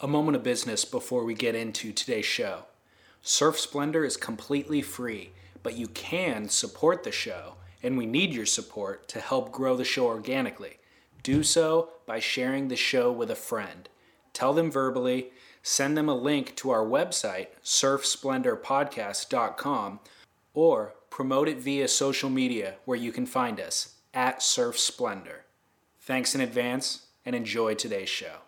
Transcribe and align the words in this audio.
A 0.00 0.06
moment 0.06 0.36
of 0.36 0.44
business 0.44 0.84
before 0.84 1.24
we 1.24 1.34
get 1.34 1.56
into 1.56 1.92
today's 1.92 2.24
show. 2.24 2.66
Surf 3.20 3.58
Splendor 3.58 4.04
is 4.04 4.16
completely 4.16 4.80
free, 4.80 5.32
but 5.64 5.76
you 5.76 5.88
can 5.88 6.48
support 6.48 7.02
the 7.02 7.10
show, 7.10 7.54
and 7.82 7.98
we 7.98 8.06
need 8.06 8.32
your 8.32 8.46
support 8.46 9.08
to 9.08 9.20
help 9.20 9.50
grow 9.50 9.76
the 9.76 9.84
show 9.84 10.06
organically. 10.06 10.76
Do 11.24 11.42
so 11.42 11.88
by 12.06 12.20
sharing 12.20 12.68
the 12.68 12.76
show 12.76 13.10
with 13.10 13.28
a 13.28 13.34
friend. 13.34 13.88
Tell 14.32 14.52
them 14.52 14.70
verbally, 14.70 15.32
send 15.64 15.96
them 15.96 16.08
a 16.08 16.14
link 16.14 16.54
to 16.56 16.70
our 16.70 16.86
website, 16.86 17.48
surfsplendorpodcast.com, 17.64 20.00
or 20.54 20.94
promote 21.10 21.48
it 21.48 21.58
via 21.58 21.88
social 21.88 22.30
media 22.30 22.76
where 22.84 22.96
you 22.96 23.10
can 23.10 23.26
find 23.26 23.58
us 23.58 23.94
at 24.14 24.44
Surf 24.44 24.78
Splendor. 24.78 25.46
Thanks 25.98 26.36
in 26.36 26.40
advance 26.40 27.06
and 27.26 27.34
enjoy 27.34 27.74
today's 27.74 28.08
show. 28.08 28.42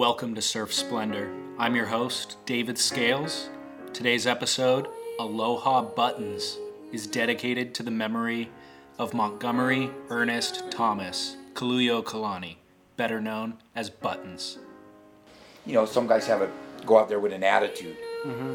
Welcome 0.00 0.34
to 0.36 0.40
Surf 0.40 0.72
Splendor. 0.72 1.30
I'm 1.58 1.76
your 1.76 1.84
host, 1.84 2.38
David 2.46 2.78
Scales. 2.78 3.50
Today's 3.92 4.26
episode, 4.26 4.88
Aloha 5.18 5.82
Buttons, 5.82 6.56
is 6.90 7.06
dedicated 7.06 7.74
to 7.74 7.82
the 7.82 7.90
memory 7.90 8.48
of 8.98 9.12
Montgomery 9.12 9.90
Ernest 10.08 10.70
Thomas 10.70 11.36
Kaluhiokalani, 11.52 12.56
better 12.96 13.20
known 13.20 13.58
as 13.76 13.90
Buttons. 13.90 14.56
you 15.66 15.74
know, 15.74 15.84
some 15.84 16.06
guys 16.06 16.26
have 16.26 16.40
a 16.40 16.50
go 16.86 16.98
out 16.98 17.10
there 17.10 17.20
with 17.20 17.34
an 17.34 17.44
attitude, 17.44 17.98
mm-hmm. 18.24 18.54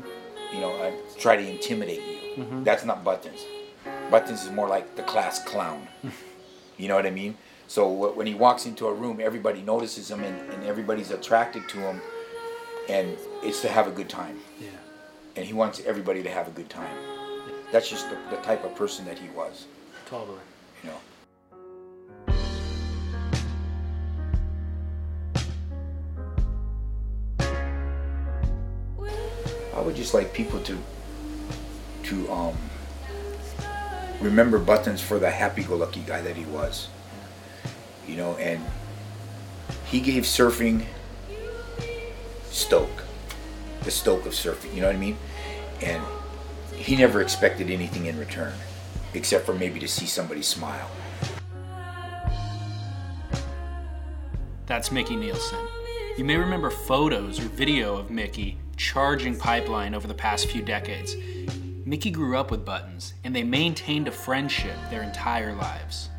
you 0.51 0.61
know, 0.61 0.99
try 1.19 1.35
to 1.35 1.47
intimidate 1.47 2.01
you. 2.01 2.43
Mm-hmm. 2.43 2.63
That's 2.63 2.85
not 2.85 3.03
Buttons. 3.03 3.45
Buttons 4.09 4.45
is 4.45 4.49
more 4.49 4.67
like 4.67 4.95
the 4.95 5.03
class 5.03 5.43
clown. 5.43 5.87
you 6.79 6.87
know 6.87 6.95
what 6.95 7.05
I 7.05 7.11
mean? 7.11 7.37
So 7.67 8.11
when 8.13 8.27
he 8.27 8.33
walks 8.35 8.65
into 8.65 8.87
a 8.87 8.93
room, 8.93 9.19
everybody 9.21 9.61
notices 9.61 10.09
him 10.11 10.23
and, 10.23 10.53
and 10.53 10.63
everybody's 10.63 11.11
attracted 11.11 11.67
to 11.69 11.79
him, 11.79 12.01
and 12.89 13.17
it's 13.43 13.61
to 13.61 13.69
have 13.69 13.87
a 13.87 13.91
good 13.91 14.07
time. 14.09 14.39
Yeah. 14.59 14.69
And 15.35 15.45
he 15.45 15.53
wants 15.53 15.81
everybody 15.85 16.23
to 16.23 16.29
have 16.29 16.47
a 16.47 16.51
good 16.51 16.69
time. 16.69 16.95
That's 17.71 17.89
just 17.89 18.09
the, 18.09 18.17
the 18.29 18.37
type 18.43 18.63
of 18.63 18.75
person 18.75 19.03
that 19.05 19.17
he 19.17 19.27
was, 19.29 19.65
Totally. 20.07 20.37
you 20.83 20.89
know. 20.91 20.97
I 29.75 29.81
would 29.81 29.95
just 29.95 30.13
like 30.13 30.33
people 30.33 30.61
to 30.61 30.77
to 32.03 32.31
um 32.31 32.55
remember 34.21 34.57
Buttons 34.59 35.01
for 35.01 35.19
the 35.19 35.29
happy-go-lucky 35.29 36.01
guy 36.07 36.21
that 36.21 36.37
he 36.37 36.45
was. 36.45 36.87
You 38.07 38.17
know, 38.17 38.35
and 38.37 38.63
he 39.85 39.99
gave 39.99 40.23
surfing 40.23 40.85
stoke, 42.45 43.03
the 43.83 43.91
stoke 43.91 44.25
of 44.25 44.33
surfing. 44.33 44.73
You 44.73 44.81
know 44.81 44.87
what 44.87 44.95
I 44.95 44.99
mean? 44.99 45.17
And 45.81 46.03
he 46.73 46.95
never 46.95 47.21
expected 47.21 47.69
anything 47.69 48.05
in 48.05 48.17
return, 48.17 48.53
except 49.13 49.45
for 49.45 49.53
maybe 49.53 49.79
to 49.79 49.87
see 49.87 50.05
somebody 50.05 50.41
smile. 50.41 50.89
That's 54.65 54.91
Mickey 54.91 55.15
Nielsen. 55.15 55.59
You 56.17 56.25
may 56.25 56.37
remember 56.37 56.69
photos 56.69 57.39
or 57.39 57.49
video 57.49 57.97
of 57.97 58.09
Mickey 58.09 58.57
charging 58.77 59.37
pipeline 59.37 59.93
over 59.93 60.07
the 60.07 60.13
past 60.13 60.47
few 60.47 60.61
decades. 60.61 61.15
Mickey 61.85 62.09
grew 62.09 62.35
up 62.35 62.51
with 62.51 62.65
Buttons, 62.65 63.13
and 63.23 63.35
they 63.35 63.43
maintained 63.43 64.07
a 64.07 64.11
friendship 64.11 64.75
their 64.89 65.03
entire 65.03 65.53
lives. 65.53 66.09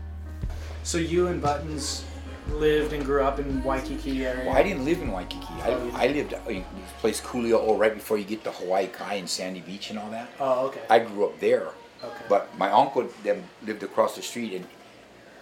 So 0.86 0.98
you 0.98 1.26
and 1.26 1.42
Buttons 1.42 2.04
lived 2.48 2.92
and 2.92 3.04
grew 3.04 3.24
up 3.24 3.40
in 3.40 3.60
Waikiki 3.64 4.24
area? 4.24 4.46
Well, 4.46 4.54
I 4.56 4.62
didn't 4.62 4.84
live 4.84 5.02
in 5.02 5.10
Waikiki. 5.10 5.44
I, 5.64 5.70
Oh, 5.72 5.90
I 5.94 6.06
lived 6.06 6.32
in 6.48 6.64
this 6.80 6.92
place 7.00 7.20
Coolio, 7.20 7.58
oh, 7.60 7.76
right 7.76 7.92
before 7.92 8.18
you 8.18 8.24
get 8.24 8.44
to 8.44 8.52
Hawaii 8.52 8.86
Kai 8.86 9.14
and 9.14 9.28
Sandy 9.28 9.58
Beach 9.58 9.90
and 9.90 9.98
all 9.98 10.08
that. 10.12 10.28
Oh, 10.38 10.66
okay. 10.68 10.82
I 10.88 11.00
grew 11.00 11.24
up 11.24 11.40
there. 11.40 11.70
Okay. 12.04 12.24
But 12.28 12.56
my 12.56 12.70
uncle 12.70 13.08
them 13.24 13.42
lived 13.66 13.82
across 13.82 14.14
the 14.14 14.22
street, 14.22 14.52
and 14.52 14.64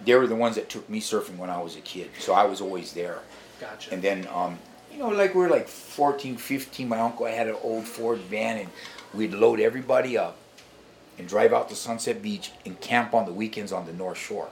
they 0.02 0.14
were 0.14 0.26
the 0.26 0.34
ones 0.34 0.56
that 0.56 0.70
took 0.70 0.88
me 0.88 0.98
surfing 0.98 1.36
when 1.36 1.50
I 1.50 1.60
was 1.60 1.76
a 1.76 1.82
kid. 1.82 2.10
So 2.20 2.32
I 2.32 2.44
was 2.44 2.62
always 2.62 2.94
there. 2.94 3.18
gotcha. 3.60 3.92
And 3.92 4.00
then, 4.00 4.26
um, 4.32 4.58
you 4.90 4.98
know, 4.98 5.10
like 5.10 5.34
we 5.34 5.42
were 5.42 5.50
like 5.50 5.68
14, 5.68 6.38
15. 6.38 6.88
My 6.88 7.00
uncle 7.00 7.26
had 7.26 7.48
an 7.48 7.56
old 7.62 7.84
Ford 7.84 8.18
van, 8.18 8.56
and 8.60 8.70
we'd 9.12 9.34
load 9.34 9.60
everybody 9.60 10.16
up 10.16 10.38
and 11.18 11.28
drive 11.28 11.52
out 11.52 11.68
to 11.68 11.76
Sunset 11.76 12.22
Beach 12.22 12.50
and 12.64 12.80
camp 12.80 13.12
on 13.12 13.26
the 13.26 13.32
weekends 13.32 13.72
on 13.72 13.84
the 13.84 13.92
North 13.92 14.16
Shore. 14.16 14.48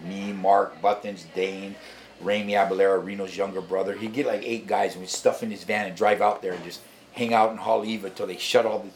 Me, 0.00 0.32
Mark, 0.32 0.80
Buttons, 0.80 1.26
Dane, 1.34 1.74
Ramey 2.22 2.50
Abellira, 2.52 3.02
Reno's 3.02 3.36
younger 3.36 3.60
brother. 3.60 3.94
He'd 3.94 4.12
get 4.12 4.26
like 4.26 4.42
eight 4.42 4.66
guys, 4.66 4.92
and 4.92 5.00
we'd 5.02 5.10
stuff 5.10 5.42
in 5.42 5.50
his 5.50 5.64
van 5.64 5.86
and 5.86 5.96
drive 5.96 6.20
out 6.20 6.42
there 6.42 6.52
and 6.52 6.64
just 6.64 6.80
hang 7.12 7.32
out 7.34 7.50
in 7.52 7.58
Haleiwa 7.58 8.14
till 8.14 8.26
they 8.26 8.36
shut 8.36 8.66
all 8.66 8.80
the. 8.80 8.88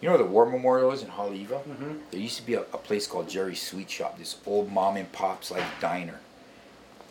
You 0.00 0.10
know 0.10 0.16
where 0.16 0.24
the 0.26 0.30
War 0.30 0.44
Memorial 0.46 0.90
is 0.92 1.02
in 1.02 1.08
Haleiwa? 1.08 1.62
Mm-hmm. 1.64 1.92
There 2.10 2.20
used 2.20 2.36
to 2.36 2.44
be 2.46 2.54
a, 2.54 2.60
a 2.60 2.78
place 2.78 3.06
called 3.06 3.28
Jerry's 3.28 3.62
Sweet 3.62 3.88
Shop, 3.88 4.18
this 4.18 4.36
old 4.46 4.70
mom 4.70 4.96
and 4.96 5.10
pop's 5.12 5.50
like 5.50 5.64
diner 5.80 6.20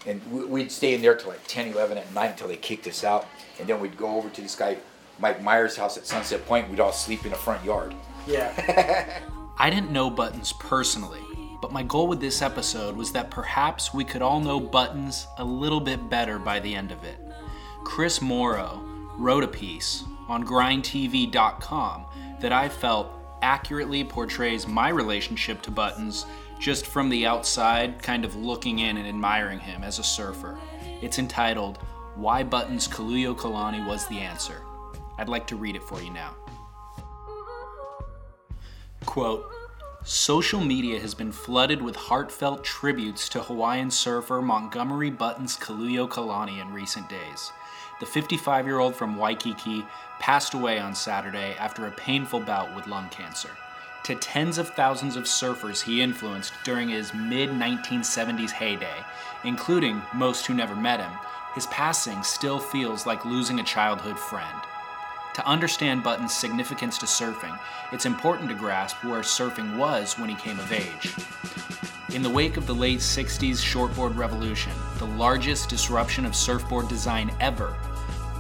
and 0.05 0.21
we- 0.31 0.43
we'd 0.45 0.69
stay 0.71 0.93
in 0.93 1.01
there 1.01 1.15
till 1.15 1.29
like 1.29 1.39
10 1.47 1.71
11 1.71 1.97
at 1.97 2.13
night 2.13 2.31
until 2.31 2.49
they 2.49 2.57
kicked 2.57 2.85
us 2.87 3.05
out 3.05 3.25
and 3.57 3.69
then 3.69 3.79
we'd 3.79 3.95
go 3.97 4.17
over 4.17 4.27
to 4.29 4.41
this 4.41 4.53
guy 4.53 4.75
mike 5.17 5.41
myers 5.41 5.77
house 5.77 5.95
at 5.97 6.05
sunset 6.05 6.45
point 6.45 6.69
we'd 6.69 6.81
all 6.81 6.91
sleep 6.91 7.23
in 7.23 7.31
the 7.31 7.37
front 7.37 7.63
yard 7.63 7.95
Yeah. 8.27 9.21
I 9.57 9.69
didn't 9.69 9.91
know 9.91 10.09
Buttons 10.09 10.51
personally, 10.59 11.21
but 11.63 11.71
my 11.71 11.83
goal 11.83 12.07
with 12.07 12.19
this 12.19 12.41
episode 12.41 12.93
was 12.93 13.13
that 13.13 13.31
perhaps 13.31 13.93
we 13.93 14.03
could 14.03 14.21
all 14.21 14.41
know 14.41 14.59
Buttons 14.59 15.27
a 15.37 15.45
little 15.45 15.79
bit 15.79 16.09
better 16.09 16.37
by 16.37 16.59
the 16.59 16.75
end 16.75 16.91
of 16.91 17.05
it. 17.05 17.15
Chris 17.85 18.21
Mauro 18.21 18.83
wrote 19.17 19.45
a 19.45 19.47
piece 19.47 20.03
on 20.27 20.45
grindtv.com 20.45 22.05
that 22.41 22.51
I 22.51 22.67
felt 22.67 23.13
accurately 23.41 24.03
portrays 24.03 24.67
my 24.67 24.89
relationship 24.89 25.61
to 25.61 25.71
Buttons 25.71 26.25
just 26.59 26.85
from 26.85 27.07
the 27.07 27.25
outside, 27.25 28.03
kind 28.03 28.25
of 28.25 28.35
looking 28.35 28.79
in 28.79 28.97
and 28.97 29.07
admiring 29.07 29.59
him 29.59 29.85
as 29.85 29.99
a 29.99 30.03
surfer. 30.03 30.59
It's 31.01 31.17
entitled, 31.17 31.77
Why 32.15 32.43
Buttons 32.43 32.89
Kaluhiokalani 32.89 33.87
Was 33.87 34.05
the 34.09 34.19
Answer. 34.19 34.63
I'd 35.17 35.29
like 35.29 35.47
to 35.47 35.55
read 35.55 35.77
it 35.77 35.83
for 35.83 36.01
you 36.01 36.11
now. 36.11 36.35
Quote 39.05 39.49
Social 40.05 40.59
media 40.59 40.99
has 40.99 41.13
been 41.13 41.31
flooded 41.31 41.81
with 41.81 41.95
heartfelt 41.95 42.65
tributes 42.65 43.29
to 43.29 43.41
Hawaiian 43.41 43.89
surfer 43.89 44.41
Montgomery 44.41 45.09
Buttons 45.09 45.55
Kaluhiokalani 45.55 46.61
in 46.61 46.73
recent 46.73 47.07
days. 47.07 47.53
The 48.01 48.05
55 48.05 48.65
year 48.65 48.79
old 48.79 48.97
from 48.97 49.15
Waikiki 49.15 49.85
passed 50.19 50.55
away 50.55 50.77
on 50.77 50.93
Saturday 50.93 51.55
after 51.57 51.87
a 51.87 51.91
painful 51.91 52.41
bout 52.41 52.75
with 52.75 52.85
lung 52.85 53.07
cancer. 53.11 53.51
To 54.03 54.15
tens 54.15 54.57
of 54.57 54.67
thousands 54.71 55.15
of 55.15 55.23
surfers 55.23 55.81
he 55.81 56.01
influenced 56.01 56.51
during 56.65 56.89
his 56.89 57.13
mid 57.13 57.51
1970s 57.51 58.51
heyday, 58.51 59.05
including 59.45 60.01
most 60.13 60.45
who 60.45 60.53
never 60.53 60.75
met 60.75 60.99
him, 60.99 61.13
his 61.55 61.67
passing 61.67 62.23
still 62.23 62.59
feels 62.59 63.05
like 63.05 63.23
losing 63.23 63.61
a 63.61 63.63
childhood 63.63 64.19
friend. 64.19 64.59
To 65.35 65.47
understand 65.47 66.03
Button's 66.03 66.33
significance 66.33 66.99
to 66.99 67.07
surfing, 67.07 67.57
it's 67.91 68.05
important 68.05 68.49
to 68.49 68.55
grasp 68.55 69.03
where 69.03 69.21
surfing 69.21 69.77
was 69.77 70.17
when 70.19 70.29
he 70.29 70.35
came 70.35 70.59
of 70.59 70.71
age. 70.71 71.15
In 72.13 72.21
the 72.21 72.29
wake 72.29 72.55
of 72.55 72.67
the 72.67 72.75
late 72.75 72.99
60s 72.99 73.57
shortboard 73.57 74.15
revolution, 74.15 74.71
the 74.99 75.07
largest 75.07 75.69
disruption 75.69 76.25
of 76.25 76.35
surfboard 76.35 76.87
design 76.87 77.31
ever, 77.39 77.75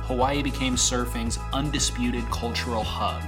Hawaii 0.05 0.43
became 0.43 0.75
surfing's 0.75 1.39
undisputed 1.51 2.23
cultural 2.25 2.83
hub. 2.83 3.23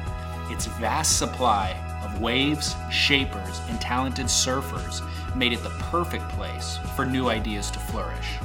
Its 0.51 0.67
vast 0.67 1.17
supply 1.17 1.71
of 2.03 2.21
waves, 2.21 2.75
shapers, 2.91 3.61
and 3.67 3.81
talented 3.81 4.27
surfers 4.27 5.01
made 5.35 5.53
it 5.53 5.63
the 5.63 5.69
perfect 5.89 6.29
place 6.29 6.77
for 6.95 7.03
new 7.03 7.29
ideas 7.29 7.71
to 7.71 7.79
flourish. 7.79 8.37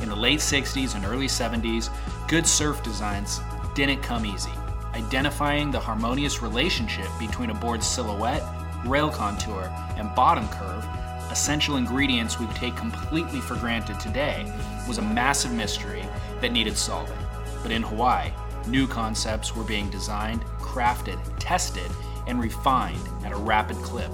In 0.00 0.08
the 0.08 0.14
late 0.14 0.38
60s 0.38 0.94
and 0.94 1.04
early 1.04 1.26
70s, 1.26 1.90
good 2.28 2.46
surf 2.46 2.80
designs 2.84 3.40
didn't 3.74 4.02
come 4.02 4.24
easy. 4.24 4.52
Identifying 4.94 5.70
the 5.70 5.78
harmonious 5.78 6.42
relationship 6.42 7.06
between 7.18 7.50
a 7.50 7.54
board's 7.54 7.86
silhouette, 7.86 8.42
rail 8.84 9.08
contour, 9.08 9.70
and 9.96 10.14
bottom 10.14 10.48
curve, 10.48 10.84
essential 11.30 11.76
ingredients 11.76 12.40
we 12.40 12.46
take 12.48 12.76
completely 12.76 13.40
for 13.40 13.54
granted 13.56 14.00
today, 14.00 14.52
was 14.88 14.98
a 14.98 15.02
massive 15.02 15.52
mystery 15.52 16.04
that 16.40 16.52
needed 16.52 16.76
solving. 16.76 17.18
But 17.62 17.70
in 17.70 17.82
Hawaii, 17.82 18.32
new 18.66 18.88
concepts 18.88 19.54
were 19.54 19.62
being 19.62 19.88
designed, 19.90 20.44
crafted, 20.58 21.18
tested, 21.38 21.90
and 22.26 22.40
refined 22.40 23.08
at 23.24 23.32
a 23.32 23.36
rapid 23.36 23.76
clip, 23.78 24.10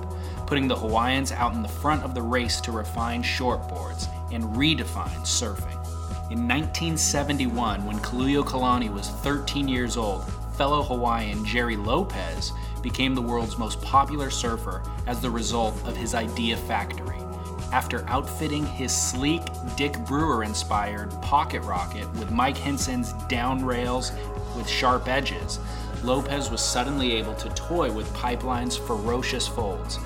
putting 0.47 0.69
the 0.69 0.77
Hawaiians 0.77 1.33
out 1.33 1.55
in 1.55 1.63
the 1.63 1.69
front 1.69 2.03
of 2.03 2.15
the 2.15 2.23
race 2.23 2.61
to 2.63 2.73
refine 2.73 3.23
shortboards 3.23 4.09
and 4.33 4.45
redefine 4.57 5.21
surfing. 5.21 5.73
In 6.31 6.47
1971, 6.47 7.85
when 7.87 7.99
Kaluhiokalani 8.01 8.93
was 8.93 9.09
13 9.09 9.69
years 9.69 9.97
old, 9.97 10.25
fellow 10.57 10.83
Hawaiian 10.83 11.45
Gerry 11.45 11.77
Lopez 11.77 12.53
became 12.83 13.15
the 13.15 13.23
world's 13.23 13.59
most 13.59 13.81
popular 13.83 14.31
surfer 14.31 14.83
as 15.07 15.21
the 15.21 15.31
result 15.31 15.75
of 15.87 15.97
his 15.97 16.15
Idea 16.15 16.57
Factory. 16.57 17.19
After 17.73 18.05
outfitting 18.09 18.65
his 18.65 18.97
sleek, 18.97 19.43
Dick 19.77 19.99
Brewer 20.07 20.45
inspired 20.45 21.11
Pocket 21.21 21.63
Rocket 21.63 22.11
with 22.15 22.31
Mike 22.31 22.57
Hynson's 22.57 23.13
down 23.29 23.65
rails 23.65 24.13
with 24.57 24.69
sharp 24.69 25.09
edges, 25.09 25.59
Lopez 26.03 26.51
was 26.51 26.63
suddenly 26.63 27.13
able 27.13 27.35
to 27.35 27.49
toy 27.51 27.91
with 27.91 28.13
Pipeline's 28.15 28.77
ferocious 28.77 29.47
folds, 29.47 29.99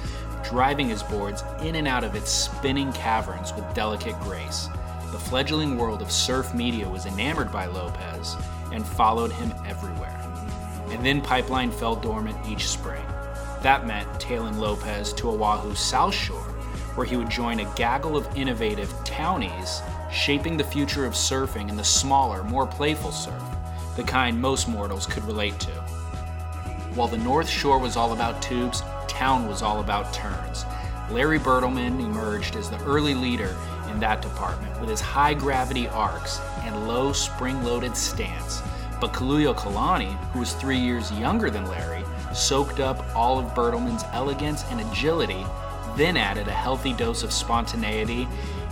driving 0.42 0.88
his 0.88 1.02
boards 1.02 1.44
in 1.62 1.76
and 1.76 1.86
out 1.86 2.04
of 2.04 2.14
its 2.14 2.30
spinning 2.30 2.92
caverns 2.92 3.52
with 3.54 3.74
delicate 3.74 4.18
grace. 4.20 4.68
The 5.12 5.18
fledgling 5.18 5.76
world 5.76 6.02
of 6.02 6.10
surf 6.10 6.54
media 6.54 6.88
was 6.88 7.06
enamored 7.06 7.52
by 7.52 7.66
Lopez 7.66 8.36
and 8.72 8.86
followed 8.86 9.32
him 9.32 9.52
everywhere. 9.66 10.19
And 10.90 11.04
then 11.04 11.20
Pipeline 11.20 11.70
fell 11.70 11.96
dormant 11.96 12.36
each 12.46 12.68
spring. 12.68 13.04
That 13.62 13.86
meant 13.86 14.20
tailing 14.20 14.58
Lopez 14.58 15.12
to 15.14 15.30
Oahu's 15.30 15.78
South 15.78 16.14
Shore, 16.14 16.54
where 16.94 17.06
he 17.06 17.16
would 17.16 17.30
join 17.30 17.60
a 17.60 17.74
gaggle 17.74 18.16
of 18.16 18.28
innovative 18.36 18.92
townies 19.04 19.82
shaping 20.10 20.56
the 20.56 20.64
future 20.64 21.06
of 21.06 21.14
surfing 21.14 21.68
in 21.68 21.76
the 21.76 21.84
smaller, 21.84 22.42
more 22.44 22.66
playful 22.66 23.12
surf, 23.12 23.42
the 23.96 24.02
kind 24.02 24.40
most 24.40 24.68
mortals 24.68 25.06
could 25.06 25.24
relate 25.24 25.58
to. 25.60 25.70
While 26.94 27.08
the 27.08 27.18
North 27.18 27.48
Shore 27.48 27.78
was 27.78 27.96
all 27.96 28.12
about 28.12 28.42
tubes, 28.42 28.82
town 29.06 29.46
was 29.46 29.62
all 29.62 29.80
about 29.80 30.12
turns. 30.12 30.64
Larry 31.10 31.38
Bertlemann 31.38 32.00
emerged 32.00 32.56
as 32.56 32.70
the 32.70 32.82
early 32.84 33.14
leader 33.14 33.56
in 33.90 34.00
that 34.00 34.22
department 34.22 34.78
with 34.80 34.88
his 34.88 35.00
high 35.00 35.34
gravity 35.34 35.88
arcs 35.88 36.40
and 36.64 36.88
low 36.88 37.12
spring 37.12 37.62
loaded 37.62 37.96
stance. 37.96 38.62
But 39.00 39.14
Kaluhiokalani, 39.14 40.12
who 40.32 40.40
was 40.40 40.52
three 40.52 40.78
years 40.78 41.10
younger 41.12 41.48
than 41.48 41.66
Larry, 41.66 42.04
soaked 42.34 42.80
up 42.80 43.02
all 43.16 43.38
of 43.38 43.54
Bertlemann's 43.54 44.04
elegance 44.12 44.64
and 44.70 44.78
agility, 44.80 45.46
then 45.96 46.18
added 46.18 46.48
a 46.48 46.52
healthy 46.52 46.92
dose 46.92 47.22
of 47.22 47.32
spontaneity 47.32 48.28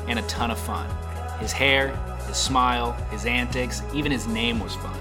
and 0.07 0.19
a 0.19 0.23
ton 0.23 0.51
of 0.51 0.59
fun. 0.59 0.89
His 1.41 1.51
hair, 1.51 1.97
his 2.27 2.37
smile, 2.37 2.93
his 3.11 3.25
antics, 3.25 3.83
even 3.95 4.13
his 4.13 4.27
name 4.27 4.61
was 4.61 4.75
fun. 4.77 5.01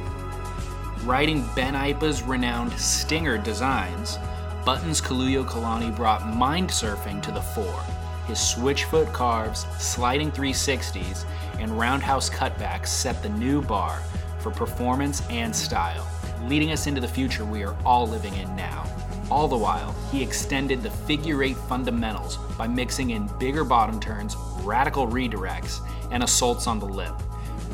Writing 1.03 1.45
Ben 1.55 1.73
Aipa's 1.73 2.23
renowned 2.23 2.71
Stinger 2.73 3.37
designs, 3.37 4.17
Buttons 4.63 5.01
Kaluhiokalani 5.01 5.93
brought 5.93 6.25
mind 6.25 6.69
surfing 6.69 7.21
to 7.23 7.31
the 7.31 7.41
fore. 7.41 7.83
His 8.27 8.37
switchfoot 8.37 9.11
carves, 9.13 9.65
sliding 9.77 10.31
360s, 10.31 11.25
and 11.59 11.77
roundhouse 11.77 12.29
cutbacks 12.29 12.87
set 12.87 13.21
the 13.21 13.29
new 13.29 13.61
bar 13.61 14.01
for 14.39 14.51
performance 14.51 15.21
and 15.29 15.55
style, 15.55 16.07
leading 16.43 16.71
us 16.71 16.87
into 16.87 17.01
the 17.01 17.07
future 17.07 17.45
we 17.45 17.63
are 17.63 17.75
all 17.85 18.07
living 18.07 18.33
in 18.35 18.55
now. 18.55 18.85
All 19.29 19.47
the 19.47 19.57
while, 19.57 19.93
he 20.11 20.23
extended 20.23 20.81
the 20.81 20.89
figure 20.89 21.43
eight 21.43 21.57
fundamentals 21.57 22.37
by 22.57 22.67
mixing 22.67 23.09
in 23.09 23.29
bigger 23.39 23.65
bottom 23.65 23.99
turns, 23.99 24.37
radical 24.61 25.07
redirects, 25.07 25.81
and 26.11 26.23
assaults 26.23 26.65
on 26.65 26.79
the 26.79 26.85
lip. 26.85 27.13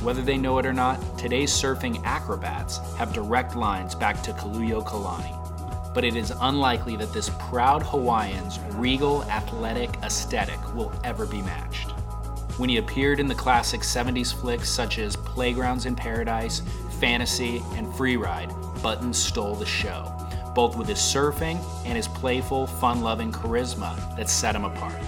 Whether 0.02 0.22
they 0.22 0.38
know 0.38 0.58
it 0.58 0.66
or 0.66 0.74
not, 0.74 1.00
today's 1.18 1.52
surfing 1.52 2.04
acrobats 2.04 2.80
have 2.98 3.14
direct 3.14 3.56
lines 3.56 3.96
back 3.96 4.22
to 4.24 4.34
Kaluhiokalani. 4.34 5.94
But 5.94 6.04
it 6.04 6.16
is 6.16 6.34
unlikely 6.42 6.96
that 6.98 7.14
this 7.14 7.30
proud 7.38 7.84
Hawaiian's 7.84 8.60
regal 8.72 9.24
athletic 9.26 9.96
aesthetic 10.02 10.60
will 10.74 10.92
ever 11.04 11.28
be 11.28 11.42
matched. 11.44 11.92
When 12.58 12.70
he 12.70 12.78
appeared 12.78 13.20
in 13.20 13.28
the 13.28 13.36
classic 13.36 13.82
70s 13.82 14.34
flicks 14.34 14.70
such 14.70 15.00
as 15.00 15.16
Playgrounds 15.34 15.88
in 15.88 15.96
Paradise, 15.96 16.62
Fantasy, 17.00 17.64
and 17.74 17.88
Freeride, 17.88 18.54
Buttons 18.84 19.18
stole 19.18 19.56
the 19.56 19.66
show, 19.66 20.14
both 20.54 20.78
with 20.78 20.88
his 20.88 21.00
surfing 21.00 21.60
and 21.86 21.98
his 21.98 22.08
playful, 22.08 22.68
fun 22.68 23.02
loving 23.02 23.32
charisma 23.32 23.96
that 24.16 24.30
set 24.30 24.56
him 24.56 24.64
apart. 24.64 25.02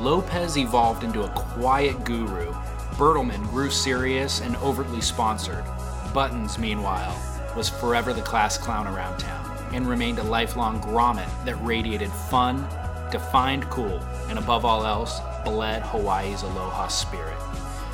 Lopez 0.00 0.58
evolved 0.58 1.04
into 1.04 1.22
a 1.22 1.30
quiet 1.30 2.04
guru. 2.04 2.52
Bertlemann 2.98 3.48
grew 3.50 3.70
serious 3.70 4.40
and 4.40 4.56
overtly 4.56 5.00
sponsored. 5.00 5.64
Buttons, 6.12 6.58
meanwhile, 6.58 7.16
was 7.56 7.68
forever 7.68 8.12
the 8.12 8.22
class 8.22 8.58
clown 8.58 8.88
around 8.88 9.18
town 9.18 9.56
and 9.72 9.88
remained 9.88 10.18
a 10.18 10.24
lifelong 10.24 10.80
grommet 10.80 11.28
that 11.44 11.54
radiated 11.64 12.10
fun, 12.10 12.66
defined 13.12 13.70
cool, 13.70 14.00
and 14.28 14.36
above 14.36 14.64
all 14.64 14.84
else, 14.84 15.20
bled 15.44 15.82
Hawaii's 15.82 16.42
aloha 16.42 16.88
spirit. 16.88 17.38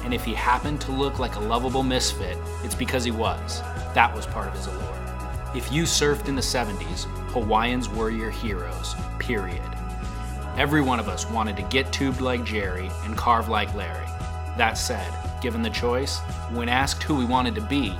And 0.04 0.12
if 0.12 0.24
he 0.24 0.34
happened 0.34 0.80
to 0.82 0.92
look 0.92 1.18
like 1.18 1.36
a 1.36 1.40
lovable 1.40 1.82
misfit, 1.82 2.36
it's 2.64 2.74
because 2.74 3.04
he 3.04 3.10
was. 3.10 3.60
That 3.94 4.14
was 4.14 4.26
part 4.26 4.48
of 4.48 4.54
his 4.54 4.66
allure. 4.66 5.52
If 5.54 5.70
you 5.70 5.84
surfed 5.84 6.28
in 6.28 6.34
the 6.34 6.42
70s, 6.42 7.04
Hawaiians 7.32 7.88
were 7.88 8.10
your 8.10 8.30
heroes, 8.30 8.94
period. 9.18 9.62
Every 10.56 10.82
one 10.82 11.00
of 11.00 11.08
us 11.08 11.28
wanted 11.30 11.56
to 11.56 11.62
get 11.62 11.92
tubed 11.92 12.20
like 12.20 12.44
Gerry 12.44 12.90
and 13.04 13.16
carve 13.16 13.48
like 13.48 13.74
Larry. 13.74 14.06
That 14.56 14.74
said, 14.74 15.12
given 15.40 15.62
the 15.62 15.70
choice, 15.70 16.18
when 16.50 16.68
asked 16.68 17.02
who 17.02 17.14
we 17.14 17.24
wanted 17.24 17.54
to 17.54 17.60
be, 17.62 17.94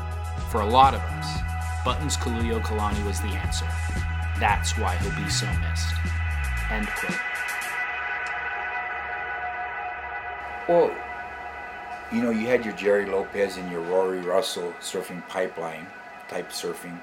for 0.51 0.61
a 0.61 0.67
lot 0.67 0.95
of 0.95 1.01
us, 1.01 1.41
Buttons 1.85 2.17
Kaluhiokalani 2.17 3.05
was 3.07 3.21
the 3.21 3.29
answer. 3.29 3.67
That's 4.39 4.77
why 4.79 4.97
he'll 4.97 5.25
be 5.25 5.31
so 5.31 5.47
missed. 5.61 5.95
End 6.71 6.87
quote. 6.89 7.19
Well, 10.69 10.95
you 12.13 12.23
know, 12.23 12.31
you 12.31 12.47
had 12.47 12.65
your 12.65 12.75
Gerry 12.75 13.07
Lopez 13.07 13.57
and 13.57 13.71
your 13.71 13.81
Rory 13.81 14.21
Russell 14.21 14.75
surfing 14.81 15.27
pipeline 15.29 15.87
type 16.29 16.51
surfing, 16.51 16.99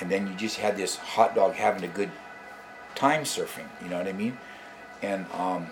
and 0.00 0.10
then 0.10 0.26
you 0.26 0.34
just 0.34 0.56
had 0.56 0.76
this 0.76 0.96
hot 0.96 1.34
dog 1.34 1.54
having 1.54 1.84
a 1.84 1.88
good 1.88 2.10
time 2.94 3.24
surfing. 3.24 3.66
You 3.82 3.88
know 3.88 3.98
what 3.98 4.06
I 4.06 4.12
mean? 4.12 4.38
And 5.02 5.26
um, 5.32 5.68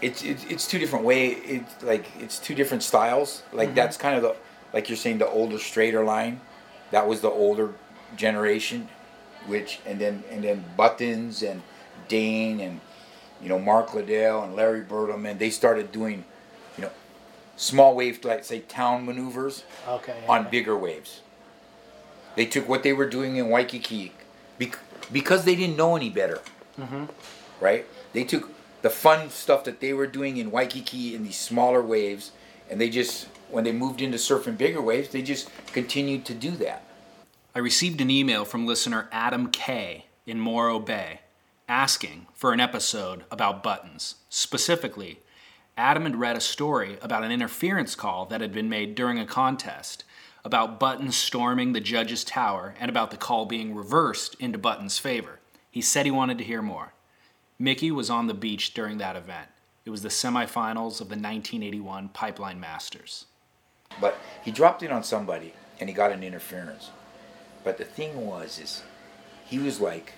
it's 0.00 0.22
it's 0.22 0.44
it's 0.44 0.66
two 0.66 0.78
different 0.78 1.04
way. 1.04 1.28
It's 1.28 1.82
like 1.82 2.06
it's 2.18 2.38
two 2.38 2.54
different 2.54 2.82
styles. 2.82 3.42
Like 3.52 3.74
that's 3.74 3.96
kind 3.96 4.16
of 4.16 4.22
the 4.22 4.36
like 4.72 4.88
you're 4.88 4.96
saying 4.96 5.18
the 5.18 5.28
older 5.28 5.58
straighter 5.58 6.04
line. 6.04 6.40
That 6.90 7.06
was 7.06 7.20
the 7.20 7.30
older 7.30 7.74
generation, 8.16 8.88
which 9.46 9.80
and 9.86 10.00
then 10.00 10.24
and 10.30 10.42
then 10.42 10.64
Buttons 10.76 11.42
and 11.42 11.62
Dane 12.08 12.60
and 12.60 12.80
you 13.42 13.48
know 13.48 13.58
Mark 13.58 13.94
Liddell 13.94 14.42
and 14.42 14.54
Larry 14.56 14.82
Bertlemann. 14.82 15.38
They 15.38 15.50
started 15.50 15.92
doing 15.92 16.24
you 16.76 16.82
know 16.84 16.90
small 17.56 17.94
wave 17.94 18.24
like 18.24 18.44
say 18.44 18.60
town 18.60 19.04
maneuvers 19.06 19.64
Okay. 19.86 20.24
on 20.28 20.48
bigger 20.50 20.76
waves. 20.76 21.22
They 22.36 22.46
took 22.46 22.68
what 22.68 22.82
they 22.82 22.92
were 22.92 23.08
doing 23.08 23.36
in 23.36 23.48
Waikiki 23.48 24.12
bec- 24.58 24.78
because 25.12 25.44
they 25.44 25.56
didn't 25.56 25.76
know 25.76 25.96
any 25.96 26.10
better. 26.10 26.40
Mm-hmm. 26.78 27.04
Right? 27.60 27.86
They 28.12 28.22
took 28.24 28.50
the 28.82 28.90
fun 28.90 29.30
stuff 29.30 29.64
that 29.64 29.80
they 29.80 29.92
were 29.92 30.06
doing 30.06 30.36
in 30.36 30.52
Waikiki 30.52 31.14
in 31.16 31.24
these 31.24 31.36
smaller 31.38 31.82
waves, 31.82 32.30
and 32.70 32.80
they 32.80 32.88
just, 32.88 33.26
when 33.50 33.64
they 33.64 33.72
moved 33.72 34.00
into 34.00 34.18
surfing 34.18 34.56
bigger 34.56 34.80
waves, 34.80 35.08
they 35.08 35.20
just 35.22 35.50
continued 35.72 36.24
to 36.26 36.34
do 36.34 36.52
that. 36.52 36.84
I 37.56 37.58
received 37.58 38.00
an 38.00 38.08
email 38.10 38.44
from 38.44 38.66
listener 38.66 39.08
Adam 39.10 39.48
K. 39.50 40.04
in 40.26 40.38
Morro 40.38 40.78
Bay 40.78 41.20
asking 41.68 42.26
for 42.32 42.52
an 42.52 42.60
episode 42.60 43.24
about 43.30 43.62
buttons. 43.62 44.16
Specifically, 44.30 45.20
Adam 45.76 46.04
had 46.04 46.16
read 46.16 46.36
a 46.36 46.40
story 46.40 46.98
about 47.02 47.22
an 47.22 47.30
interference 47.30 47.94
call 47.94 48.24
that 48.26 48.40
had 48.40 48.52
been 48.52 48.68
made 48.68 48.94
during 48.94 49.18
a 49.18 49.26
contest, 49.26 50.02
about 50.44 50.80
Buttons 50.80 51.14
storming 51.14 51.72
the 51.72 51.80
judge's 51.80 52.24
tower, 52.24 52.74
and 52.80 52.88
about 52.88 53.10
the 53.10 53.16
call 53.16 53.44
being 53.44 53.74
reversed 53.74 54.34
into 54.40 54.56
Buttons' 54.56 54.98
favor. 54.98 55.40
He 55.70 55.82
said 55.82 56.06
he 56.06 56.10
wanted 56.10 56.38
to 56.38 56.44
hear 56.44 56.62
more. 56.62 56.94
Mickey 57.58 57.90
was 57.90 58.08
on 58.08 58.28
the 58.28 58.34
beach 58.34 58.72
during 58.72 58.98
that 58.98 59.16
event. 59.16 59.48
It 59.84 59.90
was 59.90 60.02
the 60.02 60.08
semifinals 60.08 61.00
of 61.00 61.08
the 61.08 61.16
1981 61.16 62.08
Pipeline 62.10 62.58
Masters. 62.58 63.26
But 64.00 64.16
he 64.42 64.50
dropped 64.50 64.82
in 64.82 64.90
on 64.90 65.04
somebody, 65.04 65.52
and 65.80 65.88
he 65.88 65.94
got 65.94 66.12
an 66.12 66.22
interference. 66.22 66.90
But 67.62 67.78
the 67.78 67.84
thing 67.84 68.24
was, 68.26 68.58
is 68.58 68.82
he 69.44 69.58
was 69.58 69.80
like 69.80 70.14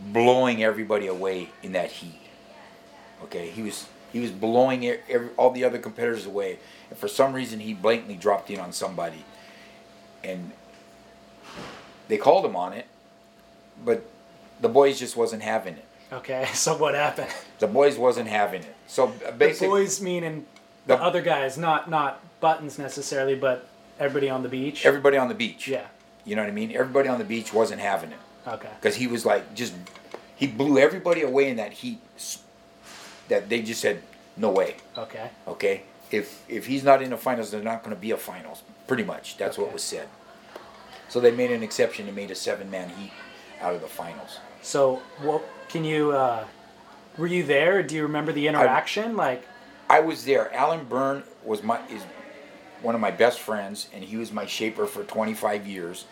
blowing 0.00 0.62
everybody 0.62 1.06
away 1.06 1.50
in 1.62 1.72
that 1.72 1.90
heat. 1.90 2.20
Okay, 3.24 3.48
he 3.50 3.62
was 3.62 3.86
he 4.12 4.20
was 4.20 4.30
blowing 4.30 4.84
every, 5.08 5.28
all 5.36 5.50
the 5.50 5.64
other 5.64 5.78
competitors 5.78 6.26
away, 6.26 6.58
and 6.90 6.98
for 6.98 7.08
some 7.08 7.32
reason 7.32 7.60
he 7.60 7.74
blatantly 7.74 8.16
dropped 8.16 8.50
in 8.50 8.60
on 8.60 8.72
somebody, 8.72 9.24
and 10.22 10.52
they 12.08 12.16
called 12.16 12.44
him 12.44 12.54
on 12.56 12.72
it, 12.72 12.86
but 13.84 14.04
the 14.60 14.68
boys 14.68 14.98
just 14.98 15.16
wasn't 15.16 15.42
having 15.42 15.74
it. 15.74 15.84
Okay, 16.12 16.46
so 16.52 16.76
what 16.76 16.94
happened? 16.94 17.28
The 17.58 17.66
boys 17.66 17.96
wasn't 17.98 18.28
having 18.28 18.62
it. 18.62 18.74
So 18.86 19.08
basically, 19.38 19.66
The 19.68 19.84
boys 19.84 20.00
meaning 20.00 20.46
the 20.86 20.96
The- 20.96 21.02
other 21.02 21.22
guys, 21.22 21.56
not 21.58 21.88
not 21.90 22.20
buttons 22.40 22.78
necessarily, 22.78 23.34
but 23.34 23.66
everybody 23.98 24.28
on 24.28 24.42
the 24.42 24.48
beach. 24.48 24.84
everybody 24.84 25.16
on 25.16 25.28
the 25.28 25.34
beach. 25.34 25.66
yeah. 25.68 25.86
You 26.26 26.36
know 26.36 26.42
what 26.42 26.48
I 26.48 26.52
mean? 26.54 26.72
Everybody 26.72 27.08
on 27.08 27.18
the 27.18 27.24
beach 27.24 27.52
wasn't 27.52 27.80
having 27.80 28.10
it. 28.10 28.18
Okay. 28.46 28.68
because 28.80 28.96
he 28.96 29.06
was 29.06 29.24
like 29.24 29.54
just 29.54 29.72
he 30.36 30.46
blew 30.46 30.78
everybody 30.78 31.22
away 31.22 31.48
in 31.48 31.56
that 31.56 31.72
heat 31.72 32.00
that 33.28 33.48
they 33.48 33.62
just 33.62 33.80
said 33.80 34.02
no 34.36 34.50
way 34.50 34.76
Okay. 34.98 35.30
okay 35.48 35.82
if 36.10 36.42
if 36.48 36.66
he's 36.66 36.84
not 36.84 37.00
in 37.02 37.10
the 37.10 37.16
finals 37.16 37.50
there's 37.50 37.64
not 37.64 37.82
going 37.82 37.94
to 37.94 38.00
be 38.00 38.10
a 38.10 38.16
finals 38.16 38.62
pretty 38.86 39.04
much 39.04 39.36
that's 39.38 39.56
what 39.56 39.72
was 39.72 39.82
said 39.82 40.08
So 41.08 41.20
they 41.20 41.30
made 41.30 41.50
an 41.52 41.62
exception 41.62 42.06
and 42.06 42.16
made 42.16 42.30
a 42.30 42.34
seven-man 42.34 42.88
heat 42.98 43.12
out 43.60 43.74
of 43.74 43.80
the 43.80 43.86
finals. 43.88 44.40
So, 44.62 45.00
what 45.22 45.42
can 45.68 45.84
you? 45.84 46.10
Uh, 46.12 46.44
were 47.16 47.28
you 47.28 47.44
there? 47.44 47.82
Do 47.82 47.94
you 47.94 48.02
remember 48.02 48.32
the 48.32 48.48
interaction? 48.48 49.14
like, 49.16 49.42
I 49.88 50.00
was 50.00 50.24
there. 50.24 50.52
Alan 50.52 50.84
Byrne 50.86 51.22
was 51.44 51.62
my 51.62 51.78
is 51.88 52.02
one 52.82 52.94
of 52.96 53.00
my 53.00 53.12
best 53.12 53.38
friends, 53.38 53.86
and 53.94 54.02
he 54.02 54.16
was 54.16 54.32
my 54.32 54.46
shaper 54.46 54.86
for 54.86 55.04
25 55.04 55.66
years. 55.68 56.06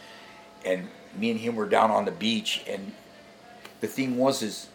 And 0.65 0.89
me 1.17 1.31
and 1.31 1.41
him 1.41 1.57
were 1.57 1.69
down 1.69 1.91
on 1.91 2.05
the 2.05 2.11
beach, 2.11 2.63
and 2.67 2.93
the 3.81 3.87
thing 3.87 4.17
was 4.17 4.43
is 4.43 4.69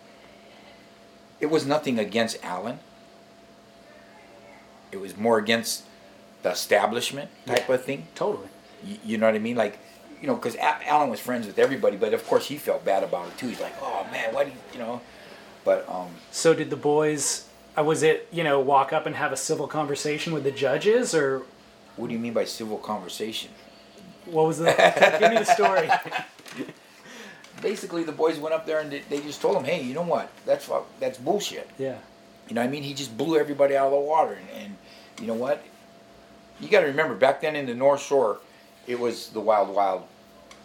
it 1.40 1.48
was 1.48 1.66
nothing 1.66 2.00
against 2.00 2.44
Alan. 2.44 2.80
It 4.92 4.98
was 4.98 5.18
more 5.18 5.38
against 5.38 5.84
the 6.44 6.50
establishment 6.52 7.30
type 7.46 7.68
Yeah. 7.68 7.76
of 7.76 7.84
thing. 7.84 8.08
totally. 8.16 8.48
You, 8.84 8.98
you 9.04 9.18
know 9.18 9.26
what 9.26 9.36
I 9.36 9.40
mean? 9.40 9.56
Like, 9.56 9.80
you 10.22 10.28
know, 10.28 10.36
because 10.36 10.56
Alan 10.56 11.10
was 11.10 11.20
friends 11.20 11.46
with 11.46 11.60
everybody, 11.60 11.98
but 11.98 12.14
of 12.14 12.26
course 12.28 12.48
he 12.48 12.58
felt 12.58 12.86
bad 12.86 13.04
about 13.04 13.28
it 13.28 13.38
too. 13.38 13.48
He's 13.48 13.60
like, 13.60 13.74
oh 13.82 14.06
man, 14.12 14.34
why 14.34 14.46
do 14.46 14.52
you, 14.52 14.56
you 14.74 14.80
know? 14.80 15.02
But 15.64 15.88
um, 15.90 16.08
So, 16.32 16.54
did 16.54 16.70
the 16.70 16.76
boys? 16.78 17.46
Uh, 17.78 17.84
was 17.84 18.02
it 18.02 18.28
you 18.32 18.44
know 18.44 18.60
walk 18.60 18.94
up 18.94 19.06
and 19.06 19.16
have 19.16 19.32
a 19.32 19.38
civil 19.38 19.68
conversation 19.68 20.34
with 20.34 20.44
the 20.44 20.52
judges, 20.52 21.14
or 21.14 21.44
what 21.98 22.08
do 22.08 22.14
you 22.14 22.20
mean 22.20 22.34
by 22.34 22.46
civil 22.46 22.78
conversation? 22.78 23.52
What 24.32 24.48
was 24.48 24.58
the? 24.60 24.66
give 25.20 25.32
me 25.32 25.38
the 25.38 25.46
story. 25.46 25.90
basically 27.62 28.04
the 28.04 28.12
boys 28.12 28.38
went 28.40 28.54
up 28.54 28.66
there 28.66 28.80
and 28.80 28.92
they, 28.92 29.22
just 29.22 29.42
told 29.42 29.58
him, 29.58 29.64
hey, 29.64 29.82
you 29.82 29.94
know 29.94 30.04
what? 30.04 30.30
That's 30.46 30.70
that's 31.00 31.18
bullshit. 31.18 31.70
Yeah. 31.78 31.98
You 32.48 32.56
know 32.56 32.62
what 32.62 32.68
I 32.68 32.72
mean? 32.72 32.84
He 32.84 32.94
just 32.94 33.18
blew 33.18 33.38
everybody 33.38 33.76
out 33.76 33.88
of 33.88 33.92
the 33.94 34.00
water. 34.00 34.34
And, 34.34 34.64
and 34.64 34.78
you 35.20 35.28
know 35.28 35.34
what? 35.34 35.64
You 36.60 36.70
got 36.70 36.82
to 36.82 36.88
remember, 36.88 37.14
back 37.14 37.42
then 37.42 37.56
in 37.56 37.66
the 37.66 37.76
North 37.76 38.02
Shore, 38.02 38.40
it 38.88 39.00
was 39.00 39.30
the 39.30 39.42
wild, 39.42 39.70
wild 39.70 40.04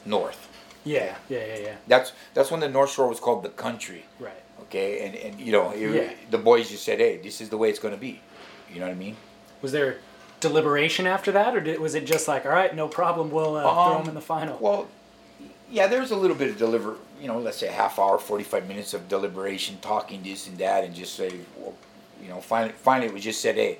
North. 0.07 0.49
Yeah. 0.85 1.17
Yeah. 1.29 1.45
Yeah. 1.45 1.59
Yeah. 1.59 1.75
That's 1.87 2.13
that's 2.35 2.51
when 2.51 2.61
the 2.61 2.69
North 2.69 2.91
Shore 2.91 3.09
was 3.09 3.21
called 3.21 3.43
the 3.43 3.51
country. 3.51 4.05
Right. 4.19 4.33
Okay, 4.63 5.07
and 5.07 5.15
and 5.15 5.41
you 5.41 5.53
know, 5.53 5.71
it, 5.73 5.91
Yeah. 5.91 6.13
the 6.31 6.39
boys 6.39 6.71
just 6.71 6.85
said, 6.85 6.99
hey, 6.99 7.19
this 7.19 7.41
is 7.41 7.49
the 7.49 7.57
way 7.57 7.69
it's 7.69 7.79
going 7.79 7.95
to 7.95 8.01
be. 8.01 8.21
You 8.73 8.81
know 8.81 8.87
what 8.87 8.93
I 8.93 8.99
mean? 8.99 9.17
Was 9.61 9.73
there 9.73 9.99
deliberation 10.43 11.07
after 11.07 11.33
that, 11.33 11.57
or 11.57 11.61
did, 11.61 11.81
was 11.81 11.95
it 11.95 12.05
just 12.05 12.29
like, 12.29 12.45
all 12.45 12.53
right, 12.53 12.75
no 12.77 12.87
problem, 12.89 13.31
we'll 13.31 13.57
uh, 13.57 13.63
throw 13.63 13.71
Um, 13.95 13.99
them 14.01 14.09
in 14.11 14.15
the 14.15 14.21
final? 14.21 14.59
Well, 14.61 14.89
yeah, 15.71 15.87
there 15.87 16.01
was 16.01 16.11
a 16.11 16.17
little 16.17 16.37
bit 16.37 16.51
of 16.51 16.59
deliver, 16.59 16.97
you 17.21 17.29
know, 17.29 17.39
let's 17.39 17.57
say 17.57 17.69
a 17.69 17.73
half 17.73 17.99
hour, 17.99 18.19
45 18.19 18.69
minutes 18.69 18.93
of 18.93 19.09
deliberation, 19.09 19.79
talking 19.81 20.23
this 20.23 20.47
and 20.49 20.59
that, 20.59 20.85
and 20.85 20.95
just 20.95 21.15
say, 21.15 21.33
well, 21.57 21.75
you 22.23 22.29
know, 22.29 22.41
finally, 22.43 22.73
finally 22.83 23.07
it 23.09 23.15
was 23.15 23.23
just 23.23 23.41
said, 23.41 23.55
hey, 23.55 23.79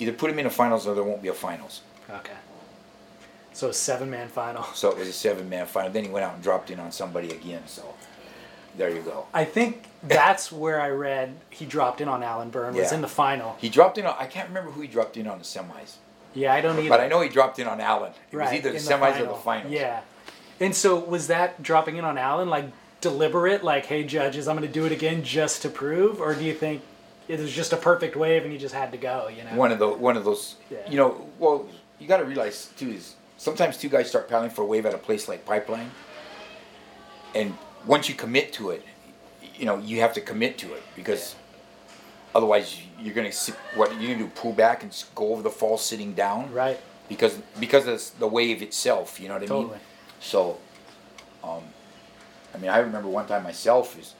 either 0.00 0.12
put 0.12 0.30
him 0.30 0.38
in 0.40 0.44
the 0.44 0.50
finals 0.50 0.86
or 0.88 0.94
there 0.94 1.04
won't 1.04 1.22
be 1.22 1.28
a 1.28 1.34
finals. 1.34 1.82
okay. 2.10 2.32
So 3.52 3.68
a 3.68 3.72
seven-man 3.74 4.28
final. 4.28 4.62
So 4.74 4.90
it 4.90 4.96
was 4.98 5.08
a 5.08 5.12
seven 5.12 5.48
man 5.48 5.66
final. 5.66 5.90
Then 5.90 6.04
he 6.04 6.10
went 6.10 6.24
out 6.24 6.34
and 6.34 6.42
dropped 6.42 6.70
in 6.70 6.78
on 6.80 6.92
somebody 6.92 7.30
again. 7.32 7.62
So 7.66 7.82
there 8.80 8.90
you 8.90 9.02
go. 9.02 9.26
I 9.34 9.44
think 9.44 9.84
that's 10.02 10.50
where 10.50 10.80
I 10.80 10.88
read 10.88 11.34
he 11.50 11.66
dropped 11.66 12.00
in 12.00 12.08
on 12.08 12.22
Alan 12.22 12.48
Byrne 12.50 12.74
was 12.74 12.90
Yeah. 12.90 12.94
in 12.94 13.02
the 13.02 13.08
final. 13.08 13.56
He 13.60 13.68
dropped 13.68 13.98
in 13.98 14.06
on, 14.06 14.16
I 14.18 14.26
can't 14.26 14.48
remember 14.48 14.70
who 14.70 14.80
he 14.80 14.88
dropped 14.88 15.16
in 15.18 15.26
on 15.26 15.38
the 15.38 15.44
semis, 15.44 15.96
Yeah, 16.34 16.54
I 16.54 16.62
don't 16.62 16.78
either. 16.78 16.88
but 16.88 17.00
I 17.00 17.06
know 17.08 17.20
he 17.20 17.28
dropped 17.28 17.58
in 17.58 17.66
on 17.68 17.78
Alan. 17.80 18.12
It 18.32 18.36
was 18.38 18.50
either 18.52 18.72
the 18.72 18.78
semis 18.78 19.20
or 19.20 19.26
the 19.26 19.34
finals. 19.34 19.70
Yeah. 19.72 20.00
And 20.60 20.74
so 20.74 20.96
was 20.98 21.26
that 21.26 21.62
dropping 21.62 21.96
in 21.98 22.04
on 22.06 22.16
Alan 22.16 22.48
like 22.48 22.66
deliberate, 23.02 23.62
like, 23.62 23.84
hey 23.86 24.02
judges, 24.04 24.48
I'm 24.48 24.56
gonna 24.56 24.66
do 24.68 24.86
it 24.86 24.92
again 24.92 25.22
just 25.22 25.60
to 25.62 25.68
prove, 25.68 26.20
or 26.20 26.34
do 26.34 26.42
you 26.44 26.54
think 26.54 26.80
it 27.28 27.38
was 27.38 27.52
just 27.52 27.72
a 27.74 27.76
perfect 27.76 28.16
wave 28.16 28.42
and 28.44 28.52
he 28.52 28.58
just 28.58 28.74
had 28.74 28.92
to 28.92 28.98
go? 28.98 29.28
You 29.28 29.44
know. 29.44 29.50
one 29.56 29.72
of 29.72 29.78
those 29.78 29.98
one 29.98 30.16
of 30.16 30.24
those 30.24 30.56
Yeah. 30.70 30.78
you 30.88 30.96
know 30.96 31.26
well 31.38 31.66
you 31.98 32.08
got 32.08 32.16
to 32.18 32.24
realize 32.24 32.70
too 32.78 32.90
is 32.90 33.14
sometimes 33.36 33.76
two 33.76 33.90
guys 33.90 34.08
start 34.08 34.26
paddling 34.28 34.50
for 34.50 34.62
a 34.62 34.66
wave 34.66 34.86
at 34.86 34.94
a 34.94 34.98
place 34.98 35.28
like 35.28 35.44
pipeline 35.44 35.90
and 37.34 37.56
once 37.86 38.08
you 38.08 38.14
commit 38.14 38.52
to 38.52 38.70
it 38.70 38.82
you 39.56 39.64
know 39.64 39.78
you 39.78 40.00
have 40.00 40.12
to 40.12 40.20
commit 40.20 40.58
to 40.58 40.72
it 40.74 40.82
because 40.96 41.34
otherwise 42.34 42.78
you're 43.00 43.14
gonna 43.14 43.32
sit, 43.32 43.54
what 43.74 43.90
you're 44.00 44.12
gonna 44.14 44.24
do 44.26 44.30
pull 44.34 44.52
back 44.52 44.82
and 44.82 45.04
go 45.14 45.32
over 45.32 45.42
the 45.42 45.50
fall 45.50 45.78
sitting 45.78 46.12
down 46.14 46.52
Right. 46.52 46.78
because 47.08 47.38
because 47.58 47.86
of 47.86 48.18
the 48.18 48.26
wave 48.26 48.62
itself 48.62 49.18
you 49.20 49.28
know 49.28 49.34
what 49.34 49.42
i 49.42 49.46
Totally. 49.46 49.70
mean 49.72 49.80
so 50.20 50.58
um 51.42 51.62
i 52.54 52.58
mean 52.58 52.70
i 52.70 52.78
remember 52.78 53.08
one 53.08 53.26
time 53.26 53.42
myself 53.42 53.98
is 53.98 54.14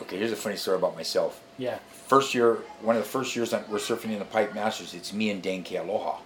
okay 0.00 0.18
here's 0.18 0.32
a 0.32 0.36
funny 0.36 0.56
story 0.56 0.76
about 0.76 0.94
myself 0.96 1.40
Yeah. 1.58 1.78
first 2.06 2.34
year, 2.34 2.58
one 2.82 2.96
of 2.96 3.02
the 3.02 3.08
first 3.08 3.34
years 3.36 3.50
that 3.50 3.68
we're 3.68 3.78
surfing 3.78 4.12
in 4.12 4.18
the 4.18 4.24
Pipe 4.24 4.54
Masters, 4.54 4.94
it's 4.94 5.12
me 5.12 5.30
and 5.30 5.40
Dane 5.42 5.64
Kealoha, 5.64 6.16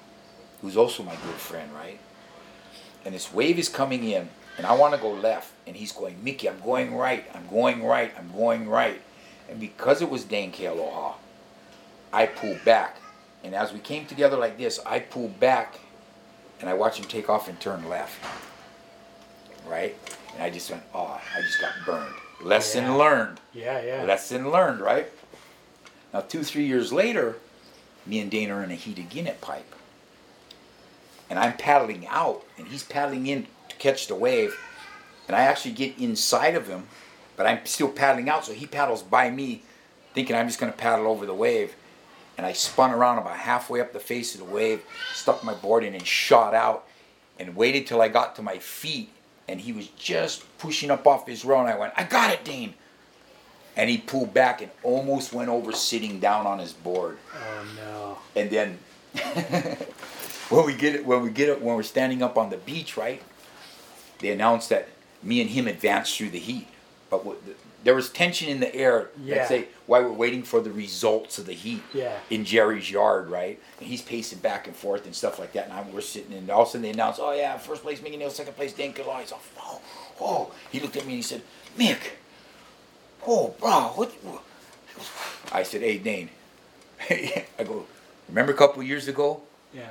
who's 0.62 0.76
also 0.76 1.02
my 1.02 1.14
good 1.14 1.34
friend, 1.50 1.68
right? 1.74 1.98
And 3.04 3.14
this 3.14 3.32
wave 3.32 3.58
is 3.58 3.68
coming 3.68 4.02
in, 4.04 4.28
and 4.56 4.66
I 4.66 4.74
want 4.74 4.94
to 4.94 5.00
go 5.00 5.10
left, 5.10 5.52
and 5.66 5.76
he's 5.76 5.92
going, 5.92 6.22
Mickey, 6.24 6.48
I'm 6.48 6.60
going 6.60 6.94
right, 6.94 7.24
I'm 7.34 7.46
going 7.48 7.82
right, 7.82 8.12
I'm 8.18 8.30
going 8.32 8.68
right. 8.68 9.00
And 9.48 9.60
because 9.60 10.02
it 10.02 10.10
was 10.10 10.24
Dane 10.24 10.52
Kealoha, 10.52 11.14
I 12.12 12.26
pulled 12.26 12.64
back. 12.64 12.96
And 13.44 13.54
as 13.54 13.72
we 13.72 13.78
came 13.78 14.06
together 14.06 14.36
like 14.36 14.58
this, 14.58 14.80
I 14.84 14.98
pulled 15.00 15.38
back, 15.38 15.78
and 16.60 16.68
I 16.68 16.74
watched 16.74 16.98
him 16.98 17.04
take 17.04 17.28
off 17.28 17.48
and 17.48 17.60
turn 17.60 17.88
left. 17.88 18.18
Right? 19.68 19.96
And 20.34 20.42
I 20.42 20.50
just 20.50 20.70
went, 20.70 20.82
oh, 20.94 21.20
I 21.34 21.40
just 21.42 21.60
got 21.60 21.72
burned. 21.84 22.14
Lesson 22.40 22.84
Yeah. 22.84 22.94
learned. 22.94 23.40
Yeah. 23.52 23.82
Yeah. 23.82 24.02
Lesson 24.04 24.50
learned, 24.50 24.80
right? 24.80 25.08
Now, 26.12 26.20
two, 26.20 26.42
three 26.42 26.64
years 26.66 26.92
later, 26.92 27.36
me 28.04 28.20
and 28.20 28.30
Dane 28.30 28.50
are 28.50 28.62
in 28.62 28.70
a 28.70 28.74
heat 28.74 28.98
again 28.98 29.26
at 29.26 29.40
Pipe. 29.40 29.74
And 31.28 31.38
I'm 31.38 31.56
paddling 31.56 32.06
out, 32.06 32.44
and 32.56 32.68
he's 32.68 32.84
paddling 32.84 33.26
in 33.26 33.46
to 33.76 33.82
catch 33.82 34.06
the 34.06 34.14
wave. 34.14 34.56
And 35.26 35.36
I 35.36 35.42
actually 35.42 35.72
get 35.72 35.98
inside 35.98 36.54
of 36.54 36.68
him, 36.68 36.86
but 37.36 37.46
I'm 37.46 37.64
still 37.66 37.88
paddling 37.88 38.28
out, 38.28 38.44
so 38.44 38.52
he 38.52 38.66
paddles 38.66 39.02
by 39.02 39.30
me, 39.30 39.62
thinking 40.14 40.36
I'm 40.36 40.46
just 40.46 40.60
going 40.60 40.72
to 40.72 40.78
paddle 40.78 41.06
over 41.06 41.26
the 41.26 41.34
wave. 41.34 41.74
And 42.38 42.46
I 42.46 42.52
spun 42.52 42.92
around 42.92 43.18
about 43.18 43.36
halfway 43.36 43.80
up 43.80 43.92
the 43.92 44.00
face 44.00 44.34
of 44.34 44.40
the 44.40 44.52
wave, 44.52 44.82
stuck 45.14 45.42
my 45.42 45.54
board 45.54 45.84
in, 45.84 45.94
and 45.94 46.06
shot 46.06 46.54
out, 46.54 46.86
and 47.38 47.56
waited 47.56 47.86
till 47.86 48.00
I 48.00 48.08
got 48.08 48.36
to 48.36 48.42
my 48.42 48.58
feet. 48.58 49.10
And 49.48 49.60
he 49.60 49.72
was 49.72 49.88
just 49.88 50.44
pushing 50.58 50.90
up 50.90 51.06
off 51.06 51.26
his 51.26 51.44
row, 51.44 51.60
and 51.60 51.68
I 51.68 51.78
went, 51.78 51.92
I 51.96 52.04
got 52.04 52.30
it, 52.30 52.44
Dane 52.44 52.74
and 53.76 53.90
he 53.90 53.98
pulled 53.98 54.32
back 54.32 54.62
and 54.62 54.70
almost 54.82 55.32
went 55.32 55.50
over 55.50 55.70
sitting 55.72 56.18
down 56.18 56.46
on 56.46 56.58
his 56.58 56.72
board. 56.72 57.18
oh 57.34 57.66
no. 57.76 58.18
And 58.34 58.50
then 58.50 58.78
when 60.48 60.66
we 60.66 60.74
get 60.74 60.94
it, 60.94 61.04
when 61.04 61.22
we 61.22 61.30
get 61.30 61.48
it, 61.50 61.60
when 61.60 61.76
we're 61.76 61.82
standing 61.82 62.22
up 62.22 62.38
on 62.38 62.50
the 62.50 62.56
beach, 62.56 62.96
right? 62.96 63.22
They 64.18 64.30
announced 64.30 64.68
that 64.70 64.88
me 65.22 65.40
and 65.40 65.50
him 65.50 65.66
advanced 65.66 66.16
through 66.16 66.30
the 66.30 66.38
heat, 66.38 66.68
but 67.10 67.24
there 67.84 67.94
was 67.94 68.10
tension 68.10 68.48
in 68.48 68.60
the 68.60 68.74
air. 68.74 69.10
Yeah. 69.22 69.46
Say 69.46 69.68
while 69.86 70.02
we're 70.02 70.12
waiting 70.12 70.42
for 70.42 70.60
the 70.60 70.72
results 70.72 71.38
of 71.38 71.46
the 71.46 71.52
heat. 71.52 71.82
Yeah. 71.92 72.16
In 72.30 72.44
Jerry's 72.44 72.90
yard, 72.90 73.28
right? 73.28 73.60
And 73.78 73.88
he's 73.88 74.02
pacing 74.02 74.40
back 74.40 74.66
and 74.66 74.74
forth 74.74 75.06
and 75.06 75.14
stuff 75.14 75.38
like 75.38 75.52
that. 75.52 75.66
And 75.66 75.72
I'm, 75.74 75.92
we're 75.92 76.00
sitting, 76.00 76.32
and 76.36 76.50
all 76.50 76.62
of 76.62 76.68
a 76.68 76.70
sudden 76.72 76.82
they 76.82 76.90
announce, 76.90 77.18
"Oh 77.20 77.32
yeah, 77.32 77.56
first 77.58 77.82
place 77.82 78.02
Mickey 78.02 78.16
Neal, 78.16 78.30
second 78.30 78.54
place 78.54 78.72
Dan 78.72 78.92
Killar." 78.92 79.20
He's 79.20 79.32
like, 79.32 79.40
"Oh, 79.58 79.80
oh!" 80.20 80.52
He 80.70 80.80
looked 80.80 80.96
at 80.96 81.04
me 81.06 81.14
and 81.14 81.18
he 81.18 81.22
said, 81.22 81.42
"Mick." 81.78 81.98
oh, 83.26 83.54
bro, 83.58 83.92
what, 83.94 84.10
what? 84.24 84.42
I 85.52 85.62
said, 85.62 85.82
hey, 85.82 85.98
Dane. 85.98 86.30
I 87.10 87.64
go, 87.64 87.86
remember 88.28 88.52
a 88.52 88.56
couple 88.56 88.82
years 88.82 89.08
ago? 89.08 89.42
Yeah. 89.74 89.90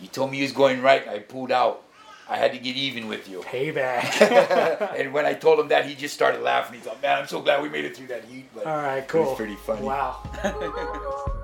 You 0.00 0.08
told 0.08 0.30
me 0.30 0.38
you 0.38 0.44
was 0.44 0.52
going 0.52 0.82
right. 0.82 1.06
I 1.06 1.18
pulled 1.18 1.52
out. 1.52 1.82
I 2.28 2.36
had 2.36 2.52
to 2.52 2.58
get 2.58 2.74
even 2.76 3.06
with 3.06 3.28
you. 3.28 3.40
Payback. 3.42 4.20
and 4.98 5.12
when 5.12 5.24
I 5.26 5.34
told 5.34 5.60
him 5.60 5.68
that, 5.68 5.86
he 5.86 5.94
just 5.94 6.14
started 6.14 6.42
laughing. 6.42 6.80
He 6.80 6.84
thought, 6.84 7.00
man, 7.00 7.18
I'm 7.18 7.28
so 7.28 7.40
glad 7.40 7.62
we 7.62 7.68
made 7.68 7.84
it 7.84 7.96
through 7.96 8.08
that 8.08 8.24
heat. 8.24 8.46
But 8.54 8.66
All 8.66 8.76
right. 8.76 8.98
It 8.98 9.08
Cool. 9.08 9.26
was 9.26 9.36
pretty 9.36 9.54
funny. 9.56 9.82
Wow. 9.82 10.22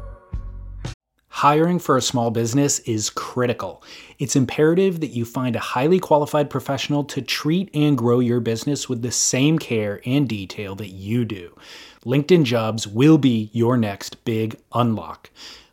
Hiring 1.29 1.79
for 1.79 1.97
a 1.97 2.03
small 2.03 2.31
business 2.31 2.79
is 2.81 3.11
critical. 3.11 3.83
It's 4.19 4.37
imperative 4.37 5.01
that 5.01 5.09
you 5.11 5.25
find 5.25 5.57
a 5.57 5.61
highly 5.61 5.99
qualified 5.99 6.51
professional 6.51 7.05
to 7.05 7.23
treat 7.23 7.69
and 7.75 7.97
grow 7.99 8.21
your 8.21 8.39
business 8.39 8.89
with 8.89 9.03
the 9.03 9.11
same 9.11 9.59
care 9.59 10.01
and 10.05 10.29
detail 10.29 10.75
that 10.77 10.91
you 10.91 11.25
do. 11.25 11.57
LinkedIn 12.05 12.45
Jobs 12.45 12.87
will 12.87 13.19
be 13.19 13.51
your 13.53 13.77
next 13.77 14.25
big 14.25 14.57
unlock. 14.73 15.31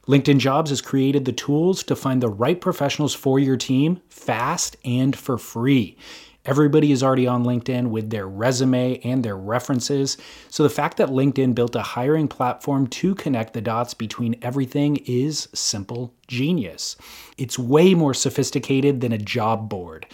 LinkedIn 0.09 0.39
Jobs 0.39 0.71
has 0.71 0.81
created 0.81 1.25
the 1.25 1.31
tools 1.31 1.83
to 1.83 1.95
find 1.95 2.19
the 2.19 2.29
right 2.29 2.59
professionals 2.59 3.13
for 3.13 3.37
your 3.37 3.57
team 3.57 4.01
fast 4.09 4.75
and 4.83 5.15
for 5.15 5.37
free. 5.37 5.99
Everybody 6.45 6.91
is 6.91 7.03
already 7.03 7.27
on 7.27 7.43
LinkedIn 7.43 7.91
with 7.91 8.09
their 8.09 8.27
resume 8.27 8.99
and 9.03 9.23
their 9.23 9.37
references. 9.37 10.17
So 10.49 10.63
the 10.63 10.69
fact 10.71 10.97
that 10.97 11.09
LinkedIn 11.09 11.53
built 11.53 11.75
a 11.75 11.83
hiring 11.83 12.27
platform 12.27 12.87
to 12.87 13.13
connect 13.13 13.53
the 13.53 13.61
dots 13.61 13.93
between 13.93 14.35
everything 14.41 14.95
is 15.05 15.47
simple 15.53 16.11
genius. 16.27 16.95
It's 17.37 17.59
way 17.59 17.93
more 17.93 18.15
sophisticated 18.15 19.01
than 19.01 19.11
a 19.11 19.19
job 19.19 19.69
board. 19.69 20.07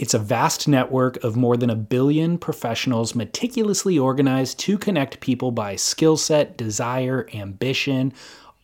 It's 0.00 0.12
a 0.12 0.18
vast 0.18 0.66
network 0.66 1.22
of 1.22 1.36
more 1.36 1.56
than 1.56 1.70
a 1.70 1.76
billion 1.76 2.36
professionals 2.36 3.14
meticulously 3.14 3.96
organized 3.96 4.58
to 4.60 4.76
connect 4.76 5.20
people 5.20 5.52
by 5.52 5.76
skill 5.76 6.16
set, 6.16 6.58
desire, 6.58 7.28
ambition, 7.32 8.12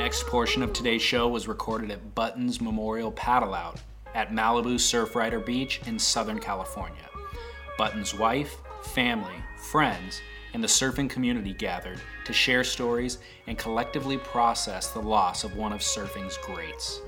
Next 0.00 0.26
portion 0.26 0.62
of 0.62 0.72
today's 0.72 1.02
show 1.02 1.28
was 1.28 1.46
recorded 1.46 1.90
at 1.90 2.14
Buttons 2.14 2.58
Memorial 2.58 3.12
Paddle 3.12 3.52
Out 3.52 3.82
at 4.14 4.32
Malibu 4.32 4.76
Surfrider 4.76 5.44
Beach 5.44 5.78
in 5.84 5.98
Southern 5.98 6.38
California. 6.38 7.06
Button's 7.76 8.14
wife, 8.14 8.56
family, 8.82 9.34
friends, 9.58 10.22
and 10.54 10.64
the 10.64 10.68
surfing 10.68 11.10
community 11.10 11.52
gathered 11.52 12.00
to 12.24 12.32
share 12.32 12.64
stories 12.64 13.18
and 13.46 13.58
collectively 13.58 14.16
process 14.16 14.88
the 14.88 15.02
loss 15.02 15.44
of 15.44 15.54
one 15.54 15.70
of 15.70 15.80
surfing's 15.80 16.38
greats. 16.38 17.02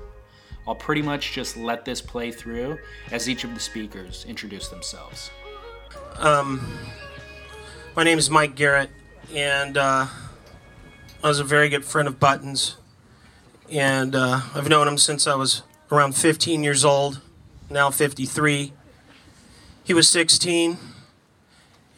I'll 0.68 0.74
pretty 0.74 1.00
much 1.00 1.32
just 1.32 1.56
let 1.56 1.86
this 1.86 2.02
play 2.02 2.30
through 2.30 2.78
as 3.10 3.26
each 3.26 3.42
of 3.42 3.54
the 3.54 3.60
speakers 3.60 4.26
introduce 4.28 4.68
themselves. 4.68 5.30
Um, 6.18 6.60
my 7.96 8.04
name 8.04 8.18
is 8.18 8.28
Mike 8.28 8.54
Garrett, 8.54 8.90
and 9.34 9.78
uh, 9.78 10.08
I 11.24 11.26
was 11.26 11.40
a 11.40 11.44
very 11.44 11.70
good 11.70 11.86
friend 11.86 12.06
of 12.06 12.20
Buttons. 12.20 12.76
And 13.72 14.14
uh, 14.14 14.42
I've 14.54 14.68
known 14.68 14.86
him 14.86 14.98
since 14.98 15.26
I 15.26 15.34
was 15.34 15.62
around 15.90 16.14
15 16.14 16.62
years 16.62 16.84
old, 16.84 17.22
now 17.70 17.90
53. 17.90 18.70
He 19.82 19.94
was 19.94 20.10
16, 20.10 20.76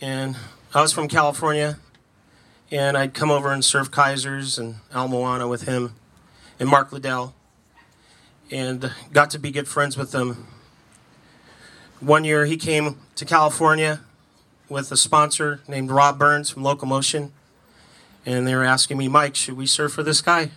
and 0.01 0.37
I 0.73 0.81
was 0.81 0.93
from 0.93 1.09
California, 1.09 1.81
and 2.71 2.97
I'd 2.97 3.13
come 3.13 3.29
over 3.33 3.53
and 3.53 3.65
surf 3.65 3.91
Kaisers 3.91 4.57
and 4.57 4.77
Ala 4.95 5.09
Moana 5.09 5.49
with 5.49 5.63
him 5.63 5.97
and 6.61 6.69
Mark 6.69 6.93
Liddell, 6.93 7.35
and 8.53 8.93
got 9.13 9.31
to 9.31 9.41
be 9.41 9.51
good 9.51 9.67
friends 9.67 9.97
with 9.97 10.13
them. 10.13 10.47
One 11.99 12.23
year 12.23 12.45
he 12.47 12.57
came 12.57 13.01
to 13.17 13.25
California 13.25 13.99
with 14.69 14.93
a 14.93 14.97
sponsor 14.97 15.61
named 15.67 15.91
Rob 15.91 16.21
Burns 16.21 16.51
from 16.51 16.63
Local 16.63 16.87
Motion, 16.87 17.33
and 18.25 18.47
they 18.47 18.55
were 18.55 18.63
asking 18.63 18.97
me, 18.97 19.09
Mike, 19.09 19.35
should 19.35 19.57
we 19.57 19.67
surf 19.67 19.91
for 19.93 20.05
this 20.05 20.21
guy? 20.21 20.53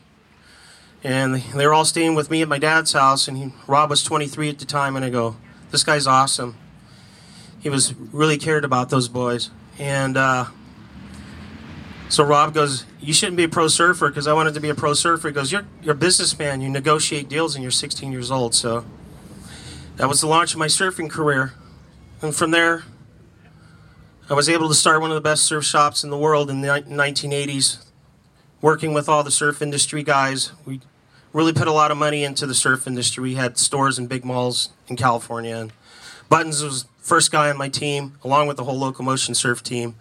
And 1.03 1.35
they 1.35 1.65
were 1.65 1.73
all 1.73 1.85
staying 1.85 2.15
with 2.15 2.31
me 2.31 2.41
at 2.41 2.47
my 2.47 2.59
dad's 2.59 2.93
house, 2.93 3.27
and 3.27 3.37
he, 3.37 3.53
Rob 3.67 3.89
was 3.89 4.03
23 4.03 4.49
at 4.49 4.59
the 4.59 4.65
time, 4.65 4.95
and 4.95 5.05
I 5.05 5.09
go, 5.09 5.37
this 5.71 5.83
guy's 5.83 6.07
awesome. 6.07 6.57
He 7.59 7.69
was 7.69 7.93
really 7.93 8.37
cared 8.37 8.65
about 8.65 8.89
those 8.89 9.07
boys, 9.07 9.49
and 9.77 10.17
uh, 10.17 10.45
so 12.09 12.23
Rob 12.23 12.53
goes, 12.53 12.85
you 13.01 13.13
shouldn't 13.13 13.37
be 13.37 13.43
a 13.43 13.49
pro 13.49 13.67
surfer 13.67 14.07
because 14.07 14.27
I 14.27 14.33
wanted 14.33 14.53
to 14.53 14.59
be 14.59 14.69
a 14.69 14.75
pro 14.75 14.93
surfer. 14.93 15.27
He 15.27 15.33
goes, 15.33 15.51
you're 15.51 15.65
you're 15.81 15.93
a 15.93 15.97
businessman. 15.97 16.61
You 16.61 16.69
negotiate 16.69 17.27
deals, 17.27 17.55
and 17.55 17.63
you're 17.63 17.71
16 17.71 18.11
years 18.11 18.31
old. 18.31 18.55
So 18.55 18.85
that 19.97 20.07
was 20.07 20.21
the 20.21 20.27
launch 20.27 20.53
of 20.53 20.59
my 20.59 20.67
surfing 20.67 21.09
career, 21.09 21.53
and 22.21 22.33
from 22.33 22.51
there, 22.51 22.83
I 24.29 24.33
was 24.33 24.49
able 24.49 24.67
to 24.67 24.75
start 24.75 25.01
one 25.01 25.11
of 25.11 25.15
the 25.15 25.21
best 25.21 25.43
surf 25.43 25.63
shops 25.63 26.03
in 26.03 26.09
the 26.09 26.17
world 26.17 26.49
in 26.49 26.61
the 26.61 26.67
1980s, 26.67 27.85
working 28.61 28.93
with 28.93 29.07
all 29.07 29.23
the 29.23 29.31
surf 29.31 29.61
industry 29.61 30.03
guys. 30.03 30.51
We 30.65 30.81
really 31.33 31.53
put 31.53 31.67
a 31.67 31.71
lot 31.71 31.91
of 31.91 31.97
money 31.97 32.23
into 32.23 32.45
the 32.45 32.55
surf 32.55 32.87
industry. 32.87 33.21
We 33.21 33.35
had 33.35 33.57
stores 33.57 33.99
and 33.99 34.09
big 34.09 34.25
malls 34.25 34.69
in 34.87 34.95
California. 34.95 35.55
And 35.55 35.73
Buttons 36.29 36.63
was 36.63 36.85
first 36.99 37.31
guy 37.31 37.49
on 37.49 37.57
my 37.57 37.69
team, 37.69 38.17
along 38.23 38.47
with 38.47 38.57
the 38.57 38.63
whole 38.63 38.77
Local 38.77 39.05
Motion 39.05 39.35
surf 39.35 39.63
team. 39.63 39.95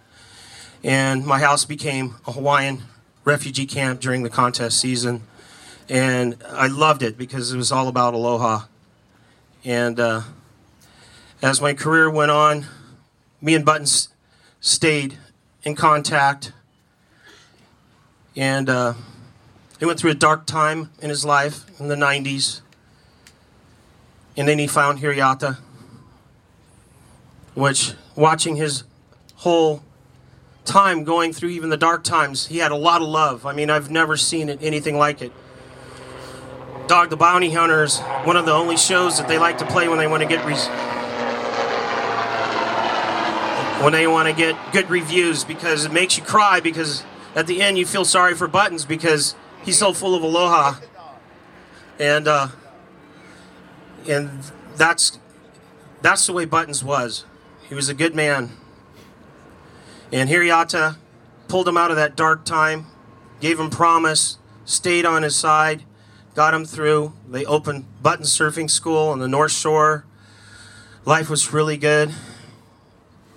And 0.83 1.25
my 1.25 1.39
house 1.39 1.65
became 1.65 2.15
a 2.25 2.31
Hawaiian 2.31 2.83
refugee 3.23 3.65
camp 3.65 3.99
during 3.99 4.23
the 4.23 4.29
contest 4.29 4.79
season. 4.79 5.23
And 5.89 6.37
I 6.47 6.67
loved 6.67 7.03
it 7.03 7.17
because 7.17 7.53
it 7.53 7.57
was 7.57 7.71
all 7.71 7.87
about 7.87 8.13
aloha. 8.13 8.65
And 9.63 9.99
uh, 9.99 10.21
as 11.41 11.61
my 11.61 11.73
career 11.73 12.09
went 12.09 12.31
on, 12.31 12.65
me 13.41 13.53
and 13.53 13.65
Buttons 13.65 14.09
stayed 14.59 15.17
in 15.63 15.75
contact. 15.75 16.51
And 18.37 18.69
uh, 18.69 18.93
he 19.79 19.85
went 19.85 19.99
through 19.99 20.11
a 20.11 20.15
dark 20.15 20.45
time 20.45 20.91
in 21.01 21.09
his 21.09 21.25
life 21.25 21.65
in 21.79 21.87
the 21.87 21.95
90s. 21.95 22.61
And 24.37 24.47
then 24.47 24.59
he 24.59 24.67
found 24.67 24.99
Hiriata, 24.99 25.57
which, 27.55 27.93
watching 28.15 28.55
his 28.55 28.83
whole 29.37 29.81
time 30.65 31.03
going 31.03 31.33
through 31.33 31.49
even 31.49 31.71
the 31.71 31.77
dark 31.77 32.03
times, 32.03 32.45
he 32.45 32.59
had 32.59 32.71
a 32.71 32.75
lot 32.75 33.01
of 33.01 33.07
love. 33.07 33.47
I 33.47 33.53
mean, 33.53 33.71
I've 33.71 33.89
never 33.89 34.15
seen 34.15 34.49
it, 34.49 34.59
anything 34.61 34.99
like 34.99 35.23
it. 35.23 35.31
Dog 36.85 37.09
the 37.09 37.17
Bounty 37.17 37.51
Hunter 37.51 37.83
is 37.83 37.99
one 38.23 38.37
of 38.37 38.45
the 38.45 38.53
only 38.53 38.77
shows 38.77 39.17
that 39.17 39.27
they 39.27 39.39
like 39.39 39.57
to 39.57 39.65
play 39.65 39.87
when 39.87 39.97
they 39.97 40.07
want 40.07 40.21
to 40.21 40.29
get 40.29 40.45
res- 40.45 40.67
when 43.83 43.93
they 43.93 44.07
want 44.07 44.27
to 44.27 44.33
get 44.33 44.55
good 44.71 44.89
reviews 44.89 45.43
because 45.43 45.85
it 45.85 45.91
makes 45.91 46.17
you 46.17 46.23
cry 46.23 46.59
because 46.59 47.03
at 47.35 47.47
the 47.47 47.61
end 47.61 47.77
you 47.77 47.85
feel 47.85 48.05
sorry 48.05 48.35
for 48.35 48.47
Buttons 48.47 48.85
because 48.85 49.35
he's 49.63 49.77
so 49.77 49.93
full 49.93 50.15
of 50.15 50.23
aloha 50.23 50.75
and 51.99 52.27
uh, 52.27 52.49
and 54.07 54.29
that's 54.75 55.19
that's 56.01 56.25
the 56.25 56.33
way 56.33 56.45
Buttons 56.45 56.83
was. 56.83 57.25
He 57.67 57.75
was 57.75 57.89
a 57.89 57.93
good 57.93 58.15
man. 58.15 58.51
And 60.11 60.29
Hiriata 60.29 60.97
pulled 61.47 61.67
him 61.67 61.77
out 61.77 61.91
of 61.91 61.97
that 61.97 62.15
dark 62.15 62.45
time, 62.45 62.87
gave 63.41 63.59
him 63.59 63.69
promise, 63.69 64.37
stayed 64.63 65.05
on 65.05 65.23
his 65.23 65.35
side, 65.35 65.83
got 66.33 66.53
him 66.53 66.65
through. 66.65 67.13
They 67.27 67.45
opened 67.45 67.85
Button 68.01 68.25
Surfing 68.25 68.69
School 68.69 69.09
on 69.09 69.19
the 69.19 69.27
North 69.27 69.51
Shore. 69.51 70.05
Life 71.03 71.29
was 71.29 71.51
really 71.51 71.77
good. 71.77 72.13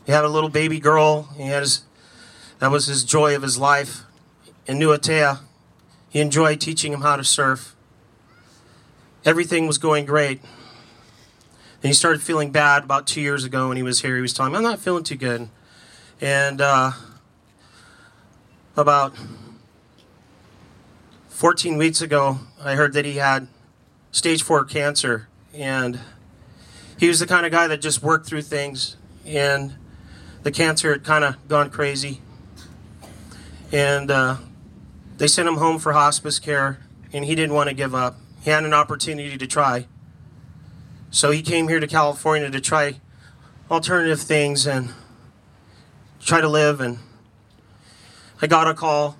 He 0.07 0.13
had 0.13 0.25
a 0.25 0.29
little 0.29 0.49
baby 0.49 0.79
girl. 0.79 1.29
He 1.37 1.45
had 1.45 1.63
his, 1.63 1.83
that 2.61 2.71
was 2.71 2.87
his 2.87 3.05
joy 3.05 3.35
of 3.35 3.43
his 3.43 3.59
life. 3.59 4.03
In 4.67 4.79
Nuatea, 4.79 5.41
he 6.11 6.21
enjoyed 6.21 6.61
teaching 6.61 6.93
him 6.93 7.01
how 7.01 7.17
to 7.17 7.25
surf. 7.25 7.75
Everything 9.25 9.67
was 9.67 9.79
going 9.79 10.05
great. 10.05 10.41
And 11.83 11.89
he 11.89 11.95
started 11.95 12.23
feeling 12.23 12.51
bad 12.51 12.85
about 12.85 13.07
two 13.07 13.23
years 13.23 13.45
ago 13.45 13.69
when 13.69 13.79
he 13.79 13.83
was 13.83 14.03
here. 14.03 14.15
He 14.15 14.23
was 14.23 14.35
telling 14.35 14.53
me, 14.53 14.59
I'm 14.59 14.63
not 14.63 14.79
feeling 14.79 15.03
too 15.03 15.17
good. 15.17 15.49
And 16.21 16.61
uh, 16.61 16.93
about 18.77 19.15
14 21.31 21.79
weeks 21.79 22.03
ago, 22.03 22.41
I 22.63 22.75
heard 22.75 22.93
that 22.93 23.07
he 23.07 23.17
had 23.17 23.49
stage 24.13 24.43
four 24.43 24.65
cancer. 24.65 25.29
And 25.55 25.99
he 26.99 27.09
was 27.09 27.21
the 27.21 27.27
kind 27.27 27.47
of 27.47 27.53
guy 27.53 27.67
that 27.69 27.81
just 27.81 28.03
worked 28.03 28.27
through 28.27 28.43
things. 28.43 28.97
And 29.25 29.77
the 30.43 30.51
cancer 30.51 30.93
had 30.93 31.05
kind 31.05 31.25
of 31.25 31.49
gone 31.49 31.71
crazy. 31.71 32.21
And 33.73 34.11
uh, 34.11 34.37
they 35.19 35.29
sent 35.29 35.49
him 35.49 35.57
home 35.57 35.79
for 35.79 35.93
hospice 35.93 36.39
care, 36.39 36.79
and 37.13 37.25
he 37.25 37.35
didn't 37.35 37.55
want 37.55 37.69
to 37.69 37.75
give 37.75 37.95
up. 37.95 38.17
He 38.43 38.51
had 38.51 38.65
an 38.65 38.75
opportunity 38.75 39.37
to 39.37 39.47
try. 39.47 39.87
So 41.11 41.31
he 41.31 41.43
came 41.43 41.69
here 41.69 41.81
to 41.81 41.87
California 41.87 42.51
to 42.51 42.61
try 42.61 43.01
alternative 43.71 44.21
things 44.21 44.67
and 44.67 44.93
try 46.21 46.41
to 46.41 46.49
live. 46.49 46.81
And 46.81 46.99
I 48.41 48.47
got 48.47 48.67
a 48.67 48.75
call. 48.75 49.17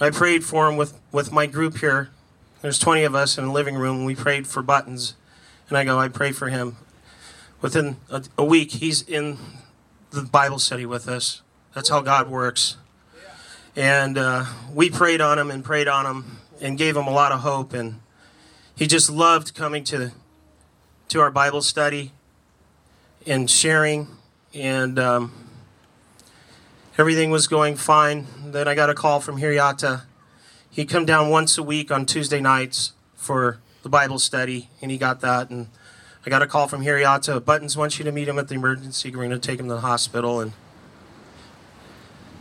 I 0.00 0.10
prayed 0.10 0.44
for 0.44 0.68
him 0.68 0.76
with, 0.76 0.98
with 1.12 1.32
my 1.32 1.46
group 1.46 1.78
here. 1.78 2.10
There's 2.62 2.78
20 2.78 3.04
of 3.04 3.14
us 3.14 3.38
in 3.38 3.46
the 3.46 3.52
living 3.52 3.76
room. 3.76 4.04
We 4.04 4.14
prayed 4.14 4.46
for 4.46 4.62
Buttons. 4.62 5.14
And 5.68 5.76
I 5.76 5.84
go, 5.84 5.98
I 5.98 6.08
pray 6.08 6.32
for 6.32 6.48
him. 6.48 6.76
Within 7.60 7.96
a, 8.10 8.22
a 8.38 8.44
week, 8.44 8.72
he's 8.72 9.02
in 9.02 9.38
the 10.10 10.22
Bible 10.22 10.58
study 10.58 10.86
with 10.86 11.08
us. 11.08 11.42
That's 11.74 11.88
how 11.88 12.00
God 12.00 12.28
works. 12.28 12.76
And 13.76 14.16
uh, 14.16 14.46
we 14.72 14.88
prayed 14.88 15.20
on 15.20 15.38
him 15.38 15.50
and 15.50 15.62
prayed 15.62 15.86
on 15.86 16.06
him 16.06 16.38
and 16.62 16.78
gave 16.78 16.96
him 16.96 17.06
a 17.06 17.12
lot 17.12 17.30
of 17.30 17.40
hope. 17.40 17.74
And 17.74 18.00
he 18.74 18.86
just 18.86 19.10
loved 19.10 19.54
coming 19.54 19.84
to 19.84 20.12
to 21.08 21.20
our 21.20 21.30
Bible 21.30 21.62
study 21.62 22.10
and 23.26 23.48
sharing, 23.48 24.08
and 24.52 24.98
um, 24.98 25.32
everything 26.98 27.30
was 27.30 27.46
going 27.46 27.76
fine. 27.76 28.26
Then 28.44 28.66
I 28.66 28.74
got 28.74 28.90
a 28.90 28.94
call 28.94 29.20
from 29.20 29.40
Hiriata. 29.40 30.02
He'd 30.70 30.88
come 30.88 31.06
down 31.06 31.30
once 31.30 31.56
a 31.56 31.62
week 31.62 31.92
on 31.92 32.06
Tuesday 32.06 32.40
nights 32.40 32.92
for 33.14 33.60
the 33.82 33.88
Bible 33.88 34.18
study, 34.18 34.68
and 34.82 34.90
he 34.90 34.98
got 34.98 35.20
that. 35.20 35.50
And 35.50 35.68
I 36.24 36.30
got 36.30 36.42
a 36.42 36.46
call 36.46 36.66
from 36.66 36.82
Hiriata. 36.82 37.44
Buttons 37.44 37.76
wants 37.76 37.98
you 37.98 38.04
to 38.04 38.12
meet 38.12 38.26
him 38.26 38.38
at 38.38 38.48
the 38.48 38.54
emergency. 38.54 39.10
We're 39.10 39.18
going 39.18 39.30
to 39.30 39.38
take 39.38 39.60
him 39.60 39.68
to 39.68 39.74
the 39.74 39.80
hospital, 39.80 40.40
and 40.40 40.52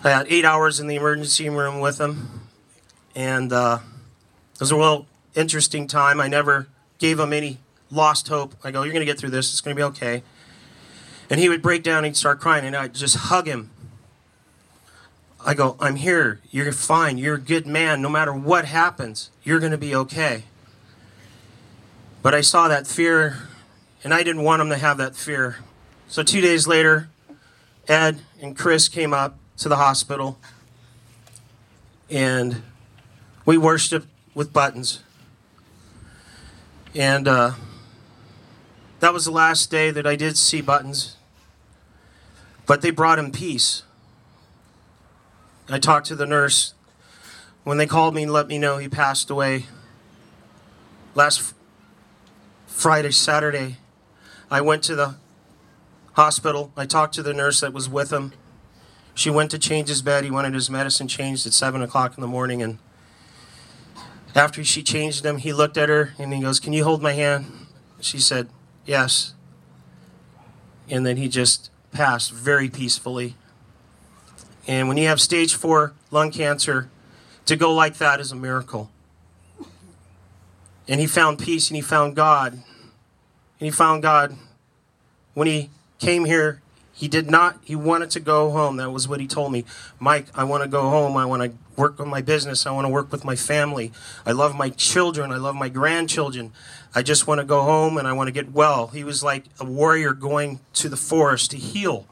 I 0.06 0.12
had 0.12 0.28
eight 0.30 0.46
hours 0.46 0.80
in 0.80 0.86
the 0.86 0.96
emergency 0.96 1.50
room 1.50 1.80
with 1.80 2.00
him, 2.00 2.48
and 3.16 3.52
uh, 3.52 3.80
it 4.54 4.60
was 4.60 4.72
a 4.72 4.76
real 4.76 5.08
interesting 5.34 5.88
time. 5.88 6.22
I 6.22 6.28
never 6.28 6.68
gave 7.00 7.20
him 7.20 7.34
any 7.34 7.58
lost 7.90 8.28
hope. 8.28 8.54
I 8.64 8.70
go, 8.70 8.84
"You're 8.84 8.94
going 8.94 9.06
to 9.06 9.12
get 9.12 9.18
through 9.18 9.32
this. 9.32 9.52
It's 9.52 9.62
going 9.62 9.76
to 9.76 9.80
be 9.80 9.84
okay." 9.84 10.22
And 11.28 11.40
he 11.40 11.50
would 11.50 11.64
break 11.64 11.82
down 11.82 12.00
and 12.00 12.06
he'd 12.06 12.18
start 12.18 12.40
crying, 12.40 12.64
and 12.64 12.76
I'd 12.76 12.94
just 12.94 13.16
hug 13.16 13.48
him. 13.48 13.72
I 15.44 15.56
go, 15.56 15.76
"I'm 15.80 15.96
here. 15.96 16.40
You're 16.52 16.72
fine. 16.72 17.18
You're 17.18 17.36
a 17.36 17.42
good 17.42 17.66
man. 17.66 18.00
No 18.00 18.10
matter 18.10 18.32
what 18.32 18.66
happens, 18.66 19.32
you're 19.44 19.60
going 19.60 19.72
to 19.72 19.78
be 19.78 19.96
okay." 19.96 20.44
But 22.22 22.36
I 22.36 22.42
saw 22.42 22.68
that 22.68 22.86
fear, 22.86 23.48
and 24.04 24.14
I 24.14 24.22
didn't 24.22 24.44
want 24.44 24.62
him 24.62 24.70
to 24.70 24.78
have 24.78 24.98
that 24.98 25.16
fear. 25.16 25.58
So 26.08 26.22
two 26.22 26.42
days 26.42 26.68
later, 26.68 27.10
Ed 27.88 28.22
and 28.40 28.56
Chris 28.56 28.88
came 28.88 29.12
up 29.12 29.40
to 29.58 29.70
the 29.70 29.78
hospital, 29.78 30.38
and 32.10 32.62
we 33.46 33.58
worshiped 33.58 34.08
with 34.34 34.52
buttons. 34.52 35.02
And 36.94 37.28
uh, 37.28 37.52
that 39.00 39.14
was 39.14 39.26
the 39.26 39.32
last 39.32 39.70
day 39.70 39.92
that 39.92 40.08
I 40.08 40.16
did 40.16 40.38
see 40.38 40.62
buttons. 40.62 41.18
But 42.66 42.82
they 42.82 42.90
brought 42.90 43.20
him 43.20 43.32
peace. 43.32 43.84
I 45.70 45.80
talked 45.80 46.08
to 46.08 46.16
the 46.16 46.26
nurse 46.26 46.74
when 47.64 47.78
they 47.78 47.88
called 47.88 48.16
me 48.16 48.24
and 48.24 48.32
let 48.32 48.48
me 48.48 48.58
know 48.58 48.78
he 48.78 48.88
passed 48.88 49.30
away 49.30 49.66
last 51.16 51.54
Friday, 52.68 53.12
Saturday. 53.12 53.78
I 54.50 54.62
went 54.62 54.84
to 54.84 54.96
the 54.96 55.16
hospital. 56.14 56.72
I 56.78 56.86
talked 56.86 57.16
to 57.16 57.24
the 57.24 57.34
nurse 57.34 57.62
that 57.62 57.74
was 57.74 57.90
with 57.90 58.12
him. 58.12 58.34
She 59.16 59.30
went 59.30 59.50
to 59.52 59.58
change 59.58 59.88
his 59.88 60.02
bed. 60.02 60.26
He 60.26 60.30
wanted 60.30 60.54
his 60.54 60.70
medicine 60.70 61.08
changed 61.08 61.48
at 61.48 61.54
7 61.54 61.82
o'clock 61.82 62.18
in 62.18 62.22
the 62.22 62.28
morning. 62.28 62.62
And 62.62 62.78
after 64.36 64.64
she 64.64 64.84
changed 64.84 65.26
him, 65.26 65.38
he 65.38 65.54
looked 65.54 65.78
at 65.78 65.88
her 65.88 66.14
and 66.20 66.34
he 66.34 66.42
goes, 66.42 66.60
Can 66.60 66.74
you 66.74 66.84
hold 66.84 67.02
my 67.02 67.14
hand? 67.14 67.46
She 68.02 68.20
said, 68.20 68.50
Yes. 68.86 69.34
And 70.90 71.06
then 71.06 71.16
he 71.18 71.30
just 71.30 71.72
passed 71.92 72.32
very 72.32 72.70
peacefully. 72.70 73.36
And 74.68 74.88
when 74.90 74.98
you 74.98 75.08
have 75.08 75.22
stage 75.22 75.56
four 75.56 75.94
lung 76.12 76.32
cancer, 76.32 76.90
to 77.46 77.56
go 77.56 77.74
like 77.74 77.98
that 77.98 78.20
is 78.20 78.32
a 78.32 78.36
miracle. 78.36 78.92
And 80.88 81.00
he 81.00 81.08
found 81.08 81.40
peace 81.40 81.70
and 81.70 81.76
he 81.76 81.82
found 81.82 82.16
God. 82.16 82.54
And 82.54 82.64
he 83.60 83.72
found 83.72 84.02
God 84.02 84.36
when 85.34 85.48
he 85.48 85.70
came 86.00 86.26
here. 86.26 86.62
He 86.98 87.10
did 87.10 87.30
not, 87.30 87.60
he 87.62 87.76
wanted 87.76 88.10
to 88.12 88.22
go 88.22 88.52
home. 88.52 88.78
That 88.78 88.90
was 88.90 89.06
what 89.06 89.20
he 89.20 89.28
told 89.28 89.52
me. 89.52 89.66
Mike, 90.00 90.28
I 90.34 90.46
want 90.46 90.64
to 90.64 90.70
go 90.70 90.84
home. 90.84 91.18
I 91.18 91.26
want 91.26 91.44
to 91.44 91.58
work 91.76 92.00
on 92.00 92.08
my 92.08 92.22
business. 92.22 92.66
I 92.66 92.72
want 92.72 92.86
to 92.86 92.90
work 92.90 93.12
with 93.12 93.26
my 93.26 93.36
family. 93.36 93.92
I 94.26 94.32
love 94.32 94.56
my 94.56 94.70
children. 94.70 95.34
I 95.34 95.36
love 95.36 95.56
my 95.56 95.68
grandchildren. 95.68 96.54
I 96.96 97.02
just 97.02 97.28
want 97.28 97.42
to 97.42 97.46
go 97.46 97.64
home 97.64 97.98
and 97.98 98.08
I 98.08 98.14
want 98.14 98.30
to 98.30 98.32
get 98.32 98.54
well. 98.54 98.88
He 98.88 99.04
was 99.04 99.22
like 99.22 99.44
a 99.60 99.66
warrior 99.66 100.14
going 100.14 100.62
to 100.76 100.88
the 100.88 100.96
forest 100.96 101.52
to 101.52 101.58
heal. 101.58 102.08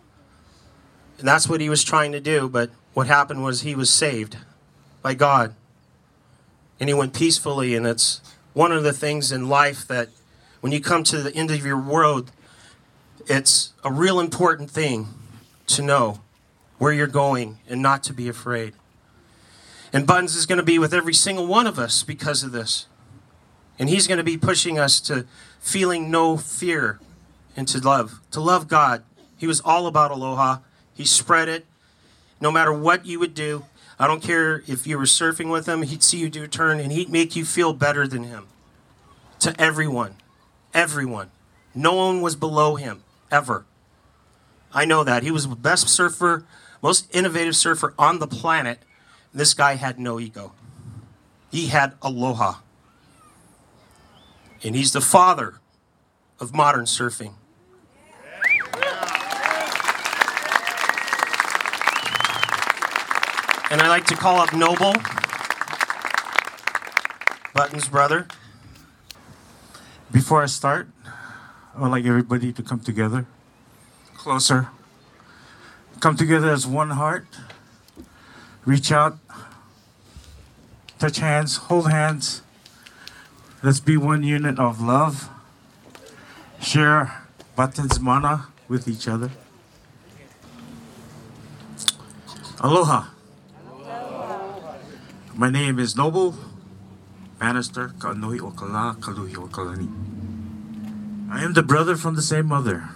And 1.17 1.25
that's 1.25 1.47
what 1.47 1.61
he 1.61 1.69
was 1.69 1.81
trying 1.81 2.11
to 2.11 2.19
do. 2.19 2.49
But 2.49 2.69
what 2.93 3.07
happened 3.07 3.41
was 3.41 3.61
he 3.61 3.75
was 3.75 3.89
saved 3.89 4.35
by 5.01 5.13
God. 5.13 5.55
And 6.77 6.89
he 6.89 6.93
went 6.93 7.13
peacefully. 7.13 7.73
And 7.73 7.87
it's 7.87 8.19
one 8.51 8.73
of 8.73 8.83
the 8.83 8.91
things 8.91 9.31
in 9.31 9.47
life 9.47 9.87
that 9.87 10.09
when 10.59 10.73
you 10.73 10.81
come 10.81 11.05
to 11.05 11.21
the 11.21 11.33
end 11.33 11.51
of 11.51 11.65
your 11.65 11.77
road, 11.77 12.31
it's 13.27 13.73
a 13.83 13.91
real 13.91 14.19
important 14.19 14.69
thing 14.69 15.07
to 15.67 15.81
know 15.81 16.21
where 16.77 16.93
you're 16.93 17.07
going 17.07 17.59
and 17.69 17.81
not 17.81 18.03
to 18.03 18.13
be 18.13 18.27
afraid. 18.27 18.73
And 19.91 20.07
Buttons 20.07 20.35
is 20.35 20.45
going 20.45 20.57
to 20.57 20.63
be 20.63 20.79
with 20.79 20.93
every 20.93 21.13
single 21.13 21.45
one 21.45 21.67
of 21.67 21.77
us 21.77 22.03
because 22.03 22.43
of 22.43 22.51
this. 22.51 22.87
And 23.77 23.89
he's 23.89 24.07
going 24.07 24.17
to 24.17 24.23
be 24.23 24.37
pushing 24.37 24.79
us 24.79 24.99
to 25.01 25.25
feeling 25.59 26.09
no 26.11 26.37
fear 26.37 26.99
and 27.55 27.67
to 27.67 27.79
love, 27.79 28.19
to 28.31 28.39
love 28.39 28.67
God. 28.67 29.03
He 29.37 29.47
was 29.47 29.61
all 29.61 29.87
about 29.87 30.11
aloha. 30.11 30.59
He 30.93 31.05
spread 31.05 31.47
it 31.47 31.65
no 32.41 32.51
matter 32.51 32.73
what 32.73 33.05
you 33.05 33.19
would 33.19 33.33
do. 33.33 33.65
I 33.99 34.07
don't 34.07 34.21
care 34.21 34.63
if 34.67 34.85
you 34.85 34.97
were 34.97 35.05
surfing 35.05 35.51
with 35.51 35.67
him, 35.67 35.83
he'd 35.83 36.03
see 36.03 36.17
you 36.17 36.29
do 36.29 36.43
a 36.43 36.47
turn 36.47 36.79
and 36.79 36.91
he'd 36.91 37.09
make 37.09 37.35
you 37.35 37.45
feel 37.45 37.73
better 37.73 38.07
than 38.07 38.23
him. 38.23 38.47
To 39.39 39.59
everyone. 39.61 40.15
Everyone. 40.73 41.31
No 41.75 41.93
one 41.93 42.21
was 42.21 42.35
below 42.35 42.75
him, 42.75 43.03
ever. 43.33 43.65
I 44.71 44.85
know 44.85 45.03
that. 45.03 45.23
He 45.23 45.31
was 45.31 45.47
the 45.49 45.55
best 45.55 45.89
surfer, 45.89 46.45
most 46.81 47.13
innovative 47.13 47.55
surfer 47.55 47.93
on 47.97 48.19
the 48.19 48.27
planet. 48.27 48.79
This 49.33 49.53
guy 49.53 49.75
had 49.75 49.99
no 49.99 50.19
ego. 50.19 50.53
He 51.51 51.67
had 51.67 51.93
aloha. 52.01 52.59
And 54.63 54.75
he's 54.75 54.93
the 54.93 55.01
father 55.01 55.55
of 56.39 56.53
modern 56.53 56.85
surfing. 56.85 57.33
And 63.69 63.81
I 63.81 63.87
like 63.87 64.05
to 64.05 64.15
call 64.15 64.39
up 64.39 64.53
Noble, 64.53 64.93
Button's 67.55 67.89
brother. 67.89 68.27
Before 70.11 70.43
I 70.43 70.45
start, 70.45 70.89
I 71.75 71.81
would 71.81 71.89
like 71.89 72.05
everybody 72.05 72.53
to 72.53 72.61
come 72.61 72.79
together, 72.81 73.25
closer. 74.15 74.69
Come 75.99 76.15
together 76.15 76.51
as 76.51 76.67
one 76.67 76.91
heart. 76.91 77.25
Reach 78.63 78.91
out, 78.91 79.17
touch 80.99 81.17
hands, 81.17 81.57
hold 81.57 81.89
hands. 81.89 82.43
Let's 83.63 83.79
be 83.79 83.97
one 83.97 84.21
unit 84.21 84.59
of 84.59 84.81
love. 84.81 85.29
Share 86.61 87.23
Buttons 87.55 87.99
Mana 87.99 88.47
with 88.67 88.87
each 88.87 89.07
other. 89.07 89.31
Aloha. 92.61 93.07
My 95.33 95.49
name 95.49 95.79
is 95.79 95.95
Noble 95.95 96.35
Bannister 97.39 97.89
Kanohi 97.97 98.39
Okala 98.39 98.95
Kaluhiokalani. 98.99 100.12
I 101.33 101.43
am 101.43 101.53
the 101.53 101.63
brother 101.63 101.95
from 101.95 102.13
the 102.13 102.21
same 102.21 102.45
mother. 102.45 102.89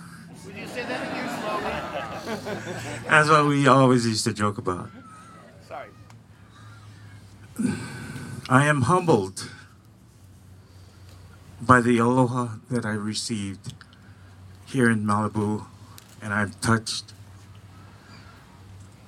Would 0.46 0.56
you 0.56 0.68
say 0.68 0.84
that 0.84 1.10
again 1.10 1.28
slowly? 1.42 3.10
That's 3.10 3.30
what 3.30 3.48
we 3.48 3.68
always 3.68 4.06
used 4.06 4.26
to 4.26 4.34
joke 4.34 4.60
about. 4.60 4.92
Sorry. 5.68 5.90
I 8.48 8.68
am 8.68 8.84
humbled 8.84 9.50
by 11.60 11.82
the 11.82 11.98
aloha 11.98 12.60
that 12.70 12.86
I 12.86 12.92
received 12.92 13.74
here 14.68 14.92
in 14.92 15.04
Malibu, 15.04 15.66
and 16.22 16.32
I'm 16.32 16.52
touched 16.62 17.14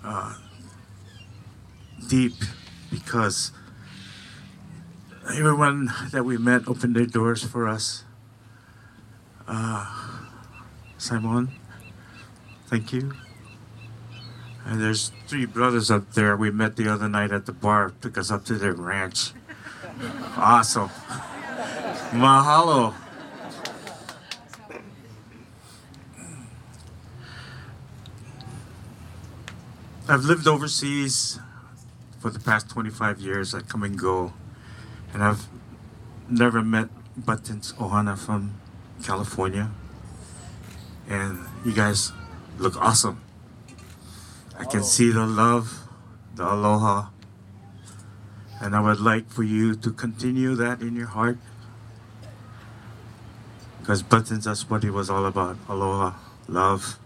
uh, 0.03 0.37
deep 2.07 2.33
because 2.89 3.51
everyone 5.31 5.93
that 6.11 6.25
we 6.25 6.39
met 6.39 6.67
opened 6.67 6.95
their 6.95 7.05
doors 7.05 7.43
for 7.43 7.67
us. 7.67 8.05
Uh, 9.51 9.83
Simon, 10.99 11.49
thank 12.67 12.93
you. 12.93 13.15
And 14.63 14.79
there's 14.79 15.11
three 15.25 15.47
brothers 15.47 15.89
up 15.89 16.13
there 16.13 16.37
we 16.37 16.51
met 16.51 16.75
the 16.75 16.87
other 16.87 17.09
night 17.09 17.31
at 17.31 17.47
the 17.47 17.51
bar, 17.51 17.91
took 17.99 18.15
us 18.15 18.29
up 18.29 18.45
to 18.45 18.53
their 18.53 18.73
ranch. 18.73 19.31
Awesome. 20.37 20.89
Mahalo. 22.11 22.93
I've 30.07 30.25
lived 30.25 30.47
overseas 30.47 31.39
for 32.19 32.29
the 32.29 32.39
past 32.39 32.69
25 32.69 33.19
years. 33.19 33.55
I 33.55 33.61
come 33.61 33.81
and 33.81 33.97
go, 33.97 34.33
and 35.11 35.23
I've 35.23 35.47
never 36.29 36.61
met 36.61 36.89
Buttons 37.17 37.73
Ohana 37.73 38.15
from 38.15 38.53
California. 39.03 39.71
And 41.07 41.39
you 41.65 41.73
guys 41.73 42.11
look 42.57 42.75
awesome. 42.77 43.21
I 44.57 44.65
can 44.65 44.83
see 44.83 45.09
the 45.09 45.25
love, 45.25 45.87
the 46.35 46.43
aloha, 46.43 47.09
and 48.61 48.75
I 48.75 48.81
would 48.81 48.99
like 48.99 49.29
for 49.29 49.43
you 49.43 49.73
to 49.75 49.91
continue 49.91 50.55
that 50.55 50.81
in 50.81 50.95
your 50.95 51.07
heart 51.07 51.37
Because 53.89 54.03
Buttons, 54.03 54.45
that's 54.45 54.69
what 54.69 54.83
he 54.83 54.91
was 54.91 55.09
all 55.09 55.25
about. 55.25 55.57
Aloha, 55.67 56.13
love. 56.47 56.99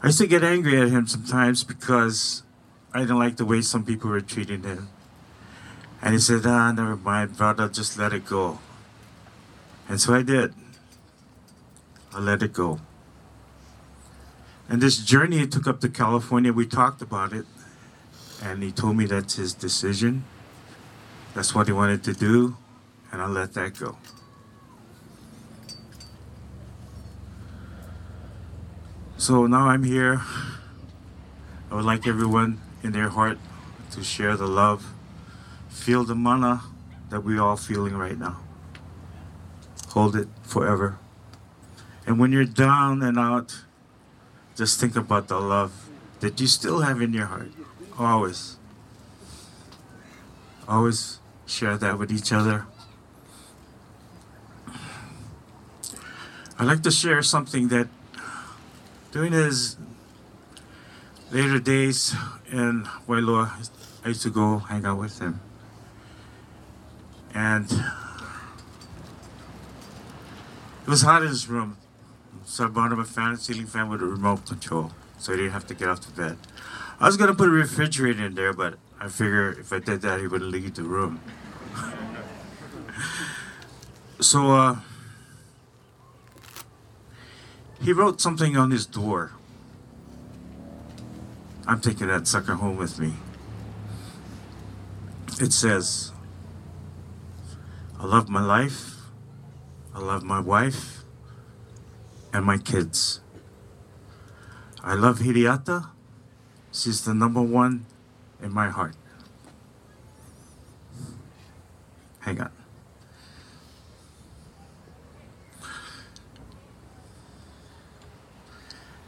I 0.00 0.06
used 0.06 0.18
to 0.18 0.28
get 0.28 0.44
angry 0.44 0.80
at 0.80 0.86
him 0.86 1.08
sometimes 1.08 1.64
because 1.64 2.44
I 2.94 3.00
didn't 3.00 3.18
like 3.18 3.38
the 3.38 3.44
way 3.44 3.60
some 3.60 3.84
people 3.84 4.08
were 4.08 4.20
treating 4.20 4.62
him. 4.62 4.88
And 6.00 6.14
he 6.14 6.20
said, 6.20 6.46
ah, 6.46 6.70
never 6.70 6.94
mind, 6.94 7.36
brother, 7.36 7.68
just 7.68 7.98
let 7.98 8.12
it 8.12 8.24
go. 8.24 8.60
And 9.88 10.00
so 10.00 10.14
I 10.14 10.22
did. 10.22 10.52
I 12.12 12.20
let 12.20 12.42
it 12.42 12.52
go. 12.52 12.80
And 14.68 14.80
this 14.82 14.98
journey 14.98 15.38
he 15.38 15.46
took 15.46 15.66
up 15.66 15.80
to 15.80 15.88
California, 15.88 16.52
we 16.52 16.66
talked 16.66 17.00
about 17.00 17.32
it. 17.32 17.46
And 18.42 18.62
he 18.62 18.72
told 18.72 18.96
me 18.96 19.06
that's 19.06 19.36
his 19.36 19.54
decision. 19.54 20.24
That's 21.34 21.54
what 21.54 21.66
he 21.66 21.72
wanted 21.72 22.02
to 22.04 22.12
do. 22.12 22.56
And 23.12 23.22
I 23.22 23.26
let 23.26 23.54
that 23.54 23.78
go. 23.78 23.96
So 29.18 29.46
now 29.46 29.68
I'm 29.68 29.84
here. 29.84 30.22
I 31.70 31.74
would 31.74 31.84
like 31.84 32.06
everyone 32.06 32.60
in 32.82 32.92
their 32.92 33.08
heart 33.08 33.38
to 33.92 34.04
share 34.04 34.36
the 34.36 34.46
love, 34.46 34.92
feel 35.68 36.04
the 36.04 36.14
mana 36.14 36.62
that 37.10 37.24
we 37.24 37.38
all 37.38 37.56
feeling 37.56 37.96
right 37.96 38.18
now. 38.18 38.45
Hold 39.96 40.14
it 40.14 40.28
forever. 40.42 40.98
And 42.06 42.20
when 42.20 42.30
you're 42.30 42.44
down 42.44 43.02
and 43.02 43.18
out, 43.18 43.64
just 44.54 44.78
think 44.78 44.94
about 44.94 45.28
the 45.28 45.40
love 45.40 45.88
that 46.20 46.38
you 46.38 46.46
still 46.48 46.80
have 46.80 47.00
in 47.00 47.14
your 47.14 47.24
heart. 47.24 47.50
Always. 47.98 48.58
Always 50.68 51.18
share 51.46 51.78
that 51.78 51.98
with 51.98 52.12
each 52.12 52.30
other. 52.30 52.66
I'd 56.58 56.66
like 56.66 56.82
to 56.82 56.90
share 56.90 57.22
something 57.22 57.68
that 57.68 57.88
during 59.12 59.32
his 59.32 59.78
later 61.30 61.58
days 61.58 62.14
in 62.52 62.84
Wailua, 63.08 63.70
I 64.04 64.08
used 64.08 64.20
to 64.24 64.30
go 64.30 64.58
hang 64.58 64.84
out 64.84 64.98
with 64.98 65.20
him. 65.20 65.40
And 67.32 67.72
it 70.86 70.90
was 70.90 71.02
hot 71.02 71.22
in 71.22 71.28
his 71.28 71.48
room. 71.48 71.76
So 72.44 72.66
I 72.66 72.68
bought 72.68 72.92
him 72.92 73.00
a 73.00 73.04
fan, 73.04 73.36
ceiling 73.38 73.66
fan 73.66 73.88
with 73.88 74.00
a 74.00 74.06
remote 74.06 74.46
control, 74.46 74.92
so 75.18 75.32
he 75.32 75.38
didn't 75.38 75.52
have 75.52 75.66
to 75.66 75.74
get 75.74 75.88
off 75.88 76.00
the 76.00 76.12
bed. 76.12 76.38
I 77.00 77.06
was 77.06 77.16
gonna 77.16 77.34
put 77.34 77.48
a 77.48 77.50
refrigerator 77.50 78.24
in 78.24 78.36
there, 78.36 78.52
but 78.52 78.78
I 79.00 79.08
figure 79.08 79.50
if 79.50 79.72
I 79.72 79.80
did 79.80 80.00
that, 80.02 80.20
he 80.20 80.28
would 80.28 80.42
leave 80.42 80.74
the 80.74 80.84
room. 80.84 81.20
so 84.20 84.52
uh, 84.52 84.76
he 87.82 87.92
wrote 87.92 88.20
something 88.20 88.56
on 88.56 88.70
his 88.70 88.86
door. 88.86 89.32
I'm 91.66 91.80
taking 91.80 92.06
that 92.06 92.28
sucker 92.28 92.54
home 92.54 92.76
with 92.76 93.00
me. 93.00 93.14
It 95.40 95.52
says, 95.52 96.12
I 97.98 98.06
love 98.06 98.28
my 98.28 98.40
life, 98.40 98.95
I 99.96 99.98
love 99.98 100.22
my 100.24 100.40
wife, 100.40 101.04
and 102.30 102.44
my 102.44 102.58
kids. 102.58 103.20
I 104.84 104.92
love 104.92 105.20
Hiriata. 105.20 105.88
She's 106.70 107.02
the 107.06 107.14
number 107.14 107.40
one 107.40 107.86
in 108.42 108.52
my 108.52 108.68
heart. 108.68 108.94
Hang 112.18 112.42
on. 112.42 112.50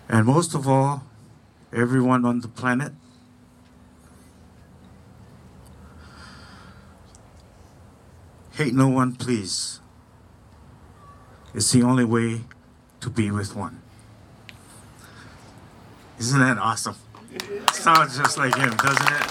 And 0.08 0.24
most 0.24 0.54
of 0.54 0.66
all, 0.66 1.02
everyone 1.70 2.24
on 2.24 2.40
the 2.40 2.48
planet, 2.48 2.94
hate 8.52 8.72
no 8.72 8.88
one, 8.88 9.14
please. 9.14 9.80
It's 11.58 11.72
the 11.72 11.82
only 11.82 12.04
way 12.04 12.42
to 13.00 13.10
be 13.10 13.32
with 13.32 13.56
one. 13.56 13.82
Isn't 16.20 16.38
that 16.38 16.56
awesome? 16.56 16.94
Sounds 17.72 18.16
just 18.16 18.38
like 18.38 18.54
him, 18.54 18.70
doesn't 18.76 19.12
it? 19.12 19.26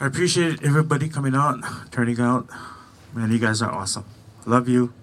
I 0.00 0.06
appreciate 0.06 0.62
everybody 0.62 1.10
coming 1.10 1.34
out, 1.34 1.60
turning 1.90 2.18
out. 2.18 2.48
Man, 3.12 3.30
you 3.30 3.38
guys 3.38 3.60
are 3.60 3.70
awesome. 3.70 4.06
Love 4.46 4.66
you. 4.66 4.94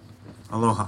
Aloha. 0.51 0.87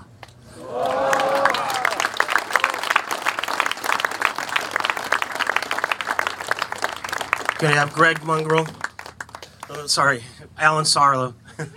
Gonna 7.58 7.76
have 7.76 7.94
Greg 7.94 8.22
Mongrel. 8.24 8.68
Uh, 9.70 9.88
sorry, 9.88 10.24
Allen 10.58 10.84
Sarlo. 10.84 11.34
a 11.58 11.68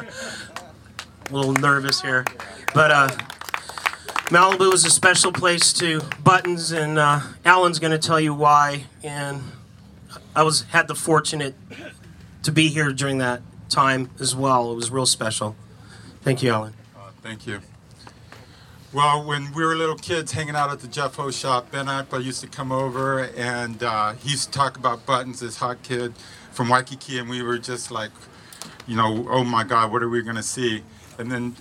little 1.33 1.53
nervous 1.53 2.01
here, 2.01 2.25
but 2.75 2.91
uh, 2.91 3.09
Malibu 4.27 4.75
is 4.75 4.85
a 4.85 4.91
special 4.91 5.31
place 5.31 5.73
to 5.75 6.01
Buttons, 6.23 6.73
and 6.73 6.99
uh, 6.99 7.21
Allen's 7.45 7.79
gonna 7.79 7.99
tell 7.99 8.19
you 8.19 8.35
why. 8.35 8.87
And 9.05 9.43
I 10.35 10.43
was 10.43 10.63
had 10.63 10.89
the 10.89 10.95
fortunate 10.97 11.55
to 12.43 12.51
be 12.51 12.69
here 12.69 12.93
during 12.93 13.19
that 13.19 13.43
time 13.69 14.11
as 14.19 14.35
well. 14.35 14.73
It 14.73 14.75
was 14.75 14.91
real 14.91 15.07
special. 15.07 15.55
Thank 16.23 16.43
you, 16.43 16.51
Allen. 16.51 16.75
Uh, 16.97 17.11
Thank 17.23 17.47
you. 17.47 17.61
Well, 18.91 19.23
when 19.23 19.53
we 19.53 19.67
were 19.67 19.77
little 19.77 19.97
kids 19.97 20.33
hanging 20.33 20.57
out 20.57 20.71
at 20.71 20.81
the 20.81 20.89
Jeff 20.89 21.17
Ho 21.17 21.31
shop, 21.31 21.71
Ben 21.71 21.87
Aipa 21.89 22.25
used 22.25 22.41
to 22.41 22.47
come 22.47 22.73
over 22.73 23.25
and 23.37 23.83
uh, 23.83 24.15
he 24.15 24.31
used 24.31 24.51
to 24.51 24.59
talk 24.59 24.79
about 24.79 25.05
Buttons, 25.05 25.41
this 25.41 25.59
hot 25.59 25.83
kid 25.83 26.15
from 26.53 26.71
Waikiki, 26.71 27.19
and 27.19 27.29
we 27.29 27.43
were 27.43 27.59
just 27.59 27.91
like, 27.91 28.13
you 28.87 28.97
know, 28.97 29.27
oh 29.29 29.45
my 29.45 29.63
God, 29.63 29.93
what 29.93 30.03
are 30.03 30.09
we 30.09 30.23
going 30.23 30.37
to 30.37 30.43
see? 30.43 30.85
And 31.19 31.31
then 31.31 31.55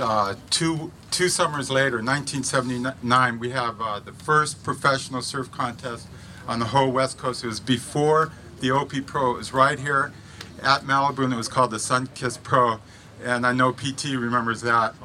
uh, 0.00 0.34
two, 0.50 0.90
two 1.12 1.28
summers 1.28 1.70
later, 1.70 1.98
1979, 1.98 3.38
we 3.38 3.50
have 3.50 3.80
uh, 3.80 4.00
the 4.00 4.12
first 4.12 4.64
professional 4.64 5.22
surf 5.22 5.52
contest 5.52 6.08
on 6.48 6.58
the 6.58 6.66
whole 6.66 6.90
West 6.90 7.18
Coast. 7.18 7.44
It 7.44 7.46
was 7.46 7.60
before 7.60 8.32
the 8.58 8.72
OP 8.72 8.94
Pro. 9.06 9.34
It 9.34 9.38
was 9.38 9.52
right 9.52 9.78
here 9.78 10.12
at 10.60 10.80
Malibu, 10.80 11.22
and 11.22 11.32
it 11.32 11.36
was 11.36 11.46
called 11.46 11.70
the 11.70 11.76
Sunkiss 11.76 12.42
Pro. 12.42 12.80
And 13.24 13.46
I 13.46 13.52
know 13.52 13.70
PT 13.70 14.06
remembers 14.16 14.60
that. 14.62 14.96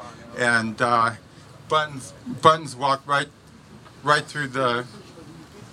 And 0.41 0.81
uh, 0.81 1.11
Buttons 1.69 2.13
Buttons 2.41 2.75
walked 2.75 3.07
right 3.07 3.27
right 4.03 4.25
through 4.25 4.47
the 4.47 4.85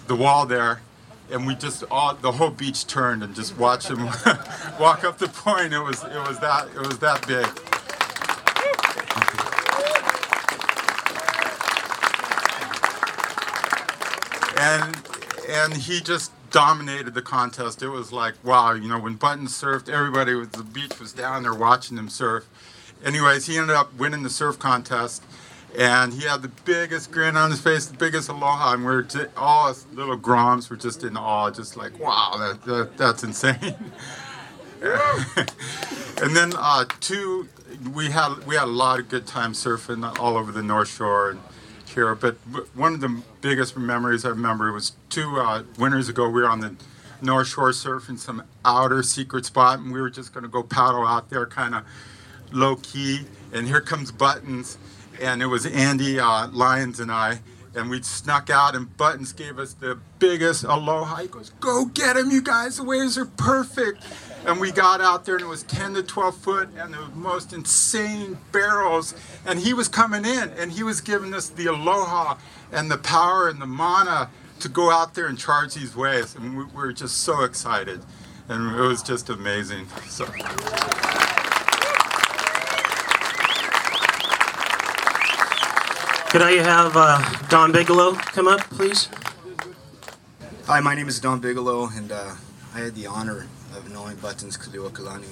the 0.09 0.15
wall 0.15 0.45
there, 0.45 0.83
and 1.31 1.47
we 1.47 1.55
just 1.55 1.85
all 1.91 2.15
the 2.15 2.33
whole 2.33 2.51
beach 2.51 2.87
turned 2.87 3.23
and 3.23 3.35
just 3.35 3.57
watched 3.57 3.89
him 3.89 4.05
walk 4.79 5.05
up 5.05 5.17
the 5.17 5.31
point. 5.33 5.73
It 5.73 5.79
was 5.79 6.05
it 6.05 6.29
was 6.29 6.39
that 6.41 6.69
it 6.69 6.87
was 6.87 6.99
that 6.99 7.27
big. 7.27 7.47
and 14.61 15.03
and 15.49 15.83
he 15.83 16.03
just 16.03 16.31
dominated 16.51 17.15
the 17.15 17.23
contest. 17.23 17.83
It 17.83 17.89
was 17.89 18.13
like 18.13 18.35
wow, 18.45 18.75
you 18.75 18.89
know, 18.89 18.99
when 18.99 19.15
Buttons 19.15 19.59
surfed, 19.59 19.89
everybody 19.89 20.35
was 20.35 20.51
the 20.51 20.63
beach 20.63 21.01
was 21.01 21.15
down 21.15 21.45
there 21.45 21.55
watching 21.55 21.97
him 21.97 22.11
surf. 22.11 22.47
Anyways, 23.05 23.47
he 23.47 23.57
ended 23.57 23.77
up 23.77 23.95
winning 23.95 24.23
the 24.23 24.31
surf 24.31 24.59
contest, 24.59 25.23
and 25.79 26.13
he 26.13 26.27
had 26.27 26.43
the 26.43 26.51
biggest 26.65 27.11
grin 27.11 27.37
on 27.37 27.51
his 27.51 27.61
face, 27.61 27.87
the 27.87 27.97
biggest 27.97 28.29
aloha, 28.29 28.75
and 28.75 28.85
we're 28.85 29.03
just, 29.03 29.29
all 29.37 29.69
us 29.69 29.87
little 29.93 30.19
groms 30.19 30.69
were 30.69 30.77
just 30.77 31.05
in 31.05 31.17
awe, 31.17 31.51
just 31.51 31.77
like 31.77 31.99
wow, 31.99 32.35
that, 32.39 32.63
that 32.65 32.97
that's 32.97 33.23
insane. 33.23 33.77
and 34.83 36.37
then 36.37 36.53
uh, 36.57 36.85
two, 37.01 37.49
we 37.95 38.11
had 38.11 38.47
we 38.47 38.55
had 38.57 38.65
a 38.65 38.67
lot 38.67 38.99
of 38.99 39.09
good 39.09 39.27
time 39.27 39.53
surfing 39.53 40.19
all 40.19 40.37
over 40.37 40.53
the 40.53 40.63
North 40.63 40.89
Shore 40.89 41.31
and 41.31 41.41
here. 41.89 42.15
But 42.15 42.37
one 42.75 42.95
of 42.95 43.01
the 43.01 43.23
biggest 43.41 43.77
memories 43.77 44.25
I 44.25 44.31
remember 44.31 44.73
was 44.73 44.93
two 45.09 45.39
uh, 45.39 45.65
winters 45.79 46.09
ago. 46.09 46.29
We 46.29 46.43
were 46.43 46.49
on 46.49 46.61
the 46.61 46.77
North 47.21 47.49
Shore 47.49 47.71
surfing 47.71 48.19
some 48.19 48.45
outer 48.65 49.03
secret 49.03 49.45
spot, 49.47 49.81
and 49.81 49.93
we 49.93 50.01
were 50.01 50.11
just 50.11 50.33
going 50.33 50.45
to 50.45 50.49
go 50.49 50.63
paddle 50.63 51.07
out 51.07 51.31
there, 51.31 51.47
kind 51.47 51.75
of 51.75 51.85
low 52.53 52.77
key. 52.77 53.21
And 53.53 53.67
here 53.67 53.81
comes 53.81 54.13
Buttons, 54.13 54.79
and 55.21 55.43
it 55.43 55.47
was 55.47 55.67
Andy 55.67 56.21
uh, 56.21 56.49
Lyons 56.49 57.01
and 57.01 57.11
I. 57.11 57.41
And 57.75 57.91
we 57.91 58.03
snuck 58.03 58.51
out, 58.51 58.75
and 58.75 58.97
Buttons 58.97 59.33
gave 59.33 59.59
us 59.59 59.75
the 59.75 59.99
biggest 60.19 60.65
aloha. 60.65 61.17
He 61.17 61.29
goes, 61.29 61.51
"Go 61.61 61.85
get 61.87 62.17
him, 62.17 62.31
you 62.31 62.43
guys! 62.43 62.77
The 62.79 62.85
waves 62.85 63.17
are 63.17 63.27
perfect." 63.27 64.05
And 64.47 64.61
we 64.61 64.71
got 64.71 65.01
out 65.01 65.25
there 65.25 65.35
and 65.35 65.45
it 65.45 65.49
was 65.49 65.63
10 65.65 65.95
to 65.95 66.03
12 66.03 66.37
foot 66.37 66.69
and 66.79 66.95
the 66.95 67.09
most 67.15 67.53
insane 67.53 68.39
barrels. 68.53 69.15
And 69.45 69.59
he 69.59 69.75
was 69.75 69.89
coming 69.89 70.25
in 70.25 70.51
and 70.51 70.73
he 70.73 70.83
was 70.83 71.01
giving 71.01 71.35
us 71.35 71.49
the 71.49 71.67
aloha 71.67 72.37
and 72.73 72.91
the 72.91 72.99
power 72.99 73.49
and 73.49 73.61
the 73.61 73.67
mana 73.67 74.31
to 74.61 74.69
go 74.69 74.91
out 74.91 75.15
there 75.15 75.27
and 75.27 75.39
charge 75.39 75.75
these 75.75 75.95
waves. 75.95 76.35
And 76.35 76.57
we, 76.57 76.65
we 76.65 76.73
were 76.73 76.93
just 76.93 77.19
so 77.19 77.43
excited. 77.43 78.01
And 78.49 78.75
it 78.75 78.81
was 78.81 79.03
just 79.03 79.29
amazing. 79.29 79.87
So. 80.07 80.27
Could 86.31 86.43
I 86.43 86.63
have 86.63 86.93
uh, 86.95 87.49
Don 87.49 87.73
Bigelow 87.73 88.13
come 88.13 88.49
up, 88.49 88.61
please? 88.61 89.09
Hi, 90.67 90.79
my 90.79 90.95
name 90.95 91.09
is 91.09 91.19
Don 91.21 91.41
Bigelow, 91.41 91.89
and 91.95 92.13
uh, 92.13 92.35
I 92.75 92.81
had 92.81 92.95
the 92.95 93.07
honor 93.07 93.47
of 93.75 93.91
knowing 93.91 94.17
Buttons 94.17 94.59
Kaluhiokalani. 94.59 95.25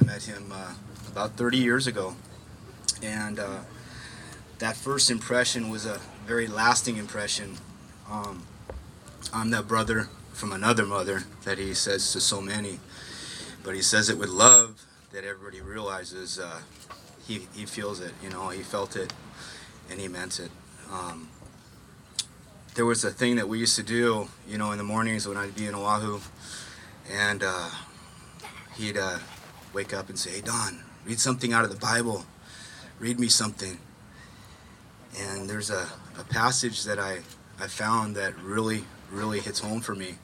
I 0.00 0.04
met 0.04 0.22
him 0.22 0.52
uh, 0.52 0.74
about 1.10 1.32
30 1.32 1.58
years 1.58 1.88
ago, 1.88 2.14
and 3.02 3.40
uh, 3.40 3.62
that 4.60 4.76
first 4.76 5.10
impression 5.10 5.70
was 5.70 5.86
a 5.86 6.00
very 6.24 6.46
lasting 6.46 6.98
impression. 6.98 7.56
Um, 8.08 8.44
I'm 9.32 9.50
that 9.50 9.66
brother 9.66 10.08
from 10.34 10.52
another 10.52 10.86
mother 10.86 11.24
that 11.42 11.58
he 11.58 11.74
says 11.74 12.12
to 12.12 12.20
so 12.20 12.40
many, 12.40 12.78
but 13.64 13.74
he 13.74 13.82
says 13.82 14.08
it 14.08 14.18
with 14.18 14.28
love 14.28 14.84
that 15.10 15.24
everybody 15.24 15.60
realizes 15.60 16.38
uh, 16.38 16.60
he, 17.26 17.48
he 17.54 17.66
feels 17.66 17.98
it, 17.98 18.12
you 18.22 18.30
know, 18.30 18.50
he 18.50 18.62
felt 18.62 18.94
it, 18.94 19.12
and 19.90 20.00
he 20.00 20.08
meant 20.08 20.40
it. 20.40 20.50
Um, 20.90 21.28
there 22.74 22.84
was 22.84 23.04
a 23.04 23.10
thing 23.10 23.36
that 23.36 23.48
we 23.48 23.58
used 23.58 23.76
to 23.76 23.82
do, 23.82 24.28
you 24.48 24.58
know, 24.58 24.72
in 24.72 24.78
the 24.78 24.84
mornings 24.84 25.28
when 25.28 25.36
I'd 25.36 25.54
be 25.54 25.66
in 25.66 25.74
Oahu, 25.74 26.20
and 27.10 27.42
uh, 27.44 27.70
he'd 28.76 28.96
uh, 28.96 29.18
wake 29.72 29.94
up 29.94 30.08
and 30.08 30.18
say, 30.18 30.30
"Hey, 30.30 30.40
Don, 30.40 30.82
read 31.04 31.20
something 31.20 31.52
out 31.52 31.64
of 31.64 31.70
the 31.70 31.76
Bible. 31.78 32.26
Read 32.98 33.20
me 33.20 33.28
something." 33.28 33.78
And 35.20 35.48
there's 35.48 35.70
a, 35.70 35.86
a 36.18 36.24
passage 36.24 36.82
that 36.84 36.98
I, 36.98 37.20
I 37.60 37.68
found 37.68 38.16
that 38.16 38.36
really, 38.40 38.84
really 39.12 39.38
hits 39.38 39.60
home 39.60 39.80
for 39.80 39.94
me, 39.94 40.16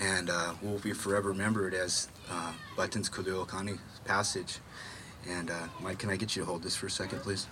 and 0.00 0.30
uh, 0.30 0.54
will 0.62 0.78
be 0.78 0.94
forever 0.94 1.28
remembered 1.28 1.74
as 1.74 2.08
uh, 2.30 2.52
Buttons 2.76 3.10
Kaluhiokalani 3.10 3.78
passage. 4.06 4.58
And 5.28 5.50
uh, 5.50 5.68
Mike, 5.80 5.98
can 5.98 6.08
I 6.08 6.16
get 6.16 6.34
you 6.34 6.42
to 6.42 6.46
hold 6.46 6.62
this 6.62 6.74
for 6.74 6.86
a 6.86 6.90
second, 6.90 7.20
please? 7.20 7.46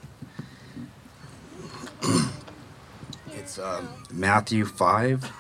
It's 3.49 3.59
um, 3.59 3.89
Matthew 4.13 4.67
5 4.67 5.33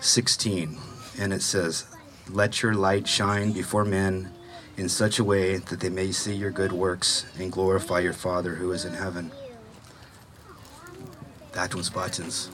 16, 0.00 0.78
and 1.18 1.34
it 1.34 1.42
says, 1.42 1.84
Let 2.30 2.62
your 2.62 2.72
light 2.72 3.06
shine 3.06 3.52
before 3.52 3.84
men 3.84 4.32
in 4.78 4.88
such 4.88 5.18
a 5.18 5.24
way 5.24 5.58
that 5.58 5.80
they 5.80 5.90
may 5.90 6.10
see 6.10 6.34
your 6.34 6.50
good 6.50 6.72
works 6.72 7.26
and 7.38 7.52
glorify 7.52 8.00
your 8.00 8.14
Father 8.14 8.54
who 8.54 8.72
is 8.72 8.86
in 8.86 8.94
heaven. 8.94 9.30
That 11.52 11.74
was 11.74 11.90
Buttons. 11.90 12.48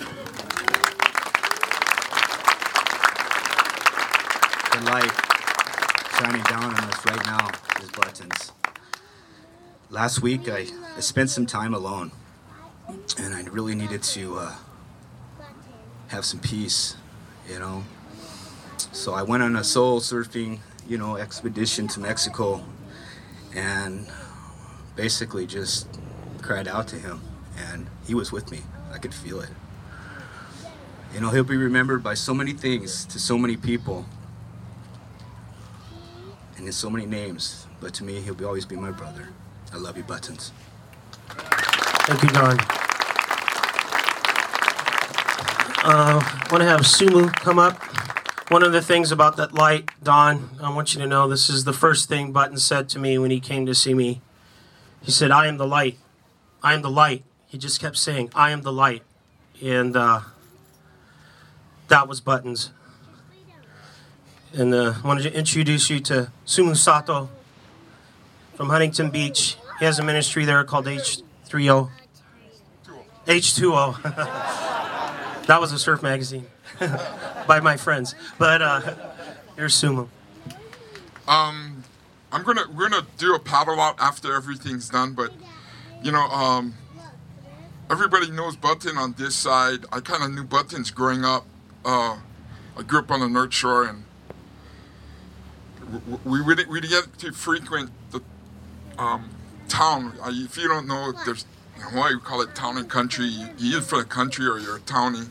The 4.73 4.81
light 4.91 5.13
shining 6.19 6.43
down 6.43 6.65
on 6.65 6.83
us 6.83 7.07
right 7.07 7.25
now 7.27 7.49
is 7.81 7.91
Buttons. 7.93 8.53
Last 9.89 10.21
week, 10.21 10.49
I, 10.49 10.67
I 10.97 11.01
spent 11.01 11.31
some 11.31 11.47
time 11.47 11.75
alone 11.75 12.11
and 13.19 13.35
I 13.35 13.43
really 13.51 13.75
needed 13.75 14.03
to 14.03 14.39
uh, 14.39 14.55
have 16.09 16.25
some 16.25 16.41
peace, 16.41 16.97
you 17.49 17.59
know. 17.59 17.85
So 18.93 19.15
I 19.15 19.23
went 19.23 19.43
on 19.43 19.57
a 19.57 19.65
soul 19.65 20.01
surfing, 20.01 20.61
you 20.89 20.99
know, 20.99 21.17
expedition 21.17 21.89
to 21.89 22.01
Mexico, 22.01 22.65
and 23.55 24.07
basically 24.97 25.47
just 25.47 25.89
cried 26.43 26.69
out 26.69 26.89
to 26.89 26.97
him, 26.97 27.21
and 27.57 27.87
he 28.07 28.15
was 28.15 28.33
with 28.33 28.51
me. 28.51 28.61
I 28.93 28.99
could 28.99 29.15
feel 29.15 29.41
it. 29.41 29.51
You 31.15 31.21
know, 31.21 31.31
he'll 31.31 31.45
be 31.45 31.57
remembered 31.57 32.03
by 32.03 32.15
so 32.15 32.35
many 32.35 32.53
things 32.53 33.05
to 33.07 33.19
so 33.19 33.39
many 33.39 33.57
people, 33.57 34.07
and 36.57 36.67
in 36.67 36.73
so 36.73 36.91
many 36.91 37.07
names. 37.07 37.67
But 37.81 37.95
to 37.95 38.05
me, 38.05 38.21
he'll 38.21 38.35
be, 38.35 38.45
always 38.45 38.65
be 38.65 38.77
my 38.77 38.91
brother. 38.91 39.29
I 39.73 39.77
love 39.77 39.97
you, 39.97 40.03
Buttons. 40.03 40.53
Thank 41.29 42.23
you, 42.23 42.29
Don. 42.31 42.78
Uh, 45.91 46.21
I 46.23 46.49
want 46.51 46.61
to 46.61 46.69
have 46.69 46.81
Sumo 46.81 47.33
come 47.33 47.59
up. 47.59 47.83
One 48.51 48.63
of 48.63 48.73
the 48.73 48.83
things 48.83 49.11
about 49.11 49.39
that 49.39 49.55
light, 49.55 49.89
Don, 50.03 50.51
I 50.63 50.69
want 50.75 50.93
you 50.93 51.01
to 51.01 51.07
know 51.07 51.27
this 51.27 51.49
is 51.49 51.65
the 51.65 51.73
first 51.73 52.11
thing 52.11 52.31
Button 52.31 52.59
said 52.59 52.91
to 52.91 52.99
me 52.99 53.17
when 53.17 53.31
he 53.31 53.41
came 53.41 53.65
to 53.65 53.75
see 53.75 53.95
me. 53.95 54.21
He 55.01 55.11
said, 55.11 55.31
I 55.31 55.47
am 55.47 55.57
the 55.57 55.67
light. 55.67 55.97
I 56.63 56.75
am 56.75 56.83
the 56.83 56.91
light. 56.91 57.25
He 57.47 57.57
just 57.57 57.81
kept 57.81 57.97
saying, 57.97 58.31
I 58.35 58.51
am 58.51 58.61
the 58.61 58.71
light. 58.71 59.03
And 59.63 59.97
uh, 59.97 60.21
that 61.89 62.07
was 62.07 62.21
Buttons. 62.21 62.71
And 64.53 64.75
uh, 64.75 64.93
I 65.03 65.07
wanted 65.07 65.23
to 65.23 65.33
introduce 65.33 65.89
you 65.89 66.01
to 66.01 66.31
Sumo 66.45 66.77
Sato 66.77 67.31
from 68.57 68.69
Huntington 68.69 69.09
Beach. 69.09 69.57
He 69.79 69.87
has 69.87 69.99
a 69.99 70.05
ministry 70.05 70.45
there 70.45 70.63
called 70.65 70.85
H30. 70.85 71.89
H2O. 73.27 74.65
that 75.49 75.61
was 75.61 75.73
a 75.73 75.79
surf 75.79 76.03
magazine 76.03 76.47
by 77.49 77.59
my 77.61 77.77
friends. 77.77 78.15
But 78.39 78.63
uh, 78.63 78.81
here's 79.57 79.75
Sumo. 79.75 80.09
Um, 81.27 81.83
I'm 82.31 82.43
gonna 82.45 82.65
we're 82.75 82.89
gonna 82.89 83.07
do 83.17 83.35
a 83.35 83.39
paddle 83.39 83.81
out 83.81 83.97
after 83.99 84.35
everything's 84.35 84.89
done, 84.91 85.15
but 85.15 85.33
you 86.03 86.13
know, 86.13 86.25
um, 86.29 86.75
everybody 87.91 88.31
knows 88.31 88.57
Button 88.57 88.97
on 88.97 89.15
this 89.19 89.35
side. 89.35 89.85
I 89.91 90.01
kind 90.01 90.23
of 90.23 90.31
knew 90.31 90.45
Buttons 90.45 90.91
growing 90.91 91.25
up. 91.25 91.45
Uh, 91.85 92.19
I 92.77 92.83
grew 92.83 93.01
up 93.01 93.11
on 93.11 93.21
the 93.21 93.29
North 93.29 93.53
Shore, 93.55 93.85
and 93.85 94.05
w- 95.81 96.01
w- 96.01 96.21
we 96.25 96.43
would 96.43 96.67
we 96.69 96.81
get 96.83 97.19
to 97.19 97.33
frequent 97.33 97.91
the 98.11 98.21
um, 98.99 99.31
town. 99.69 100.13
If 100.27 100.57
you 100.59 100.69
don't 100.69 100.87
know, 100.87 101.13
there's 101.25 101.47
in 101.77 101.83
Hawaii 101.83 102.15
we 102.15 102.21
call 102.21 102.43
it 102.43 102.55
town 102.55 102.77
and 102.77 102.89
country. 102.89 103.27
You, 103.27 103.49
you 103.59 103.77
either 103.77 103.81
for 103.83 103.99
the 103.99 104.05
country 104.05 104.47
or 104.47 104.59
you're 104.59 104.77
a 104.77 104.81
townie. 104.81 105.31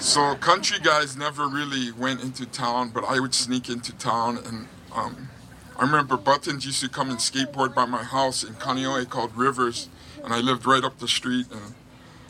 So 0.00 0.36
country 0.36 0.78
guys 0.80 1.16
never 1.16 1.48
really 1.48 1.90
went 1.90 2.22
into 2.22 2.46
town, 2.46 2.90
but 2.90 3.02
I 3.04 3.18
would 3.18 3.34
sneak 3.34 3.68
into 3.68 3.92
town. 3.92 4.38
And 4.38 4.68
um, 4.94 5.28
I 5.76 5.82
remember 5.82 6.16
Buttons 6.16 6.64
used 6.64 6.80
to 6.82 6.88
come 6.88 7.10
and 7.10 7.18
skateboard 7.18 7.74
by 7.74 7.84
my 7.84 8.04
house 8.04 8.44
in 8.44 8.54
Kaneohe 8.54 9.08
called 9.10 9.36
Rivers, 9.36 9.88
and 10.22 10.32
I 10.32 10.38
lived 10.38 10.66
right 10.66 10.84
up 10.84 11.00
the 11.00 11.08
street. 11.08 11.46
And 11.50 11.74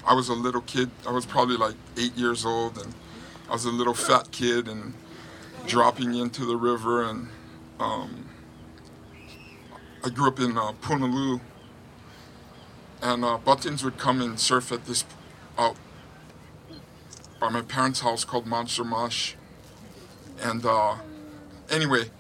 I 0.07 0.15
was 0.15 0.31
a 0.31 0.33
little 0.33 0.63
kid. 0.63 0.91
I 1.07 1.13
was 1.13 1.27
probably 1.27 1.59
like 1.59 1.75
eight 1.99 2.17
years 2.17 2.47
old, 2.47 2.79
and 2.79 2.95
I 3.51 3.53
was 3.53 3.67
a 3.67 3.71
little 3.71 3.95
fat 3.95 4.31
kid 4.31 4.67
and 4.67 4.95
dropping 5.67 6.15
into 6.15 6.47
the 6.47 6.57
river. 6.57 7.05
And 7.05 7.29
um, 7.79 8.31
I 10.03 10.09
grew 10.09 10.29
up 10.29 10.41
in 10.41 10.57
uh, 10.57 10.73
and 13.03 13.25
uh, 13.25 13.37
Buttons 13.37 13.85
would 13.85 13.99
come 13.99 14.23
and 14.23 14.41
surf 14.41 14.73
at 14.73 14.87
this 14.87 15.05
out 15.59 15.77
by 17.41 17.49
my 17.49 17.63
parents' 17.63 18.01
house 18.01 18.25
called 18.25 18.47
Monster 18.47 18.85
Mush. 18.85 19.37
And 20.43 20.65
uh, 20.65 20.97
anyway, 21.71 22.11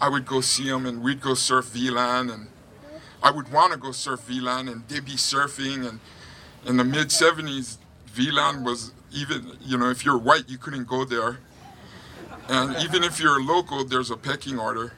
I 0.00 0.08
would 0.08 0.26
go 0.26 0.40
see 0.40 0.68
him 0.68 0.86
and 0.86 1.02
we'd 1.02 1.20
go 1.20 1.34
surf 1.34 1.66
V-Land 1.66 2.30
and 2.30 2.48
I 3.22 3.30
would 3.30 3.52
want 3.52 3.72
to 3.72 3.78
go 3.78 3.92
surf 3.92 4.20
V-Land 4.22 4.68
and 4.68 4.86
they'd 4.88 5.04
be 5.04 5.12
surfing 5.12 5.88
and 5.88 6.00
in 6.66 6.76
the 6.76 6.84
mid 6.84 7.08
70s 7.08 7.78
V-Land 8.06 8.64
was 8.64 8.92
even 9.12 9.52
you 9.60 9.78
know 9.78 9.90
if 9.90 10.04
you're 10.04 10.18
white 10.18 10.48
you 10.48 10.58
couldn't 10.58 10.86
go 10.86 11.04
there. 11.04 11.38
And 12.48 12.76
even 12.82 13.04
if 13.04 13.20
you're 13.20 13.42
local 13.42 13.84
there's 13.84 14.10
a 14.10 14.16
pecking 14.16 14.58
order. 14.58 14.92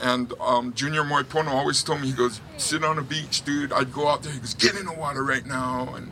And 0.00 0.32
um, 0.40 0.74
Junior 0.74 1.02
Moipono 1.02 1.48
always 1.48 1.82
told 1.82 2.00
me 2.00 2.08
he 2.08 2.14
goes 2.14 2.40
sit 2.56 2.82
on 2.82 2.96
the 2.96 3.02
beach 3.02 3.44
dude. 3.44 3.72
I'd 3.72 3.92
go 3.92 4.08
out 4.08 4.22
there 4.22 4.32
he 4.32 4.38
goes 4.38 4.54
get 4.54 4.74
in 4.76 4.86
the 4.86 4.92
water 4.92 5.22
right 5.22 5.44
now. 5.44 5.94
And 5.94 6.10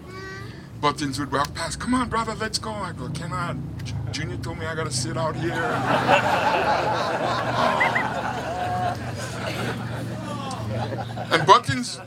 Buttons 0.83 1.19
would 1.21 1.31
walk 1.31 1.55
past. 1.55 1.79
Come 1.79 1.95
on, 1.95 2.09
brother, 2.09 2.35
let's 2.35 2.59
go. 2.59 2.73
I 2.73 2.91
go, 2.91 3.09
cannot. 3.11 3.55
J- 3.85 3.95
Junior 4.11 4.37
told 4.39 4.59
me 4.59 4.67
I 4.67 4.75
gotta 4.75 4.91
sit 4.91 5.17
out 5.17 5.37
here. 5.37 5.53
and 11.33 11.47
Buttons, 11.47 12.01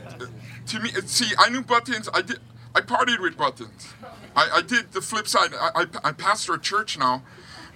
to 0.66 0.80
me, 0.80 0.90
uh, 0.94 1.00
see, 1.06 1.34
I 1.38 1.48
knew 1.48 1.62
Buttons. 1.62 2.10
I 2.12 2.20
did. 2.20 2.38
I 2.74 2.82
partied 2.82 3.22
with 3.22 3.38
Buttons. 3.38 3.94
I, 4.36 4.50
I 4.56 4.60
did 4.60 4.92
the 4.92 5.00
flip 5.00 5.26
side. 5.26 5.54
I, 5.54 5.70
I, 5.74 5.86
I 6.10 6.12
pastor 6.12 6.52
a 6.52 6.60
church 6.60 6.98
now, 6.98 7.22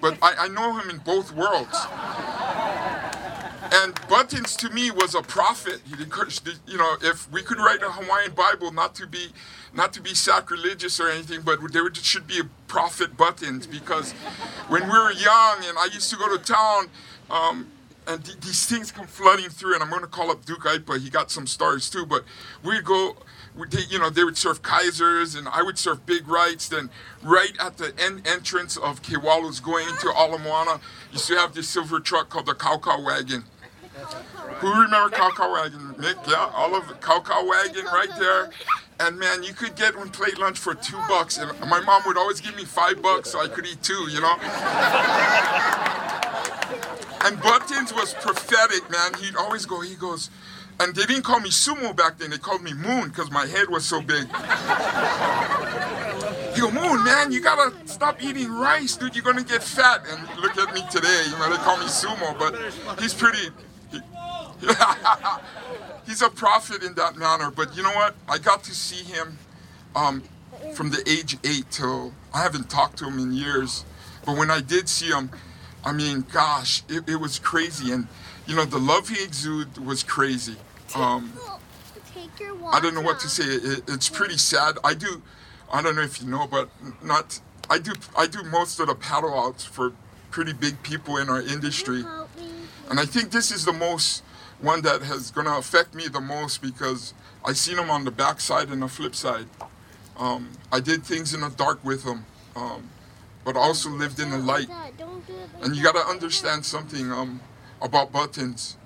but 0.03 0.19
I, 0.21 0.35
I 0.41 0.49
know 0.49 0.79
him 0.79 0.91
in 0.91 0.99
both 0.99 1.33
worlds. 1.33 1.79
And 3.73 3.95
Buttons 4.09 4.57
to 4.57 4.71
me 4.71 4.91
was 4.91 5.15
a 5.15 5.23
prophet. 5.23 5.81
He 5.87 6.03
encouraged, 6.03 6.49
you 6.67 6.79
know, 6.79 6.97
if 7.03 7.31
we 7.31 7.43
could 7.43 7.59
write 7.59 7.83
a 7.83 7.91
Hawaiian 7.91 8.33
Bible, 8.33 8.73
not 8.73 8.95
to 8.97 9.07
be, 9.07 9.29
not 9.75 9.93
to 9.93 10.03
be 10.03 10.15
sacrilegious 10.15 10.99
or 11.01 11.09
anything, 11.09 11.43
but 11.43 11.61
there 11.73 11.89
should 11.95 12.27
be 12.27 12.41
a 12.41 12.45
prophet 12.69 13.17
Buttons 13.17 13.67
because 13.67 14.13
when 14.69 14.85
we 14.85 14.91
were 14.99 15.13
young 15.13 15.59
and 15.65 15.79
I 15.79 15.89
used 15.93 16.11
to 16.11 16.17
go 16.17 16.37
to 16.37 16.43
town, 16.43 16.89
um, 17.31 17.69
and 18.07 18.25
th- 18.25 18.41
these 18.41 18.67
things 18.67 18.91
come 18.91 19.07
flooding 19.07 19.51
through, 19.51 19.75
and 19.75 19.83
I'm 19.83 19.91
going 19.91 20.03
to 20.03 20.09
call 20.09 20.31
up 20.31 20.45
Duke 20.45 20.65
Aipa. 20.65 20.99
He 21.01 21.11
got 21.11 21.31
some 21.31 21.47
stars 21.47 21.91
too, 21.91 22.07
but 22.07 22.25
we'd 22.65 22.85
go. 22.85 23.17
You 23.91 23.99
know, 23.99 24.11
they 24.11 24.25
would 24.25 24.39
serve 24.39 24.63
Kaisers, 24.63 25.37
and 25.37 25.49
I 25.49 25.63
would 25.63 25.79
serve 25.79 26.07
Big 26.07 26.27
Rights. 26.29 26.69
Then, 26.69 26.89
right 27.23 27.53
at 27.61 27.77
the 27.77 27.93
end 27.99 28.27
entrance 28.27 28.77
of 28.77 29.03
Kewalu's 29.03 29.61
going 29.61 29.89
into 29.89 30.09
Ala 30.09 30.39
Moana, 30.39 30.81
used 31.13 31.27
to 31.29 31.35
have 31.37 31.55
this 31.55 31.69
silver 31.69 32.01
truck 32.01 32.31
called 32.31 32.47
the 32.47 32.55
Cow 32.55 32.81
Wagon. 33.05 33.45
Who 34.61 34.83
remember 34.83 35.17
Cow 35.17 35.31
Cow 35.31 35.53
Wagon? 35.53 35.95
Nick, 35.99 36.17
yeah, 36.27 36.51
all 36.55 36.75
of 36.75 37.01
Cow 37.01 37.21
Cow 37.21 37.47
Wagon 37.47 37.85
right 37.87 38.11
there. 38.19 38.51
And 39.01 39.19
man, 39.19 39.43
you 39.43 39.55
could 39.55 39.77
get 39.77 39.97
one 39.97 40.11
plate 40.11 40.39
lunch 40.39 40.59
for 40.59 40.75
two 40.75 40.99
bucks, 41.09 41.39
and 41.39 41.59
my 41.71 41.81
mom 41.81 42.03
would 42.07 42.19
always 42.19 42.41
give 42.41 42.55
me 42.57 42.65
five 42.65 43.01
bucks 43.01 43.31
so 43.31 43.41
I 43.41 43.49
could 43.49 43.67
eat 43.67 43.83
two, 43.83 44.09
you 44.11 44.21
know. 44.21 44.37
And 47.23 47.41
Buttons 47.43 47.93
was 47.95 48.15
prophetic, 48.15 48.91
man. 48.91 49.15
He'd 49.15 49.37
always 49.37 49.67
go, 49.67 49.81
he 49.81 49.95
goes, 49.95 50.31
and 50.81 50.95
they 50.95 51.05
didn't 51.05 51.23
call 51.25 51.41
me 51.41 51.51
Sumo 51.51 51.95
back 51.95 52.19
then, 52.19 52.31
they 52.31 52.39
called 52.39 52.63
me 52.63 52.73
Moon 52.73 53.09
because 53.09 53.31
my 53.31 53.47
head 53.47 53.69
was 53.69 53.85
so 53.85 54.01
big. 54.01 54.27
He 56.55 56.61
go, 56.61 56.71
Moon, 56.71 57.05
man, 57.05 57.31
you 57.33 57.41
gotta 57.41 57.75
stop 57.87 58.23
eating 58.23 58.51
rice, 58.51 58.97
dude, 58.97 59.15
you're 59.15 59.25
gonna 59.25 59.45
get 59.45 59.63
fat. 59.63 60.03
And 60.09 60.41
look 60.41 60.57
at 60.57 60.75
me 60.75 60.83
today, 60.91 61.25
you 61.27 61.39
know, 61.39 61.51
they 61.51 61.57
call 61.57 61.77
me 61.79 61.87
Sumo, 61.87 62.39
but 62.39 62.55
he's 63.01 63.15
pretty, 63.15 63.49
he's 66.07 66.23
a 66.23 66.31
prophet 66.31 66.83
in 66.83 66.95
that 66.95 67.17
manner. 67.17 67.51
But 67.51 67.77
you 67.77 67.83
know 67.83 67.93
what? 67.93 68.15
I 68.29 68.39
got 68.39 68.65
to 68.65 68.75
see 68.75 69.05
him 69.05 69.39
um, 69.95 70.23
from 70.75 70.91
the 70.91 71.03
age 71.09 71.37
eight 71.45 71.71
till, 71.71 72.13
I 72.35 72.43
haven't 72.43 72.71
talked 72.71 72.99
to 72.99 73.07
him 73.07 73.19
in 73.19 73.33
years, 73.33 73.85
but 74.25 74.37
when 74.37 74.51
I 74.51 74.61
did 74.61 74.89
see 74.89 75.09
him, 75.09 75.31
I 75.85 75.93
mean, 75.93 76.25
gosh, 76.33 76.83
it, 76.89 77.09
it 77.09 77.17
was 77.17 77.39
crazy. 77.39 77.93
And, 77.93 78.07
you 78.47 78.55
know, 78.55 78.65
the 78.65 78.79
love 78.79 79.09
he 79.09 79.23
exuded 79.23 79.85
was 79.85 80.03
crazy. 80.03 80.57
Um, 80.95 81.33
I 82.73 82.81
don't 82.81 82.95
know 82.95 83.01
what 83.01 83.21
to 83.21 83.29
say. 83.29 83.45
It, 83.45 83.85
it's 83.89 84.09
pretty 84.09 84.37
sad. 84.37 84.77
I 84.85 84.95
do, 84.95 85.23
I 85.73 85.81
don't 85.83 85.97
know 85.97 86.03
if 86.03 86.21
you 86.21 86.29
know, 86.29 86.47
but 86.47 86.69
not, 87.03 87.41
I 87.71 87.79
do, 87.79 87.93
I 88.17 88.27
do 88.27 88.43
most 88.45 88.79
of 88.81 88.89
the 88.89 88.95
paddle 88.95 89.33
outs 89.39 89.65
for 89.65 89.93
pretty 90.31 90.53
big 90.53 90.83
people 90.83 91.17
in 91.17 91.29
our 91.29 91.41
industry. 91.41 92.05
And 92.91 92.99
I 92.99 93.05
think 93.05 93.31
this 93.31 93.51
is 93.51 93.65
the 93.65 93.73
most 93.73 94.23
one 94.63 94.83
that 94.83 95.03
has 95.03 95.31
gonna 95.31 95.57
affect 95.57 95.95
me 95.95 96.09
the 96.09 96.21
most 96.21 96.61
because 96.63 97.15
I 97.45 97.53
seen 97.53 97.79
him 97.79 97.91
on 97.91 98.05
the 98.05 98.11
backside 98.11 98.69
and 98.69 98.83
the 98.83 98.89
flip 98.89 99.15
side. 99.15 99.47
Um, 100.17 100.51
I 100.71 100.81
did 100.81 101.03
things 101.05 101.33
in 101.33 101.41
the 101.41 101.49
dark 101.49 101.83
with 101.85 102.05
him, 102.05 102.27
um, 102.55 102.91
but 103.45 103.57
also 103.57 103.89
lived 103.89 104.21
in 104.21 104.31
the 104.31 104.39
light. 104.39 104.69
And 105.63 105.75
you 105.75 105.83
gotta 105.83 106.07
understand 106.07 106.65
something 106.67 107.11
um, 107.11 107.41
about 107.81 108.13
buttons. 108.13 108.77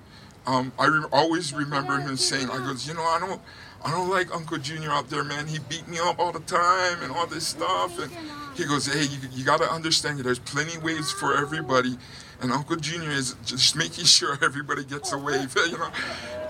Um, 0.47 0.71
I 0.79 0.85
re- 0.85 1.05
always 1.11 1.53
remember 1.53 1.99
him 1.99 2.15
saying, 2.15 2.49
"I 2.49 2.57
goes, 2.57 2.87
you 2.87 2.93
know, 2.93 3.03
I 3.03 3.19
don't, 3.19 3.41
I 3.83 3.91
don't 3.91 4.09
like 4.09 4.33
Uncle 4.33 4.57
Junior 4.59 4.91
out 4.91 5.09
there, 5.09 5.23
man. 5.23 5.47
He 5.47 5.59
beat 5.59 5.87
me 5.87 5.97
up 5.99 6.19
all 6.19 6.31
the 6.31 6.39
time 6.41 7.01
and 7.03 7.11
all 7.11 7.27
this 7.27 7.47
stuff." 7.47 7.99
And 7.99 8.11
he 8.55 8.63
goes, 8.65 8.85
"Hey, 8.85 9.03
you, 9.03 9.17
you 9.33 9.43
gotta 9.43 9.69
understand, 9.69 10.19
there's 10.19 10.39
plenty 10.39 10.77
ways 10.77 11.11
for 11.11 11.35
everybody, 11.35 11.97
and 12.41 12.51
Uncle 12.51 12.75
Junior 12.75 13.11
is 13.11 13.35
just 13.45 13.75
making 13.75 14.05
sure 14.05 14.37
everybody 14.43 14.83
gets 14.83 15.11
a 15.11 15.17
wave, 15.17 15.55
you 15.69 15.77
know." 15.77 15.91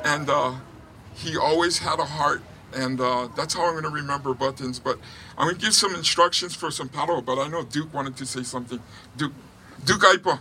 And 0.04 0.30
uh, 0.30 0.56
he 1.14 1.38
always 1.38 1.80
had 1.80 2.00
a 2.00 2.06
heart, 2.06 2.42
and 2.74 3.00
uh, 3.00 3.30
that's 3.36 3.54
how 3.54 3.68
I'm 3.68 3.76
gonna 3.76 3.90
remember 3.90 4.34
buttons. 4.34 4.80
But 4.80 5.00
I'm 5.38 5.48
gonna 5.48 5.60
give 5.60 5.74
some 5.74 5.96
instructions 5.96 6.56
for 6.56 6.72
some 6.72 6.90
paddle. 6.90 7.22
But 7.22 7.40
I 7.40 7.48
know 7.48 7.64
Duke 7.64 7.94
wanted 7.94 8.18
to 8.18 8.26
say 8.26 8.44
something. 8.44 8.80
Duke, 9.18 9.34
Duke 9.84 10.02
Aipa. 10.02 10.40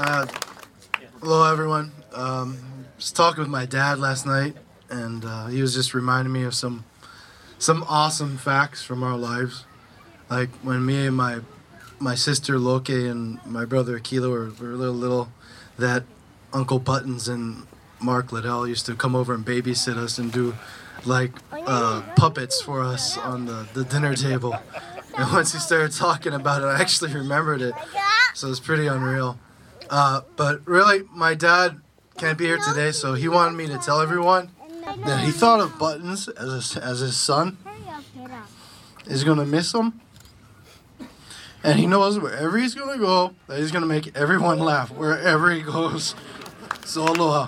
Uh, 0.00 0.26
hello, 1.20 1.50
everyone. 1.50 1.90
Um, 2.14 2.56
was 2.96 3.10
talking 3.10 3.40
with 3.40 3.50
my 3.50 3.66
dad 3.66 3.98
last 3.98 4.26
night, 4.26 4.56
and 4.90 5.24
uh, 5.24 5.46
he 5.46 5.60
was 5.60 5.74
just 5.74 5.92
reminding 5.92 6.32
me 6.32 6.44
of 6.44 6.54
some 6.54 6.84
some 7.58 7.84
awesome 7.88 8.38
facts 8.38 8.82
from 8.82 9.02
our 9.02 9.16
lives. 9.16 9.64
Like 10.30 10.50
when 10.62 10.84
me 10.84 11.06
and 11.06 11.16
my 11.16 11.40
my 11.98 12.14
sister 12.14 12.58
Loke 12.58 12.88
and 12.90 13.44
my 13.44 13.64
brother 13.64 13.98
Akila 13.98 14.30
were, 14.30 14.50
were 14.60 14.74
little 14.74 14.94
little, 14.94 15.28
that 15.78 16.04
Uncle 16.52 16.78
Buttons 16.78 17.28
and 17.28 17.66
Mark 18.00 18.30
Liddell 18.30 18.66
used 18.66 18.86
to 18.86 18.94
come 18.94 19.16
over 19.16 19.34
and 19.34 19.44
babysit 19.44 19.96
us 19.96 20.18
and 20.18 20.32
do 20.32 20.54
like 21.04 21.32
uh, 21.52 22.02
puppets 22.16 22.60
for 22.60 22.82
us 22.82 23.18
on 23.18 23.46
the, 23.46 23.66
the 23.74 23.84
dinner 23.84 24.14
table. 24.14 24.56
And 25.16 25.32
once 25.32 25.52
he 25.52 25.58
started 25.58 25.90
talking 25.90 26.32
about 26.32 26.62
it, 26.62 26.66
I 26.66 26.80
actually 26.80 27.12
remembered 27.12 27.60
it. 27.60 27.74
So 28.34 28.50
it's 28.50 28.60
pretty 28.60 28.86
unreal. 28.86 29.36
Uh, 29.90 30.20
but 30.36 30.64
really, 30.64 31.02
my 31.10 31.34
dad 31.34 31.80
can't 32.18 32.38
be 32.38 32.44
here 32.44 32.58
today, 32.58 32.92
so 32.92 33.14
he 33.14 33.28
wanted 33.28 33.56
me 33.56 33.66
to 33.66 33.78
tell 33.78 34.00
everyone 34.00 34.52
that 34.96 35.24
he 35.24 35.30
thought 35.30 35.60
of 35.60 35.78
Buttons 35.78 36.28
as, 36.28 36.76
a, 36.76 36.84
as 36.84 37.00
his 37.00 37.16
son. 37.16 37.58
He's 39.06 39.24
gonna 39.24 39.46
miss 39.46 39.72
him. 39.72 40.00
And 41.64 41.78
he 41.78 41.86
knows 41.86 42.18
wherever 42.18 42.56
he's 42.58 42.74
gonna 42.74 42.98
go, 42.98 43.34
that 43.46 43.58
he's 43.58 43.72
gonna 43.72 43.86
make 43.86 44.16
everyone 44.16 44.58
laugh 44.58 44.90
wherever 44.90 45.50
he 45.50 45.62
goes. 45.62 46.14
So 46.84 47.04
aloha. 47.04 47.46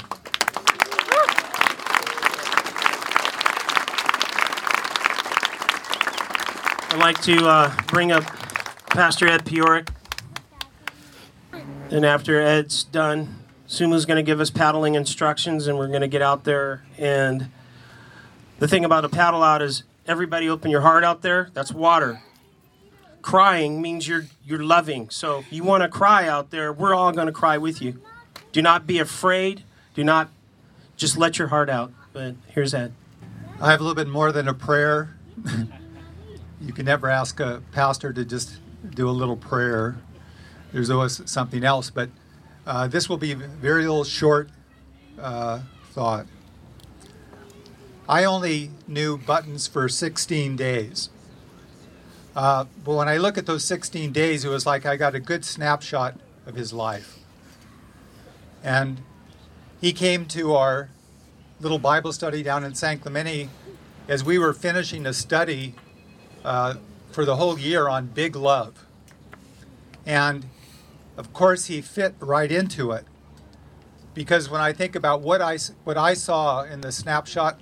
I'd 6.92 6.98
like 6.98 7.20
to 7.22 7.46
uh, 7.46 7.74
bring 7.86 8.10
up 8.10 8.24
Pastor 8.88 9.28
Ed 9.28 9.44
Pioric. 9.44 9.88
And 11.90 12.04
after 12.04 12.40
Ed's 12.40 12.84
done, 12.84 13.39
Sumo's 13.70 14.04
going 14.04 14.16
to 14.16 14.24
give 14.24 14.40
us 14.40 14.50
paddling 14.50 14.96
instructions, 14.96 15.68
and 15.68 15.78
we're 15.78 15.86
going 15.86 16.00
to 16.00 16.08
get 16.08 16.22
out 16.22 16.42
there. 16.42 16.82
And 16.98 17.50
the 18.58 18.66
thing 18.66 18.84
about 18.84 19.04
a 19.04 19.08
paddle 19.08 19.44
out 19.44 19.62
is 19.62 19.84
everybody 20.08 20.50
open 20.50 20.72
your 20.72 20.80
heart 20.80 21.04
out 21.04 21.22
there. 21.22 21.50
That's 21.54 21.70
water. 21.70 22.20
Crying 23.22 23.80
means 23.80 24.08
you're 24.08 24.26
you're 24.44 24.64
loving. 24.64 25.08
So 25.08 25.44
you 25.50 25.62
want 25.62 25.84
to 25.84 25.88
cry 25.88 26.26
out 26.26 26.50
there, 26.50 26.72
we're 26.72 26.96
all 26.96 27.12
going 27.12 27.28
to 27.28 27.32
cry 27.32 27.58
with 27.58 27.80
you. 27.80 28.00
Do 28.50 28.60
not 28.60 28.88
be 28.88 28.98
afraid. 28.98 29.62
Do 29.94 30.02
not 30.02 30.30
just 30.96 31.16
let 31.16 31.38
your 31.38 31.46
heart 31.46 31.70
out. 31.70 31.92
But 32.12 32.34
here's 32.48 32.74
Ed. 32.74 32.92
I 33.60 33.70
have 33.70 33.78
a 33.78 33.84
little 33.84 33.94
bit 33.94 34.08
more 34.08 34.32
than 34.32 34.48
a 34.48 34.54
prayer. 34.54 35.16
you 36.60 36.72
can 36.72 36.86
never 36.86 37.08
ask 37.08 37.38
a 37.38 37.62
pastor 37.70 38.12
to 38.14 38.24
just 38.24 38.58
do 38.96 39.08
a 39.08 39.12
little 39.12 39.36
prayer. 39.36 39.98
There's 40.72 40.90
always 40.90 41.22
something 41.30 41.62
else, 41.62 41.88
but 41.88 42.10
uh, 42.66 42.86
this 42.86 43.08
will 43.08 43.16
be 43.16 43.34
very 43.34 43.82
little 43.82 44.04
short 44.04 44.50
uh, 45.18 45.60
thought. 45.92 46.26
I 48.08 48.24
only 48.24 48.70
knew 48.88 49.18
buttons 49.18 49.66
for 49.66 49.88
16 49.88 50.56
days. 50.56 51.10
Uh, 52.34 52.64
but 52.84 52.94
when 52.94 53.08
I 53.08 53.16
look 53.16 53.38
at 53.38 53.46
those 53.46 53.64
16 53.64 54.12
days, 54.12 54.44
it 54.44 54.48
was 54.48 54.66
like 54.66 54.86
I 54.86 54.96
got 54.96 55.14
a 55.14 55.20
good 55.20 55.44
snapshot 55.44 56.18
of 56.46 56.54
his 56.54 56.72
life. 56.72 57.18
And 58.62 59.00
he 59.80 59.92
came 59.92 60.26
to 60.26 60.54
our 60.54 60.90
little 61.60 61.78
Bible 61.78 62.12
study 62.12 62.42
down 62.42 62.64
in 62.64 62.74
San 62.74 62.98
Clemente 62.98 63.48
as 64.08 64.24
we 64.24 64.38
were 64.38 64.52
finishing 64.52 65.06
a 65.06 65.12
study 65.12 65.74
uh, 66.44 66.74
for 67.12 67.24
the 67.24 67.36
whole 67.36 67.58
year 67.58 67.88
on 67.88 68.06
big 68.06 68.36
love. 68.36 68.86
And 70.04 70.46
of 71.20 71.34
course, 71.34 71.66
he 71.66 71.82
fit 71.82 72.14
right 72.18 72.50
into 72.50 72.92
it. 72.92 73.04
Because 74.14 74.48
when 74.48 74.62
I 74.62 74.72
think 74.72 74.96
about 74.96 75.20
what 75.20 75.42
I, 75.42 75.58
what 75.84 75.98
I 75.98 76.14
saw 76.14 76.62
in 76.62 76.80
the 76.80 76.90
snapshot 76.90 77.60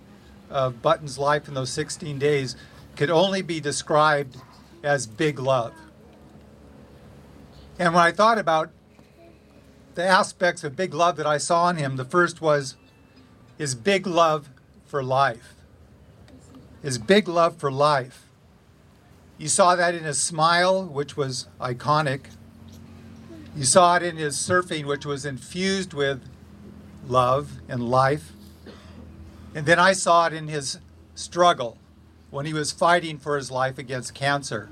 of 0.49 0.81
Button's 0.81 1.19
life 1.19 1.49
in 1.49 1.55
those 1.55 1.71
16 1.71 2.21
days, 2.21 2.55
could 2.95 3.11
only 3.11 3.43
be 3.43 3.59
described 3.59 4.37
as 4.85 5.09
big 5.09 5.41
love. 5.41 5.75
And 7.81 7.93
when 7.95 8.03
I 8.05 8.13
thought 8.13 8.39
about 8.39 8.71
the 9.97 10.05
aspects 10.07 10.63
of 10.63 10.77
big 10.77 10.95
love 10.95 11.17
that 11.17 11.27
I 11.27 11.39
saw 11.39 11.69
in 11.69 11.77
him, 11.77 11.97
the 11.97 12.05
first 12.05 12.41
was 12.41 12.77
his 13.57 13.75
big 13.75 14.07
love 14.07 14.51
for 14.87 15.03
life. 15.03 15.57
His 16.81 16.97
big 16.97 17.27
love 17.27 17.57
for 17.57 17.73
life. 17.73 18.29
You 19.37 19.49
saw 19.49 19.75
that 19.75 19.97
in 19.97 20.05
his 20.05 20.23
smile, 20.23 20.85
which 20.85 21.17
was 21.17 21.49
iconic. 21.61 22.27
You 23.57 23.65
saw 23.65 23.97
it 23.97 24.03
in 24.03 24.17
his 24.17 24.37
surfing, 24.37 24.85
which 24.85 25.05
was 25.05 25.25
infused 25.25 25.93
with 25.93 26.23
love 27.07 27.61
and 27.69 27.89
life. 27.89 28.33
And 29.55 29.67
then 29.67 29.79
I 29.79 29.93
saw 29.93 30.27
it 30.27 30.33
in 30.33 30.49
his 30.49 30.79
struggle 31.15 31.79
when 32.31 32.47
he 32.47 32.53
was 32.53 32.71
fighting 32.71 33.19
for 33.19 33.37
his 33.37 33.51
life 33.51 33.79
against 33.79 34.15
cancer. 34.15 34.69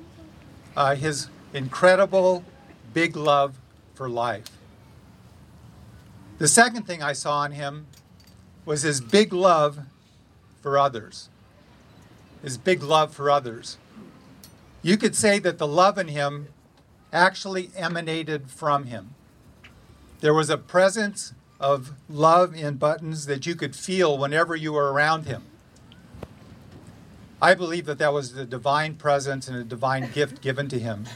Uh, 0.76 0.94
his 0.94 1.28
incredible 1.52 2.44
big 2.92 3.16
love 3.16 3.58
for 3.94 4.08
life. 4.08 4.44
The 6.38 6.48
second 6.48 6.86
thing 6.86 7.02
I 7.02 7.14
saw 7.14 7.44
in 7.44 7.52
him 7.52 7.86
was 8.66 8.82
his 8.82 9.00
big 9.00 9.32
love 9.32 9.80
for 10.60 10.78
others. 10.78 11.30
His 12.42 12.58
big 12.58 12.82
love 12.82 13.14
for 13.14 13.30
others. 13.30 13.78
You 14.82 14.96
could 14.96 15.16
say 15.16 15.38
that 15.38 15.58
the 15.58 15.66
love 15.66 15.96
in 15.96 16.08
him 16.08 16.48
actually 17.16 17.70
emanated 17.74 18.50
from 18.50 18.84
him. 18.84 19.14
There 20.20 20.34
was 20.34 20.50
a 20.50 20.58
presence 20.58 21.32
of 21.58 21.92
love 22.08 22.54
in 22.54 22.76
Buttons 22.76 23.26
that 23.26 23.46
you 23.46 23.54
could 23.54 23.74
feel 23.74 24.18
whenever 24.18 24.54
you 24.54 24.74
were 24.74 24.92
around 24.92 25.24
him. 25.24 25.44
I 27.40 27.54
believe 27.54 27.86
that 27.86 27.98
that 27.98 28.12
was 28.12 28.34
the 28.34 28.44
divine 28.44 28.94
presence 28.94 29.48
and 29.48 29.56
a 29.56 29.64
divine 29.64 30.10
gift 30.12 30.42
given 30.42 30.68
to 30.68 30.78
him. 30.78 31.06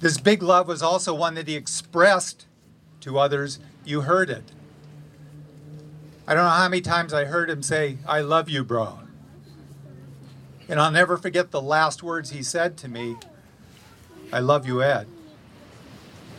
This 0.00 0.18
big 0.18 0.42
love 0.42 0.68
was 0.68 0.82
also 0.82 1.14
one 1.14 1.34
that 1.34 1.48
he 1.48 1.56
expressed 1.56 2.46
to 3.00 3.18
others. 3.18 3.58
You 3.84 4.02
heard 4.02 4.30
it. 4.30 4.52
I 6.26 6.34
don't 6.34 6.44
know 6.44 6.50
how 6.50 6.68
many 6.68 6.80
times 6.80 7.12
I 7.12 7.24
heard 7.24 7.50
him 7.50 7.62
say, 7.62 7.98
I 8.06 8.20
love 8.20 8.48
you, 8.48 8.64
bro. 8.64 9.00
And 10.68 10.78
I'll 10.80 10.90
never 10.90 11.16
forget 11.16 11.50
the 11.50 11.60
last 11.60 12.02
words 12.02 12.30
he 12.30 12.42
said 12.42 12.76
to 12.78 12.88
me 12.88 13.16
I 14.32 14.38
love 14.38 14.66
you, 14.66 14.82
Ed. 14.82 15.06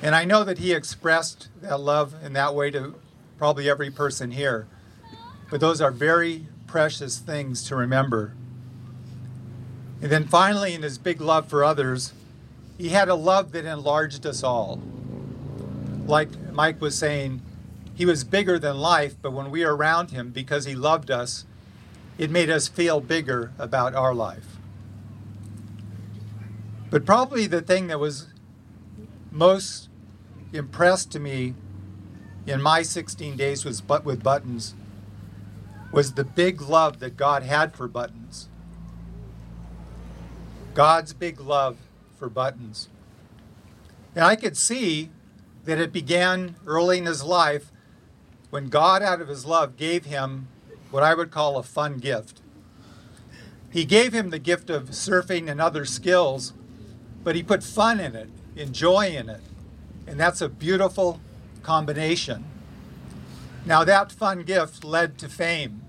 And 0.01 0.15
I 0.15 0.25
know 0.25 0.43
that 0.43 0.57
he 0.57 0.73
expressed 0.73 1.49
that 1.61 1.79
love 1.79 2.15
in 2.23 2.33
that 2.33 2.55
way 2.55 2.71
to 2.71 2.95
probably 3.37 3.69
every 3.69 3.91
person 3.91 4.31
here. 4.31 4.67
But 5.49 5.59
those 5.59 5.81
are 5.81 5.91
very 5.91 6.47
precious 6.67 7.19
things 7.19 7.67
to 7.67 7.75
remember. 7.75 8.33
And 10.01 10.11
then 10.11 10.27
finally, 10.27 10.73
in 10.73 10.81
his 10.81 10.97
big 10.97 11.21
love 11.21 11.47
for 11.47 11.63
others, 11.63 12.13
he 12.77 12.89
had 12.89 13.09
a 13.09 13.15
love 13.15 13.51
that 13.51 13.65
enlarged 13.65 14.25
us 14.25 14.41
all. 14.41 14.81
Like 16.07 16.29
Mike 16.51 16.81
was 16.81 16.97
saying, 16.97 17.41
he 17.93 18.05
was 18.05 18.23
bigger 18.23 18.57
than 18.57 18.77
life, 18.77 19.15
but 19.21 19.33
when 19.33 19.51
we 19.51 19.63
were 19.63 19.75
around 19.75 20.11
him, 20.11 20.31
because 20.31 20.65
he 20.65 20.73
loved 20.73 21.11
us, 21.11 21.45
it 22.17 22.31
made 22.31 22.49
us 22.49 22.67
feel 22.67 22.99
bigger 22.99 23.51
about 23.59 23.93
our 23.93 24.15
life. 24.15 24.57
But 26.91 27.05
probably 27.05 27.47
the 27.47 27.61
thing 27.61 27.87
that 27.87 27.99
was 27.99 28.27
most 29.31 29.89
impressed 30.53 31.11
to 31.13 31.19
me 31.19 31.55
in 32.45 32.61
my 32.61 32.81
16 32.81 33.37
days 33.37 33.63
was 33.63 33.79
but 33.79 34.03
with 34.03 34.21
buttons 34.21 34.75
was 35.93 36.13
the 36.13 36.25
big 36.25 36.61
love 36.61 36.99
that 36.99 37.15
God 37.17 37.43
had 37.43 37.75
for 37.75 37.87
buttons. 37.87 38.49
God's 40.73 41.13
big 41.13 41.39
love 41.39 41.77
for 42.17 42.29
buttons. 42.29 42.89
And 44.13 44.25
I 44.25 44.35
could 44.35 44.57
see 44.57 45.09
that 45.63 45.79
it 45.79 45.93
began 45.93 46.55
early 46.65 46.97
in 46.97 47.05
his 47.05 47.23
life 47.23 47.71
when 48.49 48.67
God, 48.67 49.01
out 49.01 49.21
of 49.21 49.29
his 49.29 49.45
love, 49.45 49.77
gave 49.77 50.05
him 50.05 50.49
what 50.89 51.03
I 51.03 51.13
would 51.13 51.31
call 51.31 51.57
a 51.57 51.63
fun 51.63 51.97
gift. 51.99 52.41
He 53.69 53.85
gave 53.85 54.11
him 54.13 54.29
the 54.29 54.39
gift 54.39 54.69
of 54.69 54.89
surfing 54.89 55.49
and 55.49 55.61
other 55.61 55.85
skills, 55.85 56.51
but 57.23 57.35
he 57.35 57.43
put 57.43 57.63
fun 57.63 57.99
in 57.99 58.15
it, 58.15 58.29
and 58.57 58.73
joy 58.73 59.07
in 59.07 59.29
it. 59.29 59.41
And 60.07 60.19
that's 60.19 60.41
a 60.41 60.49
beautiful 60.49 61.19
combination. 61.63 62.45
Now, 63.65 63.83
that 63.83 64.11
fun 64.11 64.43
gift 64.43 64.83
led 64.83 65.17
to 65.19 65.29
fame, 65.29 65.81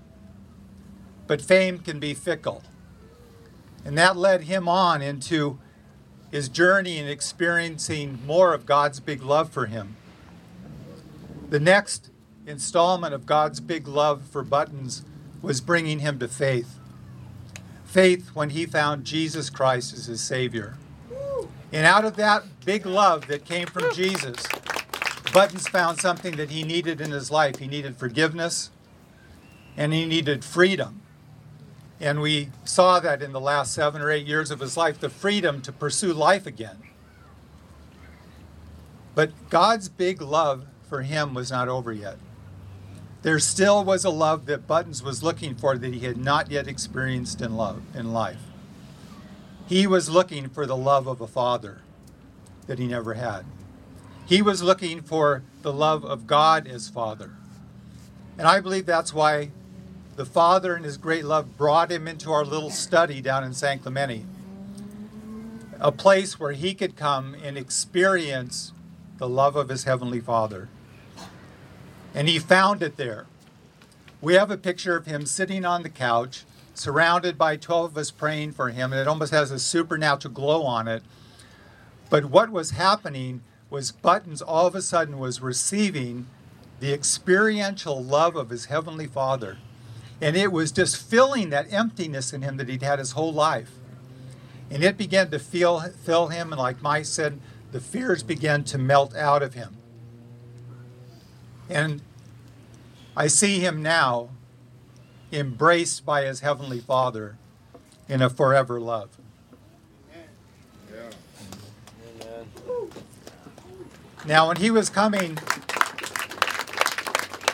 but 1.27 1.41
fame 1.41 1.79
can 1.79 1.99
be 1.99 2.13
fickle. 2.13 2.63
And 3.83 3.97
that 3.97 4.15
led 4.15 4.43
him 4.43 4.67
on 4.67 5.01
into 5.01 5.59
his 6.31 6.49
journey 6.49 6.97
in 6.97 7.07
experiencing 7.07 8.19
more 8.25 8.53
of 8.53 8.65
God's 8.65 8.99
big 8.99 9.23
love 9.23 9.49
for 9.49 9.65
him. 9.65 9.95
The 11.49 11.59
next 11.59 12.09
installment 12.45 13.13
of 13.13 13.25
God's 13.25 13.59
big 13.59 13.87
love 13.87 14.23
for 14.23 14.43
Buttons 14.43 15.03
was 15.41 15.61
bringing 15.61 15.99
him 15.99 16.19
to 16.19 16.27
faith. 16.27 16.79
Faith 17.85 18.29
when 18.33 18.51
he 18.51 18.65
found 18.65 19.03
Jesus 19.03 19.49
Christ 19.49 19.93
as 19.93 20.05
his 20.05 20.21
Savior. 20.21 20.77
And 21.73 21.87
out 21.87 22.05
of 22.05 22.15
that 22.17 22.43
big 22.65 22.85
love 22.85 23.25
that 23.27 23.45
came 23.45 23.65
from 23.65 23.91
Jesus, 23.95 24.37
Buttons 25.33 25.67
found 25.67 25.99
something 25.99 26.35
that 26.37 26.51
he 26.51 26.63
needed 26.63 27.01
in 27.01 27.09
his 27.09 27.31
life. 27.31 27.57
He 27.57 27.67
needed 27.67 27.97
forgiveness 27.97 28.69
and 29.75 29.91
he 29.91 30.05
needed 30.05 30.45
freedom. 30.45 31.01
And 31.99 32.21
we 32.21 32.49
saw 32.63 32.99
that 32.99 33.23
in 33.23 33.31
the 33.31 33.39
last 33.39 33.73
seven 33.73 34.03
or 34.03 34.11
eight 34.11 34.27
years 34.27 34.51
of 34.51 34.59
his 34.59 34.77
life 34.77 34.99
the 34.99 35.09
freedom 35.09 35.63
to 35.63 35.71
pursue 35.71 36.13
life 36.13 36.45
again. 36.45 36.77
But 39.15 39.31
God's 39.49 39.89
big 39.89 40.21
love 40.21 40.67
for 40.87 41.01
him 41.01 41.33
was 41.33 41.49
not 41.49 41.69
over 41.69 41.91
yet. 41.91 42.17
There 43.23 43.39
still 43.39 43.83
was 43.83 44.05
a 44.05 44.11
love 44.11 44.45
that 44.45 44.67
Buttons 44.67 45.01
was 45.01 45.23
looking 45.23 45.55
for 45.55 45.75
that 45.77 45.93
he 45.93 46.01
had 46.01 46.17
not 46.17 46.51
yet 46.51 46.67
experienced 46.67 47.41
in 47.41 47.55
love 47.55 47.81
in 47.95 48.13
life. 48.13 48.52
He 49.67 49.87
was 49.87 50.09
looking 50.09 50.49
for 50.49 50.65
the 50.65 50.77
love 50.77 51.07
of 51.07 51.21
a 51.21 51.27
father 51.27 51.81
that 52.67 52.79
he 52.79 52.87
never 52.87 53.13
had. 53.15 53.45
He 54.25 54.41
was 54.41 54.63
looking 54.63 55.01
for 55.01 55.43
the 55.61 55.73
love 55.73 56.05
of 56.05 56.27
God 56.27 56.67
as 56.67 56.89
Father. 56.89 57.31
And 58.37 58.47
I 58.47 58.59
believe 58.61 58.85
that's 58.85 59.13
why 59.13 59.51
the 60.15 60.25
Father, 60.25 60.75
in 60.75 60.83
His 60.83 60.97
great 60.97 61.25
love, 61.25 61.57
brought 61.57 61.91
him 61.91 62.07
into 62.07 62.31
our 62.31 62.45
little 62.45 62.69
study 62.69 63.21
down 63.21 63.43
in 63.43 63.53
San 63.53 63.79
Clemente, 63.79 64.25
a 65.79 65.91
place 65.91 66.39
where 66.39 66.53
he 66.53 66.73
could 66.73 66.95
come 66.95 67.35
and 67.43 67.57
experience 67.57 68.71
the 69.17 69.27
love 69.27 69.55
of 69.55 69.69
his 69.69 69.83
Heavenly 69.83 70.19
Father. 70.19 70.69
And 72.13 72.27
he 72.27 72.39
found 72.39 72.81
it 72.81 72.97
there. 72.97 73.25
We 74.21 74.35
have 74.35 74.51
a 74.51 74.57
picture 74.57 74.95
of 74.95 75.05
him 75.05 75.25
sitting 75.25 75.65
on 75.65 75.83
the 75.83 75.89
couch, 75.89 76.45
surrounded 76.73 77.37
by 77.37 77.57
12 77.57 77.91
of 77.91 77.97
us 77.97 78.11
praying 78.11 78.53
for 78.53 78.69
him, 78.69 78.91
and 78.91 79.01
it 79.01 79.07
almost 79.07 79.31
has 79.31 79.51
a 79.51 79.59
supernatural 79.59 80.33
glow 80.33 80.63
on 80.63 80.87
it. 80.87 81.03
But 82.09 82.25
what 82.25 82.49
was 82.49 82.71
happening 82.71 83.41
was 83.69 83.91
Buttons 83.91 84.41
all 84.41 84.67
of 84.67 84.75
a 84.75 84.81
sudden 84.81 85.17
was 85.17 85.41
receiving 85.41 86.27
the 86.79 86.93
experiential 86.93 88.03
love 88.03 88.35
of 88.35 88.49
his 88.49 88.65
Heavenly 88.65 89.07
Father. 89.07 89.57
And 90.21 90.35
it 90.35 90.51
was 90.51 90.71
just 90.71 90.97
filling 90.97 91.49
that 91.49 91.71
emptiness 91.71 92.33
in 92.33 92.41
him 92.41 92.57
that 92.57 92.69
he'd 92.69 92.83
had 92.83 92.99
his 92.99 93.13
whole 93.13 93.33
life. 93.33 93.71
And 94.69 94.83
it 94.83 94.97
began 94.97 95.31
to 95.31 95.39
feel, 95.39 95.81
fill 95.81 96.27
him, 96.27 96.51
and 96.51 96.59
like 96.59 96.81
Mike 96.81 97.05
said, 97.05 97.39
the 97.71 97.79
fears 97.79 98.21
began 98.23 98.63
to 98.65 98.77
melt 98.77 99.15
out 99.15 99.41
of 99.41 99.53
him. 99.53 99.77
And 101.69 102.01
I 103.17 103.27
see 103.27 103.59
him 103.59 103.81
now 103.81 104.29
embraced 105.33 106.05
by 106.05 106.23
his 106.23 106.41
Heavenly 106.41 106.79
Father 106.79 107.37
in 108.07 108.21
a 108.21 108.29
forever 108.29 108.79
love. 108.79 109.09
Now, 114.25 114.47
when 114.47 114.57
he 114.57 114.71
was 114.71 114.89
coming 114.89 115.37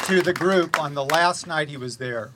to 0.05 0.21
the 0.21 0.33
group 0.33 0.79
on 0.79 0.93
the 0.93 1.03
last 1.03 1.47
night 1.47 1.67
he 1.69 1.77
was 1.77 1.97
there, 1.97 2.31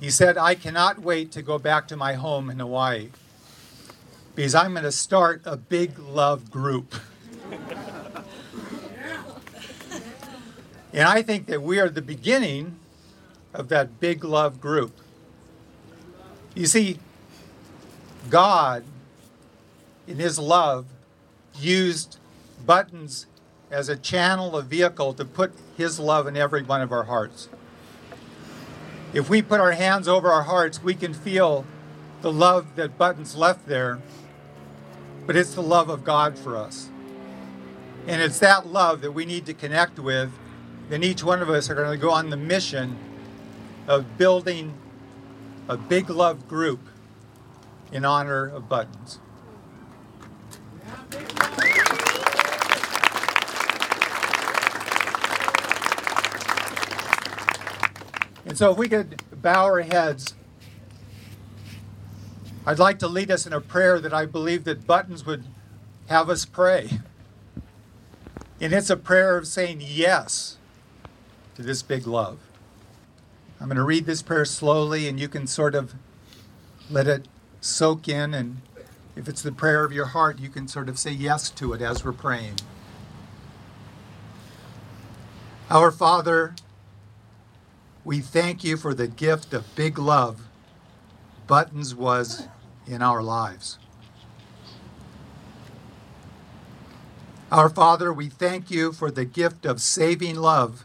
he 0.00 0.08
said, 0.10 0.38
I 0.38 0.54
cannot 0.54 1.00
wait 1.00 1.32
to 1.32 1.42
go 1.42 1.58
back 1.58 1.88
to 1.88 1.96
my 1.96 2.14
home 2.14 2.48
in 2.48 2.58
Hawaii 2.58 3.08
because 4.34 4.54
I'm 4.54 4.72
going 4.72 4.84
to 4.84 4.92
start 4.92 5.42
a 5.44 5.56
big 5.56 5.98
love 5.98 6.50
group. 6.50 6.94
and 10.92 11.06
I 11.06 11.22
think 11.22 11.46
that 11.46 11.60
we 11.62 11.80
are 11.80 11.88
the 11.88 12.02
beginning 12.02 12.79
of 13.52 13.68
that 13.68 14.00
big 14.00 14.24
love 14.24 14.60
group. 14.60 14.96
You 16.54 16.66
see, 16.66 16.98
God, 18.28 18.84
in 20.06 20.16
His 20.16 20.38
love, 20.38 20.86
used 21.58 22.18
buttons 22.64 23.26
as 23.70 23.88
a 23.88 23.96
channel, 23.96 24.56
a 24.56 24.62
vehicle 24.62 25.14
to 25.14 25.24
put 25.24 25.52
His 25.76 25.98
love 25.98 26.26
in 26.26 26.36
every 26.36 26.62
one 26.62 26.80
of 26.80 26.92
our 26.92 27.04
hearts. 27.04 27.48
If 29.12 29.28
we 29.28 29.42
put 29.42 29.60
our 29.60 29.72
hands 29.72 30.06
over 30.06 30.30
our 30.30 30.44
hearts, 30.44 30.82
we 30.82 30.94
can 30.94 31.14
feel 31.14 31.64
the 32.22 32.32
love 32.32 32.76
that 32.76 32.96
Buttons 32.96 33.34
left 33.34 33.66
there, 33.66 33.98
but 35.26 35.34
it's 35.34 35.54
the 35.54 35.62
love 35.62 35.88
of 35.88 36.04
God 36.04 36.38
for 36.38 36.56
us. 36.56 36.90
And 38.06 38.22
it's 38.22 38.38
that 38.38 38.66
love 38.66 39.00
that 39.00 39.12
we 39.12 39.24
need 39.24 39.46
to 39.46 39.54
connect 39.54 39.98
with. 39.98 40.30
And 40.90 41.04
each 41.04 41.24
one 41.24 41.42
of 41.42 41.50
us 41.50 41.68
are 41.70 41.74
going 41.74 41.90
to 41.90 41.96
go 41.96 42.10
on 42.10 42.30
the 42.30 42.36
mission 42.36 42.96
of 43.86 44.18
building 44.18 44.74
a 45.68 45.76
big 45.76 46.10
love 46.10 46.48
group 46.48 46.80
in 47.92 48.04
honor 48.04 48.46
of 48.46 48.68
Buttons. 48.68 49.18
And 58.44 58.58
so, 58.58 58.72
if 58.72 58.78
we 58.78 58.88
could 58.88 59.22
bow 59.40 59.64
our 59.64 59.80
heads, 59.82 60.34
I'd 62.66 62.78
like 62.78 62.98
to 62.98 63.08
lead 63.08 63.30
us 63.30 63.46
in 63.46 63.52
a 63.52 63.60
prayer 63.60 64.00
that 64.00 64.12
I 64.12 64.26
believe 64.26 64.64
that 64.64 64.86
Buttons 64.86 65.24
would 65.24 65.44
have 66.08 66.28
us 66.28 66.44
pray. 66.44 66.98
And 68.60 68.72
it's 68.72 68.90
a 68.90 68.96
prayer 68.96 69.36
of 69.36 69.46
saying 69.46 69.80
yes 69.80 70.58
to 71.54 71.62
this 71.62 71.82
big 71.82 72.06
love. 72.06 72.38
I'm 73.60 73.66
going 73.66 73.76
to 73.76 73.84
read 73.84 74.06
this 74.06 74.22
prayer 74.22 74.46
slowly, 74.46 75.06
and 75.06 75.20
you 75.20 75.28
can 75.28 75.46
sort 75.46 75.74
of 75.74 75.94
let 76.90 77.06
it 77.06 77.28
soak 77.60 78.08
in. 78.08 78.32
And 78.32 78.62
if 79.14 79.28
it's 79.28 79.42
the 79.42 79.52
prayer 79.52 79.84
of 79.84 79.92
your 79.92 80.06
heart, 80.06 80.38
you 80.38 80.48
can 80.48 80.66
sort 80.66 80.88
of 80.88 80.98
say 80.98 81.10
yes 81.10 81.50
to 81.50 81.74
it 81.74 81.82
as 81.82 82.02
we're 82.02 82.12
praying. 82.12 82.54
Our 85.68 85.90
Father, 85.90 86.54
we 88.02 88.20
thank 88.20 88.64
you 88.64 88.78
for 88.78 88.94
the 88.94 89.06
gift 89.06 89.52
of 89.52 89.74
big 89.74 89.98
love 89.98 90.48
Buttons 91.50 91.96
was 91.96 92.46
in 92.86 93.02
our 93.02 93.22
lives. 93.22 93.76
Our 97.50 97.68
Father, 97.68 98.12
we 98.12 98.28
thank 98.28 98.70
you 98.70 98.92
for 98.92 99.10
the 99.10 99.24
gift 99.24 99.66
of 99.66 99.80
saving 99.80 100.36
love 100.36 100.84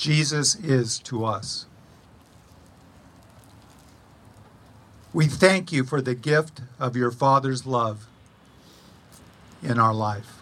Jesus 0.00 0.54
is 0.54 0.98
to 1.00 1.26
us. 1.26 1.66
We 5.12 5.26
thank 5.26 5.72
you 5.72 5.84
for 5.84 6.00
the 6.00 6.14
gift 6.14 6.62
of 6.78 6.96
your 6.96 7.10
Father's 7.10 7.66
love 7.66 8.06
in 9.62 9.78
our 9.78 9.92
life. 9.92 10.40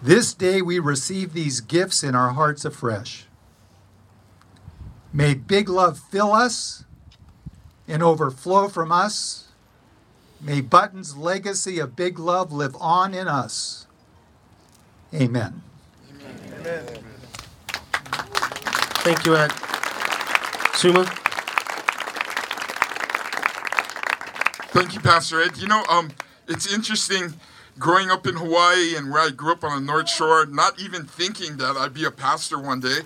This 0.00 0.32
day 0.32 0.62
we 0.62 0.78
receive 0.78 1.32
these 1.32 1.60
gifts 1.60 2.04
in 2.04 2.14
our 2.14 2.34
hearts 2.34 2.64
afresh. 2.64 3.26
May 5.12 5.34
big 5.34 5.68
love 5.68 5.98
fill 5.98 6.32
us 6.32 6.84
and 7.88 8.00
overflow 8.00 8.68
from 8.68 8.92
us. 8.92 9.48
May 10.40 10.60
Button's 10.60 11.16
legacy 11.16 11.80
of 11.80 11.96
big 11.96 12.20
love 12.20 12.52
live 12.52 12.76
on 12.78 13.12
in 13.12 13.26
us. 13.26 13.88
Amen. 15.12 15.62
Amen. 16.60 17.05
Thank 19.06 19.24
you, 19.24 19.36
Ed. 19.36 19.50
Sumo? 20.74 21.06
Thank 24.72 24.94
you, 24.94 25.00
Pastor 25.00 25.40
Ed. 25.42 25.58
You 25.58 25.68
know, 25.68 25.84
um, 25.88 26.10
it's 26.48 26.74
interesting 26.74 27.34
growing 27.78 28.10
up 28.10 28.26
in 28.26 28.34
Hawaii 28.34 28.96
and 28.96 29.12
where 29.12 29.22
I 29.22 29.30
grew 29.30 29.52
up 29.52 29.62
on 29.62 29.76
the 29.76 29.92
North 29.92 30.08
Shore, 30.08 30.44
not 30.46 30.80
even 30.80 31.04
thinking 31.04 31.56
that 31.58 31.76
I'd 31.76 31.94
be 31.94 32.04
a 32.04 32.10
pastor 32.10 32.60
one 32.60 32.80
day. 32.80 33.02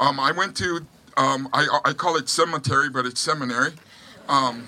Um, 0.00 0.18
I 0.18 0.32
went 0.32 0.56
to, 0.56 0.84
um, 1.16 1.48
I, 1.52 1.78
I 1.84 1.92
call 1.92 2.16
it 2.16 2.28
cemetery, 2.28 2.90
but 2.90 3.06
it's 3.06 3.20
seminary. 3.20 3.74
Um, 4.28 4.66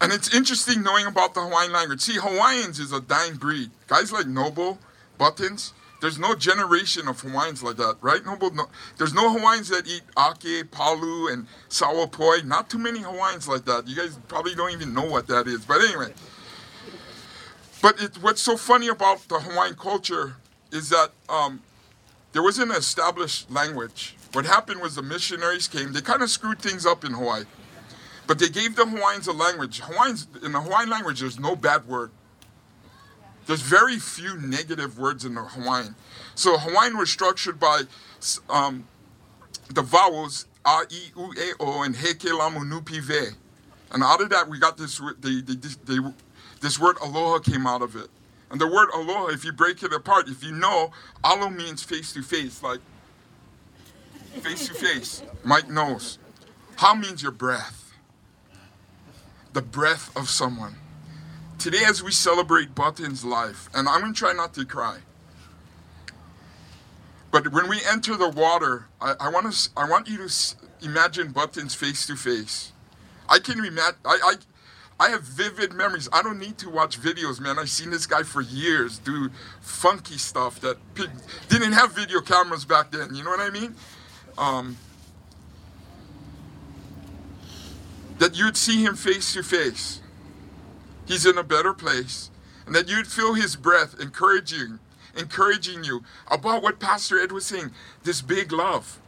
and 0.00 0.12
it's 0.12 0.34
interesting 0.34 0.82
knowing 0.82 1.06
about 1.06 1.34
the 1.34 1.42
Hawaiian 1.42 1.70
language. 1.70 2.00
See, 2.00 2.16
Hawaiians 2.16 2.80
is 2.80 2.90
a 2.90 3.00
dying 3.00 3.36
breed. 3.36 3.70
Guys 3.86 4.10
like 4.10 4.26
Noble, 4.26 4.80
Buttons, 5.16 5.74
there's 6.02 6.18
no 6.18 6.34
generation 6.34 7.06
of 7.06 7.20
Hawaiians 7.20 7.62
like 7.62 7.76
that, 7.76 7.96
right? 8.00 8.26
Noble, 8.26 8.50
no, 8.50 8.66
there's 8.98 9.14
no 9.14 9.32
Hawaiians 9.32 9.68
that 9.68 9.86
eat 9.86 10.02
ake, 10.18 10.68
palu, 10.72 11.28
and 11.28 11.46
sawapoi. 11.70 12.44
Not 12.44 12.68
too 12.68 12.78
many 12.78 12.98
Hawaiians 12.98 13.46
like 13.46 13.64
that. 13.66 13.86
You 13.86 13.94
guys 13.94 14.18
probably 14.26 14.56
don't 14.56 14.72
even 14.72 14.92
know 14.92 15.04
what 15.04 15.28
that 15.28 15.46
is. 15.46 15.64
But 15.64 15.80
anyway, 15.80 16.12
but 17.80 18.02
it, 18.02 18.20
what's 18.20 18.42
so 18.42 18.56
funny 18.56 18.88
about 18.88 19.28
the 19.28 19.38
Hawaiian 19.38 19.76
culture 19.76 20.34
is 20.72 20.88
that 20.88 21.12
um, 21.28 21.62
there 22.32 22.42
wasn't 22.42 22.72
an 22.72 22.76
established 22.76 23.48
language. 23.48 24.16
What 24.32 24.44
happened 24.44 24.80
was 24.82 24.96
the 24.96 25.02
missionaries 25.02 25.68
came. 25.68 25.92
They 25.92 26.00
kind 26.00 26.20
of 26.20 26.30
screwed 26.30 26.58
things 26.58 26.84
up 26.84 27.04
in 27.04 27.12
Hawaii. 27.12 27.44
But 28.26 28.40
they 28.40 28.48
gave 28.48 28.74
the 28.74 28.86
Hawaiians 28.86 29.28
a 29.28 29.32
language. 29.32 29.78
Hawaiians 29.78 30.26
in 30.44 30.50
the 30.50 30.62
Hawaiian 30.62 30.90
language, 30.90 31.20
there's 31.20 31.38
no 31.38 31.54
bad 31.54 31.86
word. 31.86 32.10
There's 33.46 33.62
very 33.62 33.98
few 33.98 34.38
negative 34.38 34.98
words 34.98 35.24
in 35.24 35.34
the 35.34 35.42
Hawaiian. 35.42 35.94
So 36.34 36.58
Hawaiian 36.58 36.96
was 36.96 37.10
structured 37.10 37.58
by 37.58 37.82
um, 38.48 38.86
the 39.72 39.82
vowels 39.82 40.46
a, 40.64 40.68
i, 40.68 40.84
u, 41.16 41.32
e, 41.36 41.52
o, 41.58 41.82
and 41.82 41.96
he, 41.96 42.14
ke, 42.14 42.32
lamu, 42.32 42.64
nu, 42.64 42.80
pi, 42.80 43.00
ve. 43.00 43.28
And 43.90 44.02
out 44.02 44.20
of 44.20 44.30
that, 44.30 44.48
we 44.48 44.58
got 44.58 44.76
this, 44.76 44.98
the, 44.98 45.42
the, 45.44 45.76
the, 45.84 46.14
this 46.60 46.78
word 46.78 46.96
aloha 47.02 47.40
came 47.40 47.66
out 47.66 47.82
of 47.82 47.96
it. 47.96 48.08
And 48.50 48.60
the 48.60 48.66
word 48.66 48.88
aloha, 48.94 49.28
if 49.28 49.44
you 49.44 49.52
break 49.52 49.82
it 49.82 49.92
apart, 49.92 50.28
if 50.28 50.44
you 50.44 50.52
know, 50.52 50.92
alo 51.24 51.50
means 51.50 51.82
face 51.82 52.12
to 52.12 52.22
face, 52.22 52.62
like 52.62 52.80
face 54.40 54.68
to 54.68 54.74
face. 54.74 55.22
Mike 55.42 55.68
knows. 55.68 56.18
Ha 56.76 56.94
means 56.94 57.22
your 57.22 57.32
breath, 57.32 57.94
the 59.52 59.62
breath 59.62 60.14
of 60.16 60.28
someone. 60.28 60.76
Today, 61.62 61.84
as 61.84 62.02
we 62.02 62.10
celebrate 62.10 62.74
Button's 62.74 63.24
life, 63.24 63.68
and 63.72 63.88
I'm 63.88 64.00
going 64.00 64.12
to 64.12 64.18
try 64.18 64.32
not 64.32 64.52
to 64.54 64.64
cry. 64.64 64.98
But 67.30 67.52
when 67.52 67.68
we 67.68 67.78
enter 67.88 68.16
the 68.16 68.28
water, 68.28 68.86
I, 69.00 69.14
I 69.20 69.28
want 69.28 69.52
to, 69.52 69.70
I 69.76 69.88
want 69.88 70.08
you 70.08 70.26
to 70.26 70.56
imagine 70.82 71.30
Buttons 71.30 71.72
face 71.72 72.04
to 72.08 72.16
face. 72.16 72.72
I 73.28 73.38
can 73.38 73.64
imagine. 73.64 73.94
I, 74.04 74.34
I, 74.98 75.04
I 75.06 75.10
have 75.10 75.22
vivid 75.22 75.72
memories. 75.72 76.08
I 76.12 76.20
don't 76.20 76.40
need 76.40 76.58
to 76.58 76.68
watch 76.68 77.00
videos, 77.00 77.38
man. 77.38 77.60
I've 77.60 77.70
seen 77.70 77.90
this 77.90 78.06
guy 78.06 78.24
for 78.24 78.40
years 78.40 78.98
do 78.98 79.30
funky 79.60 80.18
stuff 80.18 80.58
that 80.62 80.78
didn't 81.48 81.74
have 81.74 81.92
video 81.92 82.22
cameras 82.22 82.64
back 82.64 82.90
then. 82.90 83.14
You 83.14 83.22
know 83.22 83.30
what 83.30 83.38
I 83.38 83.50
mean? 83.50 83.76
Um, 84.36 84.78
that 88.18 88.36
you'd 88.36 88.56
see 88.56 88.82
him 88.84 88.96
face 88.96 89.32
to 89.34 89.44
face. 89.44 90.01
He's 91.06 91.26
in 91.26 91.38
a 91.38 91.42
better 91.42 91.72
place. 91.72 92.30
And 92.66 92.74
that 92.74 92.88
you'd 92.88 93.06
feel 93.06 93.34
his 93.34 93.56
breath 93.56 93.98
encouraging, 94.00 94.78
encouraging 95.16 95.84
you 95.84 96.04
about 96.30 96.62
what 96.62 96.78
Pastor 96.78 97.20
Ed 97.20 97.32
was 97.32 97.44
saying, 97.44 97.72
this 98.04 98.22
big 98.22 98.52
love. 98.52 99.00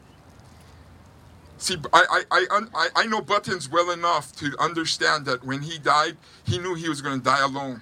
See, 1.56 1.76
I, 1.92 2.24
I, 2.30 2.46
I, 2.74 2.88
I, 2.96 3.06
know 3.06 3.20
Buttons 3.20 3.70
well 3.70 3.90
enough 3.90 4.34
to 4.36 4.54
understand 4.58 5.24
that 5.26 5.44
when 5.44 5.62
he 5.62 5.78
died, 5.78 6.16
he 6.44 6.58
knew 6.58 6.74
he 6.74 6.88
was 6.88 7.00
going 7.00 7.18
to 7.18 7.24
die 7.24 7.42
alone. 7.42 7.80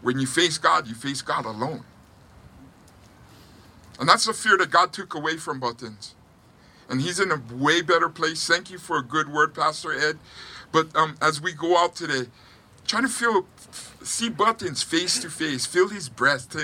When 0.00 0.18
you 0.20 0.26
face 0.26 0.58
God, 0.58 0.86
you 0.86 0.94
face 0.94 1.20
God 1.20 1.44
alone. 1.44 1.84
And 3.98 4.08
that's 4.08 4.26
the 4.26 4.32
fear 4.32 4.56
that 4.58 4.70
God 4.70 4.92
took 4.92 5.14
away 5.14 5.36
from 5.36 5.58
Buttons. 5.58 6.14
And 6.88 7.00
he's 7.00 7.20
in 7.20 7.32
a 7.32 7.42
way 7.52 7.82
better 7.82 8.08
place. 8.08 8.46
Thank 8.46 8.70
you 8.70 8.78
for 8.78 8.96
a 8.96 9.02
good 9.02 9.30
word, 9.30 9.54
Pastor 9.54 9.92
Ed. 9.92 10.18
But 10.70 10.94
um, 10.96 11.16
as 11.20 11.40
we 11.40 11.52
go 11.52 11.76
out 11.76 11.96
today, 11.96 12.30
try 12.88 13.00
to 13.00 13.08
feel, 13.08 13.46
see 14.02 14.28
Buttons 14.28 14.82
face 14.82 15.20
to 15.20 15.30
face, 15.30 15.64
feel 15.64 15.88
his 15.88 16.08
breath 16.08 16.56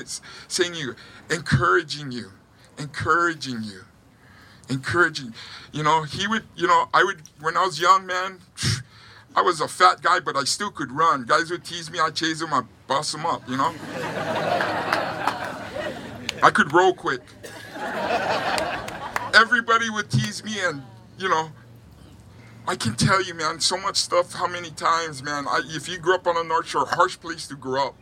saying 0.49 0.75
you, 0.75 0.97
encouraging 1.31 2.11
you, 2.11 2.33
encouraging 2.77 3.63
you 3.63 3.83
encouraging. 4.69 5.35
You 5.73 5.83
know, 5.83 6.03
he 6.03 6.27
would, 6.27 6.45
you 6.57 6.67
know, 6.67 6.89
I 6.93 7.05
would, 7.05 7.23
when 7.41 7.57
I 7.57 7.65
was 7.65 7.81
young, 7.81 8.07
man, 8.07 8.39
I 9.37 9.43
was 9.43 9.61
a 9.61 9.69
fat 9.69 10.03
guy, 10.03 10.21
but 10.21 10.37
I 10.37 10.45
still 10.45 10.71
could 10.71 10.93
run. 10.93 11.25
Guys 11.25 11.51
would 11.51 11.65
tease 11.65 11.91
me, 11.91 11.99
I'd 11.99 12.15
chase 12.15 12.41
them, 12.41 12.53
I'd 12.53 12.67
bust 12.87 13.13
them 13.13 13.27
up, 13.27 13.49
you 13.49 13.57
know? 13.57 13.75
I 16.43 16.51
could 16.53 16.73
roll 16.73 16.95
quick. 16.95 17.23
Everybody 19.35 19.91
would 19.91 20.11
tease 20.11 20.45
me, 20.45 20.61
and, 20.61 20.83
you 21.19 21.29
know, 21.29 21.51
I 22.67 22.77
can 22.77 22.95
tell 22.95 23.23
you, 23.23 23.35
man, 23.35 23.61
so 23.61 23.77
much 23.77 23.97
stuff, 23.97 24.33
how 24.33 24.47
many 24.47 24.71
times, 24.71 25.23
man, 25.23 25.47
I, 25.47 25.61
if 25.67 25.87
you 25.89 25.99
grew 25.99 26.15
up 26.15 26.27
on 26.27 26.35
the 26.35 26.45
North 26.45 26.67
Shore, 26.67 26.87
harsh 26.87 27.21
place 27.21 27.47
to 27.49 27.57
grow 27.57 27.89
up. 27.89 27.95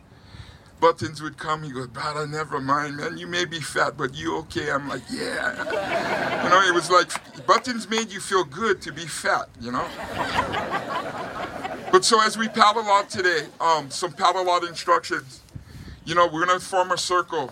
Buttons 0.79 1.21
would 1.21 1.37
come. 1.37 1.63
He 1.63 1.71
goes, 1.71 1.87
brother, 1.87 2.27
never 2.27 2.59
mind, 2.59 2.97
man. 2.97 3.17
You 3.17 3.27
may 3.27 3.45
be 3.45 3.59
fat, 3.59 3.97
but 3.97 4.13
you 4.15 4.37
okay? 4.39 4.69
I'm 4.69 4.87
like, 4.89 5.01
yeah. 5.09 6.43
You 6.43 6.49
know, 6.49 6.61
it 6.61 6.73
was 6.73 6.89
like 6.89 7.09
Buttons 7.45 7.89
made 7.89 8.11
you 8.11 8.19
feel 8.19 8.43
good 8.43 8.81
to 8.81 8.91
be 8.91 9.05
fat, 9.05 9.47
you 9.61 9.71
know? 9.71 9.87
But 11.91 12.03
so 12.03 12.21
as 12.21 12.37
we 12.37 12.47
paddle 12.49 12.83
out 12.83 13.09
today, 13.09 13.45
um, 13.61 13.89
some 13.91 14.11
paddle 14.11 14.49
out 14.49 14.63
instructions. 14.63 15.41
You 16.05 16.15
know, 16.15 16.27
we're 16.27 16.45
gonna 16.45 16.59
form 16.59 16.91
a 16.91 16.97
circle. 16.97 17.51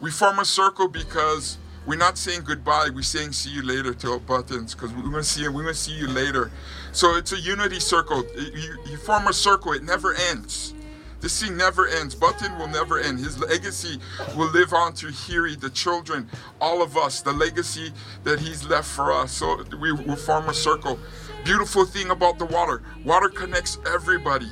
We 0.00 0.10
form 0.10 0.38
a 0.38 0.44
circle 0.44 0.88
because 0.88 1.58
we're 1.86 1.96
not 1.98 2.18
saying 2.18 2.42
goodbye. 2.44 2.90
We're 2.94 3.02
saying 3.02 3.32
see 3.32 3.50
you 3.50 3.62
later 3.62 3.94
to 3.94 4.12
our 4.12 4.18
buttons 4.20 4.74
because 4.74 4.92
we're 4.92 5.02
gonna 5.02 5.22
see 5.22 5.42
you. 5.42 5.52
We're 5.52 5.62
gonna 5.62 5.74
see 5.74 5.92
you 5.94 6.08
later. 6.08 6.50
So 6.92 7.16
it's 7.16 7.32
a 7.32 7.40
unity 7.40 7.80
circle. 7.80 8.24
You, 8.36 8.78
you 8.86 8.96
form 8.98 9.26
a 9.28 9.32
circle. 9.32 9.72
It 9.72 9.82
never 9.84 10.14
ends. 10.14 10.74
This 11.20 11.42
thing 11.42 11.56
never 11.56 11.88
ends. 11.88 12.14
Button 12.14 12.58
will 12.58 12.68
never 12.68 12.98
end. 13.00 13.18
His 13.20 13.38
legacy 13.40 13.98
will 14.36 14.50
live 14.52 14.72
on 14.72 14.92
through 14.92 15.12
Hiri, 15.12 15.58
the 15.58 15.70
children, 15.70 16.28
all 16.60 16.82
of 16.82 16.96
us, 16.96 17.22
the 17.22 17.32
legacy 17.32 17.92
that 18.24 18.40
he's 18.40 18.64
left 18.68 18.88
for 18.88 19.12
us. 19.12 19.32
So 19.32 19.64
we 19.80 19.92
will 19.92 20.16
form 20.16 20.48
a 20.48 20.54
circle. 20.54 20.98
Beautiful 21.44 21.84
thing 21.86 22.10
about 22.10 22.38
the 22.38 22.46
water 22.46 22.82
water 23.04 23.28
connects 23.30 23.78
everybody. 23.86 24.50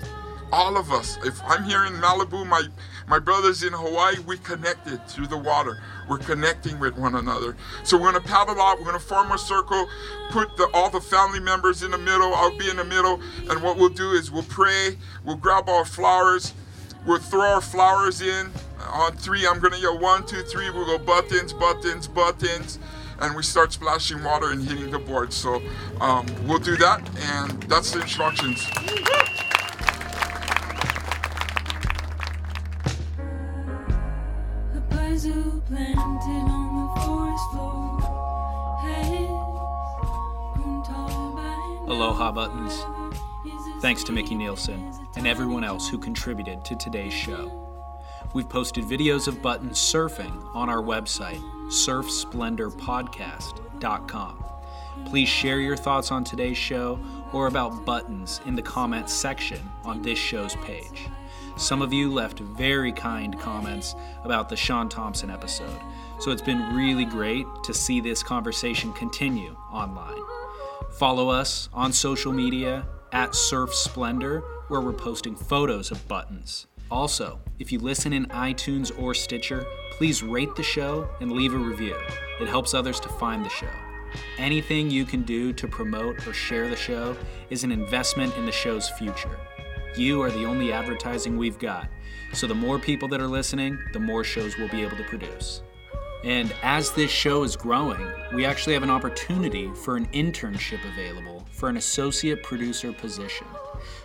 all 0.53 0.77
of 0.77 0.93
us. 0.93 1.19
If 1.25 1.41
I'm 1.47 1.65
here 1.65 1.85
in 1.87 1.95
Malibu, 1.95 2.47
my 2.47 2.63
my 3.09 3.19
brothers 3.19 3.63
in 3.63 3.73
Hawaii, 3.73 4.17
we 4.27 4.39
connected 4.39 5.07
through 5.09 5.29
the 5.29 5.39
water. 5.39 5.79
We're 6.09 6.19
connecting 6.19 6.79
with 6.79 6.97
one 6.97 7.15
another. 7.15 7.57
So 7.85 7.97
we're 7.97 8.13
gonna 8.13 8.25
paddle 8.25 8.61
out. 8.61 8.79
We're 8.79 8.87
gonna 8.87 8.99
form 8.99 9.33
a 9.33 9.39
circle, 9.39 9.89
put 10.31 10.57
the, 10.57 10.69
all 10.73 10.91
the 10.91 11.01
family 11.01 11.41
members 11.41 11.83
in 11.83 11.91
the 11.91 11.99
middle. 11.99 12.35
I'll 12.35 12.57
be 12.57 12.71
in 12.71 12.77
the 12.77 12.85
middle, 12.85 13.21
and 13.51 13.63
what 13.63 13.77
we'll 13.77 13.89
do 13.89 14.13
is 14.13 14.31
we'll 14.31 14.45
pray. 14.45 14.97
We'll 15.25 15.37
grab 15.37 15.69
our 15.69 15.85
flowers. 15.85 16.55
We'll 17.07 17.19
throw 17.19 17.43
our 17.43 17.61
flowers 17.61 18.21
in. 18.21 18.51
On 18.93 19.17
three, 19.17 19.47
I'm 19.47 19.61
gonna 19.61 19.79
yell 19.79 19.99
one, 19.99 20.27
two, 20.27 20.43
three. 20.43 20.71
We'll 20.71 20.87
go 20.87 20.99
buttons, 20.99 21.53
buttons, 21.53 22.09
buttons 22.09 22.79
and 23.21 23.35
we 23.35 23.43
start 23.43 23.73
splashing 23.73 24.23
water 24.23 24.51
and 24.51 24.63
hitting 24.63 24.91
the 24.91 24.99
board. 24.99 25.33
So 25.33 25.63
um, 26.01 26.27
we'll 26.47 26.59
do 26.59 26.77
that, 26.77 27.01
and 27.19 27.63
that's 27.65 27.93
the 27.93 28.03
instructions. 28.03 28.67
Planted 35.17 36.45
on 36.53 36.77
the 36.77 36.85
forest 37.01 37.49
floor 37.51 37.97
has 38.83 39.09
grown 40.55 40.85
taller 40.85 41.33
by 41.35 41.57
Aloha 41.91 42.29
Buttons. 42.33 42.85
Thanks 43.81 44.05
to 44.05 44.13
Mickey 44.13 44.35
Nielsen 44.35 44.93
and 45.17 45.27
everyone 45.27 45.65
else 45.65 45.89
who 45.89 45.97
contributed 45.97 46.67
to 46.67 46.77
today's 46.77 47.15
show. 47.15 47.51
We've 48.35 48.47
posted 48.47 48.85
videos 48.85 49.27
of 49.27 49.41
Buttons 49.41 49.79
surfing 49.79 50.55
on 50.55 50.69
our 50.69 50.83
website, 50.83 51.41
surfsplendorpodcast.com. 51.71 54.45
Please 55.07 55.29
share 55.31 55.61
your 55.61 55.79
thoughts 55.79 56.13
on 56.13 56.25
today's 56.25 56.59
show 56.59 57.01
or 57.33 57.47
about 57.47 57.87
Buttons 57.87 58.43
in 58.45 58.55
the 58.55 58.61
comments 58.61 59.15
section 59.15 59.67
on 59.83 60.03
this 60.03 60.19
show's 60.19 60.57
page. 60.57 61.09
Some 61.57 61.81
of 61.81 61.91
you 61.91 62.13
left 62.13 62.41
very 62.41 62.93
kind 62.93 63.39
comments 63.41 63.95
about 64.25 64.51
the 64.51 64.57
Shaun 64.57 64.91
Tomson 64.91 65.31
episode, 65.31 65.81
so 66.21 66.31
it's 66.31 66.43
been 66.43 66.75
really 66.77 67.07
great 67.07 67.47
to 67.65 67.73
see 67.73 67.99
this 67.99 68.23
conversation 68.23 68.93
continue 68.93 69.57
online. 69.73 70.23
Follow 70.99 71.31
us 71.31 71.71
on 71.73 71.95
social 71.95 72.31
media 72.31 72.87
at 73.13 73.35
Surf 73.35 73.75
Splendor, 73.75 74.41
where 74.69 74.83
we're 74.83 74.93
posting 74.93 75.35
photos 75.35 75.91
of 75.91 76.07
buttons. 76.07 76.67
Also, 76.91 77.41
if 77.59 77.73
you 77.73 77.79
listen 77.79 78.13
in 78.13 78.27
iTunes 78.27 78.93
or 79.01 79.15
Stitcher, 79.15 79.65
please 79.93 80.23
rate 80.23 80.55
the 80.57 80.63
show 80.63 81.09
and 81.23 81.33
leave 81.33 81.55
a 81.55 81.59
review. 81.59 81.97
It 82.39 82.49
helps 82.49 82.75
others 82.75 83.01
to 83.01 83.09
find 83.09 83.43
the 83.43 83.49
show. 83.49 83.73
Anything 84.37 84.91
you 84.91 85.07
can 85.07 85.23
do 85.23 85.55
to 85.55 85.67
promote 85.67 86.27
or 86.27 86.35
share 86.35 86.69
the 86.69 86.77
show 86.77 87.17
is 87.49 87.65
an 87.65 87.73
investment 87.73 88.37
in 88.37 88.45
the 88.45 88.53
show's 88.53 88.91
future. 88.91 89.39
You 89.97 90.21
are 90.23 90.31
the 90.31 90.45
only 90.45 90.73
advertising 90.73 91.39
we've 91.39 91.59
got, 91.59 91.89
so 92.35 92.47
the 92.47 92.55
more 92.55 92.79
people 92.79 93.09
that 93.09 93.21
are 93.21 93.27
listening, 93.27 93.79
the 93.95 93.99
more 93.99 94.25
shows 94.25 94.59
we'll 94.59 94.69
be 94.69 94.83
able 94.83 94.97
to 94.99 95.05
produce. 95.05 95.63
And 96.23 96.55
as 96.63 96.91
this 96.93 97.11
show 97.11 97.45
is 97.45 97.57
growing, 97.57 98.07
we 98.35 98.45
actually 98.45 98.75
have 98.75 98.83
an 98.83 98.91
opportunity 98.91 99.71
for 99.75 99.97
an 99.97 100.07
internship 100.09 100.81
available 100.93 101.47
for 101.51 101.71
an 101.71 101.79
associate 101.79 102.43
producer 102.43 102.93
position. 102.93 103.47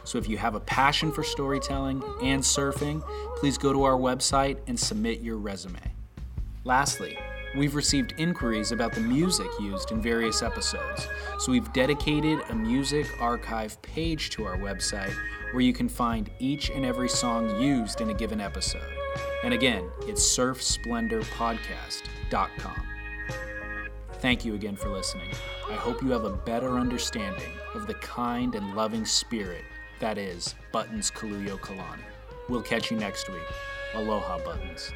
So 0.06 0.18
if 0.18 0.30
you 0.30 0.38
have 0.38 0.56
a 0.56 0.62
passion 0.62 1.12
for 1.12 1.24
storytelling 1.24 2.02
and 2.22 2.42
surfing, 2.42 3.02
please 3.36 3.58
go 3.58 3.74
to 3.74 3.84
our 3.84 3.98
website 3.98 4.60
and 4.68 4.80
submit 4.80 5.20
your 5.20 5.38
resume. 5.38 5.80
Lastly, 6.64 7.18
we've 7.56 7.76
received 7.76 8.14
inquiries 8.18 8.72
about 8.72 8.94
the 8.94 9.02
music 9.02 9.48
used 9.60 9.92
in 9.92 10.02
various 10.02 10.42
episodes, 10.42 11.08
so 11.40 11.52
we've 11.52 11.72
dedicated 11.74 12.40
a 12.50 12.56
music 12.56 13.06
archive 13.20 13.80
page 13.82 14.30
to 14.32 14.46
our 14.46 14.58
website 14.58 15.14
where 15.52 15.62
you 15.62 15.74
can 15.74 15.90
find 15.90 16.30
each 16.40 16.70
and 16.70 16.86
every 16.86 17.10
song 17.10 17.62
used 17.62 18.00
in 18.02 18.10
a 18.10 18.14
given 18.14 18.40
episode. 18.40 18.90
And 19.44 19.54
again, 19.54 19.90
it's 20.04 20.24
surfsplendorpodcast.com. 20.38 22.88
Thank 24.14 24.46
you 24.46 24.54
again 24.54 24.76
for 24.76 24.90
listening. 24.90 25.32
I 25.70 25.74
hope 25.74 26.04
you 26.04 26.12
have 26.12 26.26
a 26.26 26.36
better 26.36 26.78
understanding 26.78 27.52
of 27.74 27.88
the 27.88 27.96
kind 27.96 28.54
and 28.56 28.76
loving 28.76 29.06
spirit 29.06 29.64
that 30.00 30.18
is 30.18 30.56
Buttons 30.72 31.12
Kaluhiokalani. 31.12 32.04
We'll 32.50 32.62
catch 32.62 32.92
you 32.92 32.98
next 32.98 33.30
week. 33.30 33.42
Aloha, 33.94 34.40
Buttons. 34.40 34.92